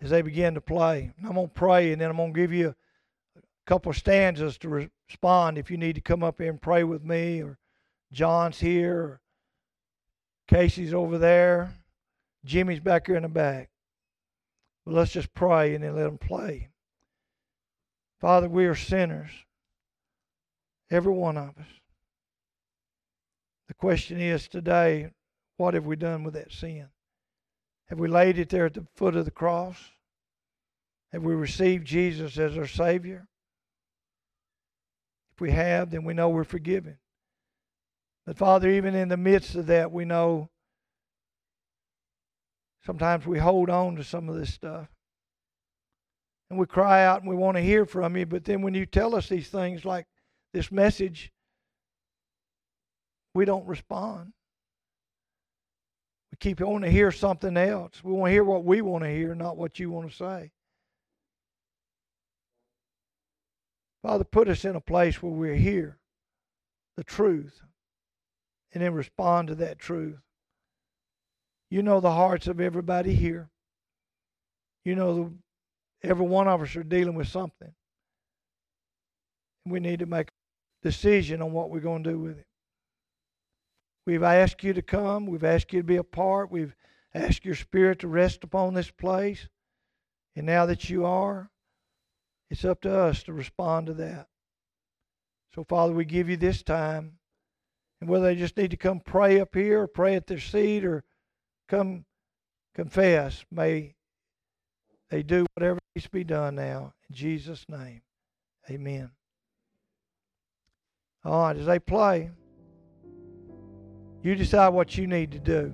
as 0.00 0.10
they 0.10 0.22
begin 0.22 0.54
to 0.54 0.60
play. 0.60 1.10
I'm 1.24 1.34
going 1.34 1.48
to 1.48 1.52
pray 1.52 1.92
and 1.92 2.00
then 2.00 2.10
I'm 2.10 2.16
going 2.16 2.34
to 2.34 2.40
give 2.40 2.52
you 2.52 2.68
a 3.36 3.42
couple 3.66 3.92
stanzas 3.92 4.58
to 4.58 4.68
respond 4.68 5.58
if 5.58 5.70
you 5.70 5.76
need 5.76 5.94
to 5.94 6.00
come 6.00 6.22
up 6.22 6.40
here 6.40 6.50
and 6.50 6.60
pray 6.60 6.84
with 6.84 7.02
me 7.02 7.42
or 7.42 7.58
John's 8.12 8.60
here 8.60 8.96
or 8.96 9.20
Casey's 10.46 10.94
over 10.94 11.18
there. 11.18 11.74
Jimmy's 12.44 12.80
back 12.80 13.06
here 13.06 13.16
in 13.16 13.22
the 13.22 13.28
back. 13.28 13.70
Let's 14.90 15.12
just 15.12 15.32
pray 15.34 15.74
and 15.74 15.84
then 15.84 15.94
let 15.94 16.04
them 16.04 16.18
play. 16.18 16.70
Father, 18.20 18.48
we 18.48 18.66
are 18.66 18.74
sinners. 18.74 19.30
Every 20.90 21.12
one 21.12 21.36
of 21.36 21.56
us. 21.58 21.66
The 23.68 23.74
question 23.74 24.20
is 24.20 24.48
today, 24.48 25.10
what 25.56 25.74
have 25.74 25.86
we 25.86 25.94
done 25.96 26.24
with 26.24 26.34
that 26.34 26.52
sin? 26.52 26.88
Have 27.88 27.98
we 28.00 28.08
laid 28.08 28.38
it 28.38 28.48
there 28.48 28.66
at 28.66 28.74
the 28.74 28.86
foot 28.96 29.14
of 29.14 29.24
the 29.24 29.30
cross? 29.30 29.76
Have 31.12 31.22
we 31.22 31.34
received 31.34 31.86
Jesus 31.86 32.38
as 32.38 32.58
our 32.58 32.66
Savior? 32.66 33.28
If 35.34 35.40
we 35.40 35.52
have, 35.52 35.90
then 35.90 36.04
we 36.04 36.14
know 36.14 36.28
we're 36.28 36.44
forgiven. 36.44 36.98
But 38.26 38.36
Father, 38.36 38.68
even 38.68 38.94
in 38.94 39.08
the 39.08 39.16
midst 39.16 39.54
of 39.54 39.66
that, 39.66 39.90
we 39.90 40.04
know 40.04 40.49
sometimes 42.84 43.26
we 43.26 43.38
hold 43.38 43.70
on 43.70 43.96
to 43.96 44.04
some 44.04 44.28
of 44.28 44.36
this 44.36 44.52
stuff. 44.52 44.88
And 46.48 46.58
we 46.58 46.66
cry 46.66 47.04
out 47.04 47.20
and 47.20 47.30
we 47.30 47.36
want 47.36 47.56
to 47.56 47.62
hear 47.62 47.86
from 47.86 48.16
you, 48.16 48.26
but 48.26 48.44
then 48.44 48.62
when 48.62 48.74
you 48.74 48.84
tell 48.84 49.14
us 49.14 49.28
these 49.28 49.48
things 49.48 49.84
like 49.84 50.06
this 50.52 50.72
message, 50.72 51.32
we 53.34 53.44
don't 53.44 53.66
respond. 53.66 54.32
We 56.32 56.36
keep 56.40 56.60
wanting 56.60 56.90
to 56.90 56.90
hear 56.90 57.12
something 57.12 57.56
else. 57.56 58.02
We 58.02 58.12
want 58.12 58.30
to 58.30 58.32
hear 58.32 58.44
what 58.44 58.64
we 58.64 58.80
want 58.80 59.04
to 59.04 59.10
hear, 59.10 59.34
not 59.34 59.56
what 59.56 59.78
you 59.78 59.90
want 59.90 60.10
to 60.10 60.16
say. 60.16 60.50
Father, 64.02 64.24
put 64.24 64.48
us 64.48 64.64
in 64.64 64.74
a 64.74 64.80
place 64.80 65.22
where 65.22 65.32
we 65.32 65.58
hear 65.58 65.98
the 66.96 67.04
truth 67.04 67.60
and 68.72 68.82
then 68.82 68.94
respond 68.94 69.48
to 69.48 69.54
that 69.56 69.78
truth. 69.78 70.18
You 71.70 71.82
know 71.82 72.00
the 72.00 72.10
hearts 72.10 72.48
of 72.48 72.60
everybody 72.60 73.14
here. 73.14 73.48
You 74.84 74.96
know 74.96 75.14
the, 75.14 76.08
every 76.08 76.26
one 76.26 76.48
of 76.48 76.60
us 76.60 76.74
are 76.74 76.82
dealing 76.82 77.14
with 77.14 77.28
something. 77.28 77.72
We 79.64 79.78
need 79.78 80.00
to 80.00 80.06
make 80.06 80.28
a 80.28 80.88
decision 80.88 81.40
on 81.40 81.52
what 81.52 81.70
we're 81.70 81.80
going 81.80 82.02
to 82.02 82.10
do 82.10 82.18
with 82.18 82.38
it. 82.38 82.46
We've 84.06 84.22
asked 84.22 84.64
you 84.64 84.72
to 84.72 84.82
come. 84.82 85.26
We've 85.26 85.44
asked 85.44 85.72
you 85.72 85.80
to 85.80 85.86
be 85.86 85.96
a 85.96 86.02
part. 86.04 86.50
We've 86.50 86.74
asked 87.14 87.44
your 87.44 87.54
spirit 87.54 88.00
to 88.00 88.08
rest 88.08 88.42
upon 88.42 88.74
this 88.74 88.90
place. 88.90 89.46
And 90.34 90.46
now 90.46 90.66
that 90.66 90.90
you 90.90 91.04
are, 91.04 91.50
it's 92.50 92.64
up 92.64 92.80
to 92.80 92.92
us 92.92 93.22
to 93.24 93.32
respond 93.32 93.86
to 93.86 93.94
that. 93.94 94.26
So, 95.54 95.64
Father, 95.64 95.92
we 95.92 96.04
give 96.04 96.28
you 96.28 96.36
this 96.36 96.62
time. 96.62 97.18
And 98.00 98.08
whether 98.08 98.24
they 98.24 98.34
just 98.34 98.56
need 98.56 98.70
to 98.70 98.76
come 98.76 99.00
pray 99.00 99.38
up 99.38 99.54
here 99.54 99.82
or 99.82 99.86
pray 99.86 100.16
at 100.16 100.26
their 100.26 100.40
seat 100.40 100.84
or 100.84 101.04
come 101.70 102.04
confess, 102.74 103.44
may 103.50 103.94
they 105.08 105.22
do 105.22 105.46
whatever 105.54 105.78
needs 105.94 106.04
to 106.04 106.10
be 106.10 106.24
done 106.24 106.56
now. 106.56 106.92
In 107.08 107.14
Jesus' 107.14 107.64
name, 107.68 108.02
amen. 108.68 109.10
All 111.24 111.42
right, 111.42 111.56
as 111.56 111.66
they 111.66 111.78
play, 111.78 112.30
you 114.22 114.34
decide 114.34 114.70
what 114.70 114.96
you 114.98 115.06
need 115.06 115.32
to 115.32 115.38
do. 115.38 115.72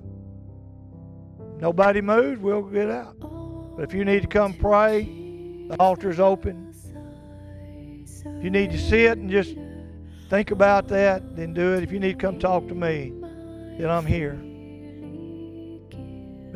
Nobody 1.59 2.01
moves, 2.01 2.41
we'll 2.41 2.63
get 2.63 2.91
out. 2.91 3.17
But 3.77 3.85
if 3.85 3.95
you 3.95 4.05
need 4.05 4.23
to 4.23 4.29
come 4.29 4.53
pray, 4.53 5.05
the 5.69 5.77
altar's 5.81 6.21
open. 6.21 6.75
If 8.25 8.45
you 8.45 8.51
need 8.51 8.71
to 8.73 8.79
sit 8.79 9.19
and 9.19 9.31
just 9.31 9.55
think 10.29 10.51
about 10.51 10.89
that, 10.89 11.37
then 11.37 11.55
do 11.55 11.75
it. 11.75 11.83
If 11.83 11.93
you 11.93 12.01
need 12.01 12.19
to 12.19 12.27
come 12.27 12.39
talk 12.39 12.69
to 12.69 12.75
me, 12.75 13.13
then 13.79 13.89
I'm 13.89 14.07
here. 14.07 14.46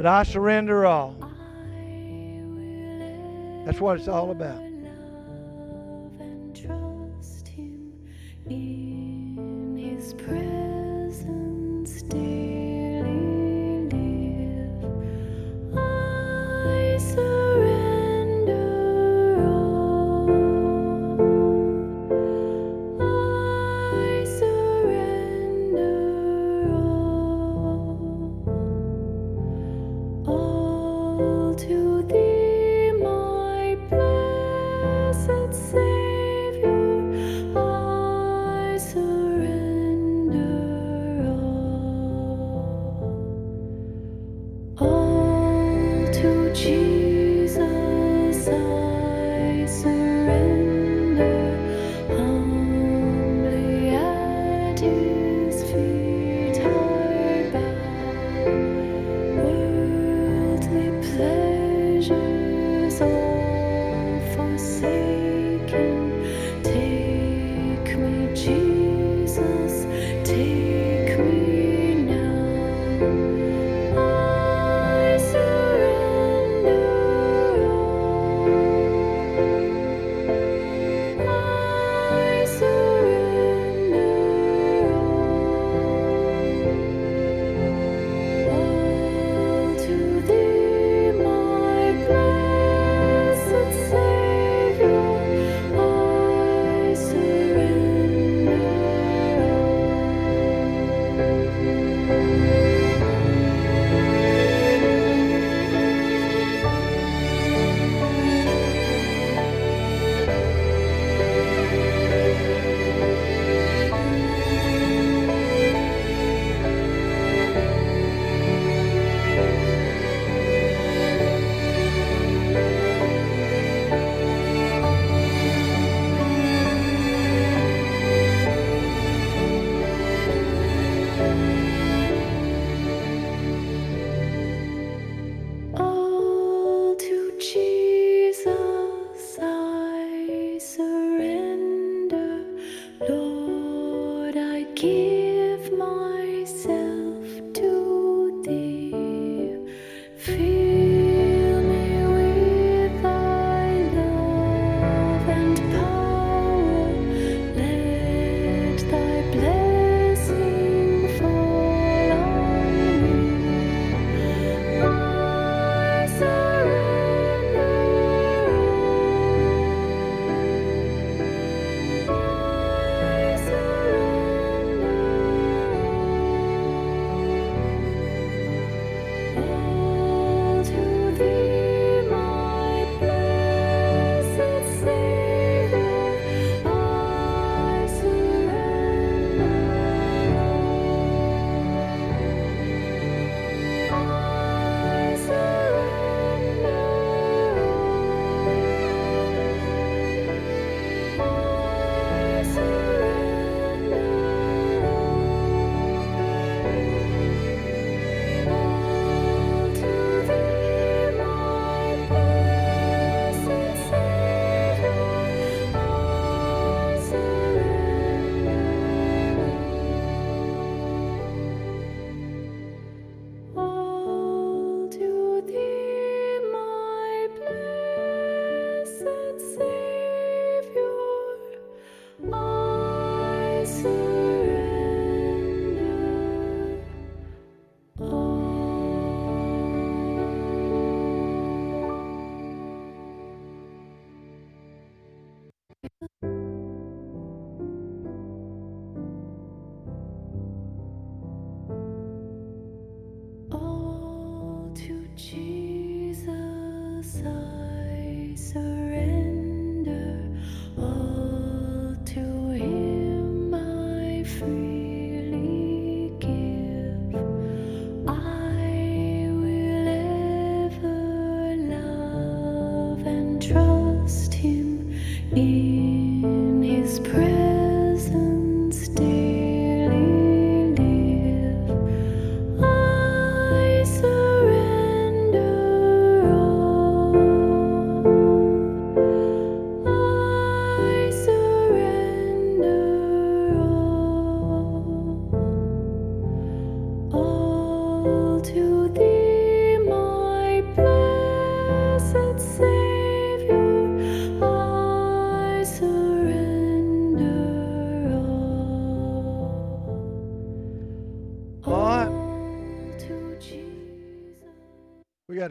But 0.00 0.06
I 0.06 0.22
surrender 0.22 0.86
all. 0.86 1.14
That's 3.66 3.82
what 3.82 3.98
it's 3.98 4.08
all 4.08 4.30
about. 4.30 4.62
All 5.68 6.54
to 6.54 7.92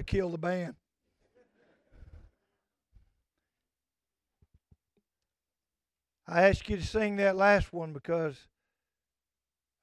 kill 0.09 0.29
the 0.29 0.37
band. 0.39 0.73
I 6.27 6.47
asked 6.47 6.67
you 6.67 6.77
to 6.77 6.85
sing 6.85 7.15
that 7.17 7.35
last 7.35 7.71
one 7.71 7.93
because 7.93 8.47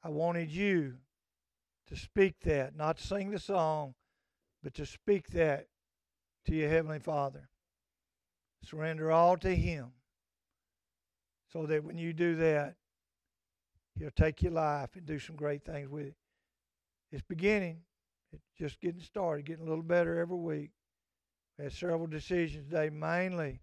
I 0.03 0.09
wanted 0.11 0.51
you 0.51 0.95
to 1.87 1.97
speak 1.97 2.41
that, 2.45 2.77
not 2.77 2.99
sing 2.99 3.31
the 3.31 3.39
song, 3.39 3.95
but 4.63 4.75
to 4.75 4.87
speak 4.87 5.29
that 5.29 5.69
to 6.47 6.55
your 6.55 6.69
Heavenly 6.69 6.99
Father. 6.99 7.49
Surrender 8.65 9.13
all 9.13 9.37
to 9.39 9.55
Him 9.55 9.93
so 11.53 11.67
that 11.67 11.85
when 11.85 11.99
you 11.99 12.13
do 12.13 12.35
that, 12.37 12.75
He'll 13.97 14.11
take 14.11 14.43
your 14.43 14.53
life 14.53 14.91
and 14.97 15.07
do 15.07 15.19
some 15.21 15.37
great 15.37 15.65
things 15.65 15.89
with 15.89 16.07
it. 16.07 16.17
It's 17.13 17.23
beginning. 17.23 17.83
It's 18.33 18.43
just 18.59 18.81
getting 18.81 19.01
started, 19.01 19.47
getting 19.47 19.67
a 19.67 19.69
little 19.69 19.85
better 19.85 20.19
every 20.19 20.37
week. 20.37 20.71
We 21.59 21.65
had 21.65 21.73
several 21.73 22.07
decisions 22.07 22.69
today, 22.69 22.91
mainly. 22.91 23.61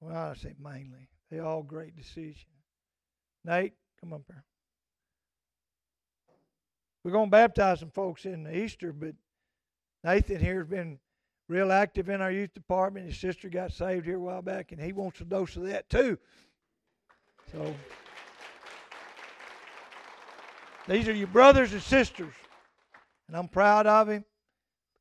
Well, 0.00 0.16
I 0.16 0.34
say 0.34 0.54
mainly. 0.60 1.08
They 1.30 1.38
all 1.38 1.62
great 1.62 1.96
decisions. 1.96 2.46
Nate, 3.44 3.74
come 4.00 4.12
up 4.12 4.22
here. 4.28 4.44
We're 7.04 7.12
going 7.12 7.26
to 7.26 7.30
baptize 7.30 7.80
some 7.80 7.90
folks 7.90 8.24
in 8.26 8.48
Easter, 8.52 8.92
but 8.92 9.14
Nathan 10.04 10.38
here 10.38 10.58
has 10.58 10.68
been 10.68 10.98
real 11.48 11.72
active 11.72 12.08
in 12.08 12.20
our 12.20 12.30
youth 12.30 12.54
department. 12.54 13.06
His 13.06 13.18
sister 13.18 13.48
got 13.48 13.72
saved 13.72 14.06
here 14.06 14.16
a 14.16 14.20
while 14.20 14.42
back, 14.42 14.72
and 14.72 14.80
he 14.80 14.92
wants 14.92 15.20
a 15.20 15.24
dose 15.24 15.56
of 15.56 15.64
that 15.64 15.88
too. 15.88 16.18
So 17.50 17.74
these 20.88 21.08
are 21.08 21.14
your 21.14 21.26
brothers 21.28 21.72
and 21.72 21.82
sisters. 21.82 22.34
And 23.32 23.38
I'm 23.38 23.48
proud 23.48 23.86
of 23.86 24.10
him 24.10 24.26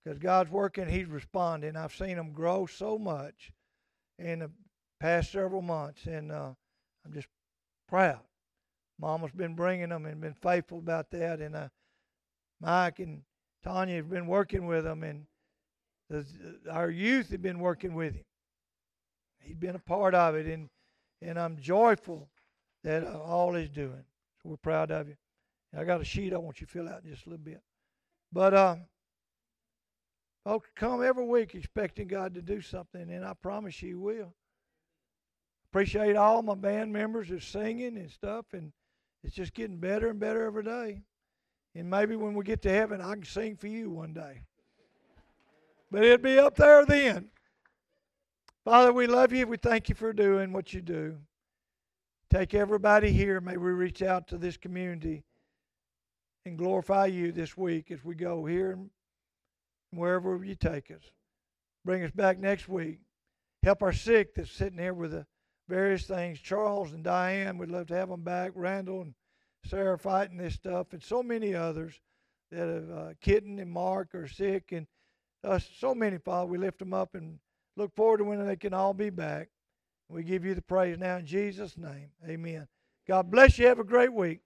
because 0.02 0.18
God's 0.18 0.50
working, 0.50 0.88
he's 0.88 1.08
responding. 1.08 1.76
I've 1.76 1.94
seen 1.94 2.18
him 2.18 2.32
grow 2.32 2.66
so 2.66 2.98
much 2.98 3.52
in 4.18 4.40
the 4.40 4.52
past 5.02 5.34
several 5.34 5.62
months, 5.62 6.06
and 6.06 6.32
uh, 6.32 6.52
I'm 7.06 7.14
just 7.14 7.28
proud. 7.90 8.22
Mama's 8.98 9.34
been 9.34 9.54
bringing 9.54 9.90
them 9.90 10.06
and 10.06 10.22
been 10.22 10.34
faithful 10.34 10.78
about 10.78 11.12
that, 11.12 11.42
and 11.42 11.58
uh, 11.58 11.68
Mike 12.62 13.00
and 13.00 13.24
Tanya 13.66 13.98
have 13.98 14.10
been 14.10 14.28
working 14.28 14.66
with 14.66 14.86
them, 14.86 15.04
and 15.04 15.26
the, 16.10 16.26
our 16.72 16.90
youth 16.90 17.32
have 17.32 17.42
been 17.42 17.60
working 17.60 17.96
with 17.96 18.14
him. 18.14 18.24
He's 19.42 19.58
been 19.58 19.76
a 19.76 19.80
part 19.80 20.16
of 20.16 20.36
it, 20.36 20.46
and 20.46 20.70
and 21.22 21.38
I'm 21.38 21.58
joyful 21.60 22.30
that 22.86 23.04
uh, 23.04 23.20
all 23.20 23.56
he's 23.56 23.68
doing. 23.68 24.06
So 24.42 24.52
we're 24.52 24.56
proud 24.56 24.90
of 24.90 25.10
you. 25.10 25.18
I 25.78 25.84
got 25.84 26.00
a 26.00 26.06
sheet 26.06 26.32
I 26.32 26.38
want 26.38 26.62
you 26.62 26.68
to 26.68 26.72
fill 26.72 26.88
out 26.88 27.04
in 27.04 27.10
just 27.10 27.26
a 27.26 27.30
little 27.30 27.44
bit. 27.44 27.62
But 28.34 28.54
uh, 28.54 28.76
folks 30.46 30.70
come 30.76 31.04
every 31.04 31.26
week 31.26 31.54
expecting 31.54 32.08
God 32.08 32.34
to 32.36 32.42
do 32.42 32.62
something, 32.62 33.10
and 33.12 33.26
I 33.26 33.34
promise 33.34 33.82
you, 33.82 33.90
He 33.90 33.96
will. 33.96 34.34
Appreciate 35.72 36.16
all 36.16 36.42
my 36.42 36.56
band 36.56 36.92
members 36.92 37.32
are 37.32 37.40
singing 37.40 37.98
and 37.98 38.10
stuff, 38.10 38.46
and 38.54 38.72
it's 39.24 39.36
just 39.36 39.54
getting 39.54 39.78
better 39.78 40.10
and 40.10 40.20
better 40.20 40.46
every 40.46 40.64
day. 40.64 41.02
And 41.76 41.90
maybe 41.90 42.16
when 42.16 42.34
we 42.34 42.44
get 42.44 42.62
to 42.64 42.70
heaven, 42.70 43.00
I 43.00 43.14
can 43.14 43.24
sing 43.24 43.56
for 43.56 43.68
you 43.68 43.90
one 43.90 44.14
day. 44.14 44.42
But 45.90 46.04
it'll 46.04 46.18
be 46.18 46.40
up 46.40 46.56
there 46.56 46.86
then. 46.86 47.30
Father, 48.66 48.94
we 48.94 49.08
love 49.08 49.34
you. 49.34 49.48
We 49.48 49.58
thank 49.58 49.90
you 49.90 49.96
for 49.96 50.14
doing 50.14 50.54
what 50.54 50.74
you 50.74 50.82
do. 50.82 51.18
Take 52.30 52.54
everybody 52.54 53.12
here. 53.12 53.42
May 53.42 53.58
we 53.58 53.72
reach 53.72 54.02
out 54.02 54.28
to 54.30 54.38
this 54.38 54.58
community 54.58 55.24
and 56.46 56.58
glorify 56.58 57.06
you 57.06 57.32
this 57.32 57.56
week 57.56 57.92
as 57.92 58.04
we 58.04 58.16
go 58.16 58.46
here 58.46 58.72
and 58.72 58.90
wherever 59.92 60.44
you 60.44 60.56
take 60.56 60.92
us. 60.92 61.04
Bring 61.86 62.04
us 62.04 62.12
back 62.12 62.40
next 62.40 62.68
week. 62.68 63.00
Help 63.64 63.84
our 63.84 63.94
sick 63.94 64.34
that's 64.36 64.52
sitting 64.52 64.80
here 64.80 64.94
with 64.94 65.12
the 65.12 65.26
various 65.68 66.06
things. 66.06 66.40
Charles 66.40 66.94
and 66.94 67.04
Diane, 67.04 67.58
we'd 67.58 67.70
love 67.70 67.88
to 67.88 67.96
have 67.96 68.10
them 68.10 68.24
back. 68.24 68.52
Randall 68.56 69.02
and 69.02 69.14
Sarah 69.66 69.98
fighting 69.98 70.38
this 70.38 70.56
stuff, 70.56 70.94
and 70.94 71.04
so 71.04 71.22
many 71.22 71.54
others 71.54 72.00
that 72.52 72.68
have 72.68 72.90
uh, 72.92 73.14
Kitten 73.22 73.60
and 73.60 73.72
Mark 73.72 74.16
are 74.16 74.28
sick, 74.28 74.72
and 74.72 74.88
so 75.80 75.94
many, 75.96 76.18
Father. 76.18 76.48
We 76.48 76.58
lift 76.58 76.80
them 76.80 76.94
up 76.94 77.16
and 77.16 77.40
look 77.78 77.96
forward 77.96 78.18
to 78.18 78.24
when 78.24 78.46
they 78.46 78.56
can 78.56 78.74
all 78.74 78.94
be 78.94 79.10
back. 79.10 79.50
We 80.10 80.24
give 80.24 80.44
you 80.44 80.56
the 80.56 80.62
praise 80.62 80.98
now 80.98 81.18
in 81.18 81.26
Jesus' 81.26 81.78
name. 81.78 82.10
Amen. 82.28 82.68
God 83.08 83.32
bless 83.32 83.58
you. 83.58 83.68
Have 83.68 83.80
a 83.80 83.84
great 83.84 84.12
week. 84.12 84.42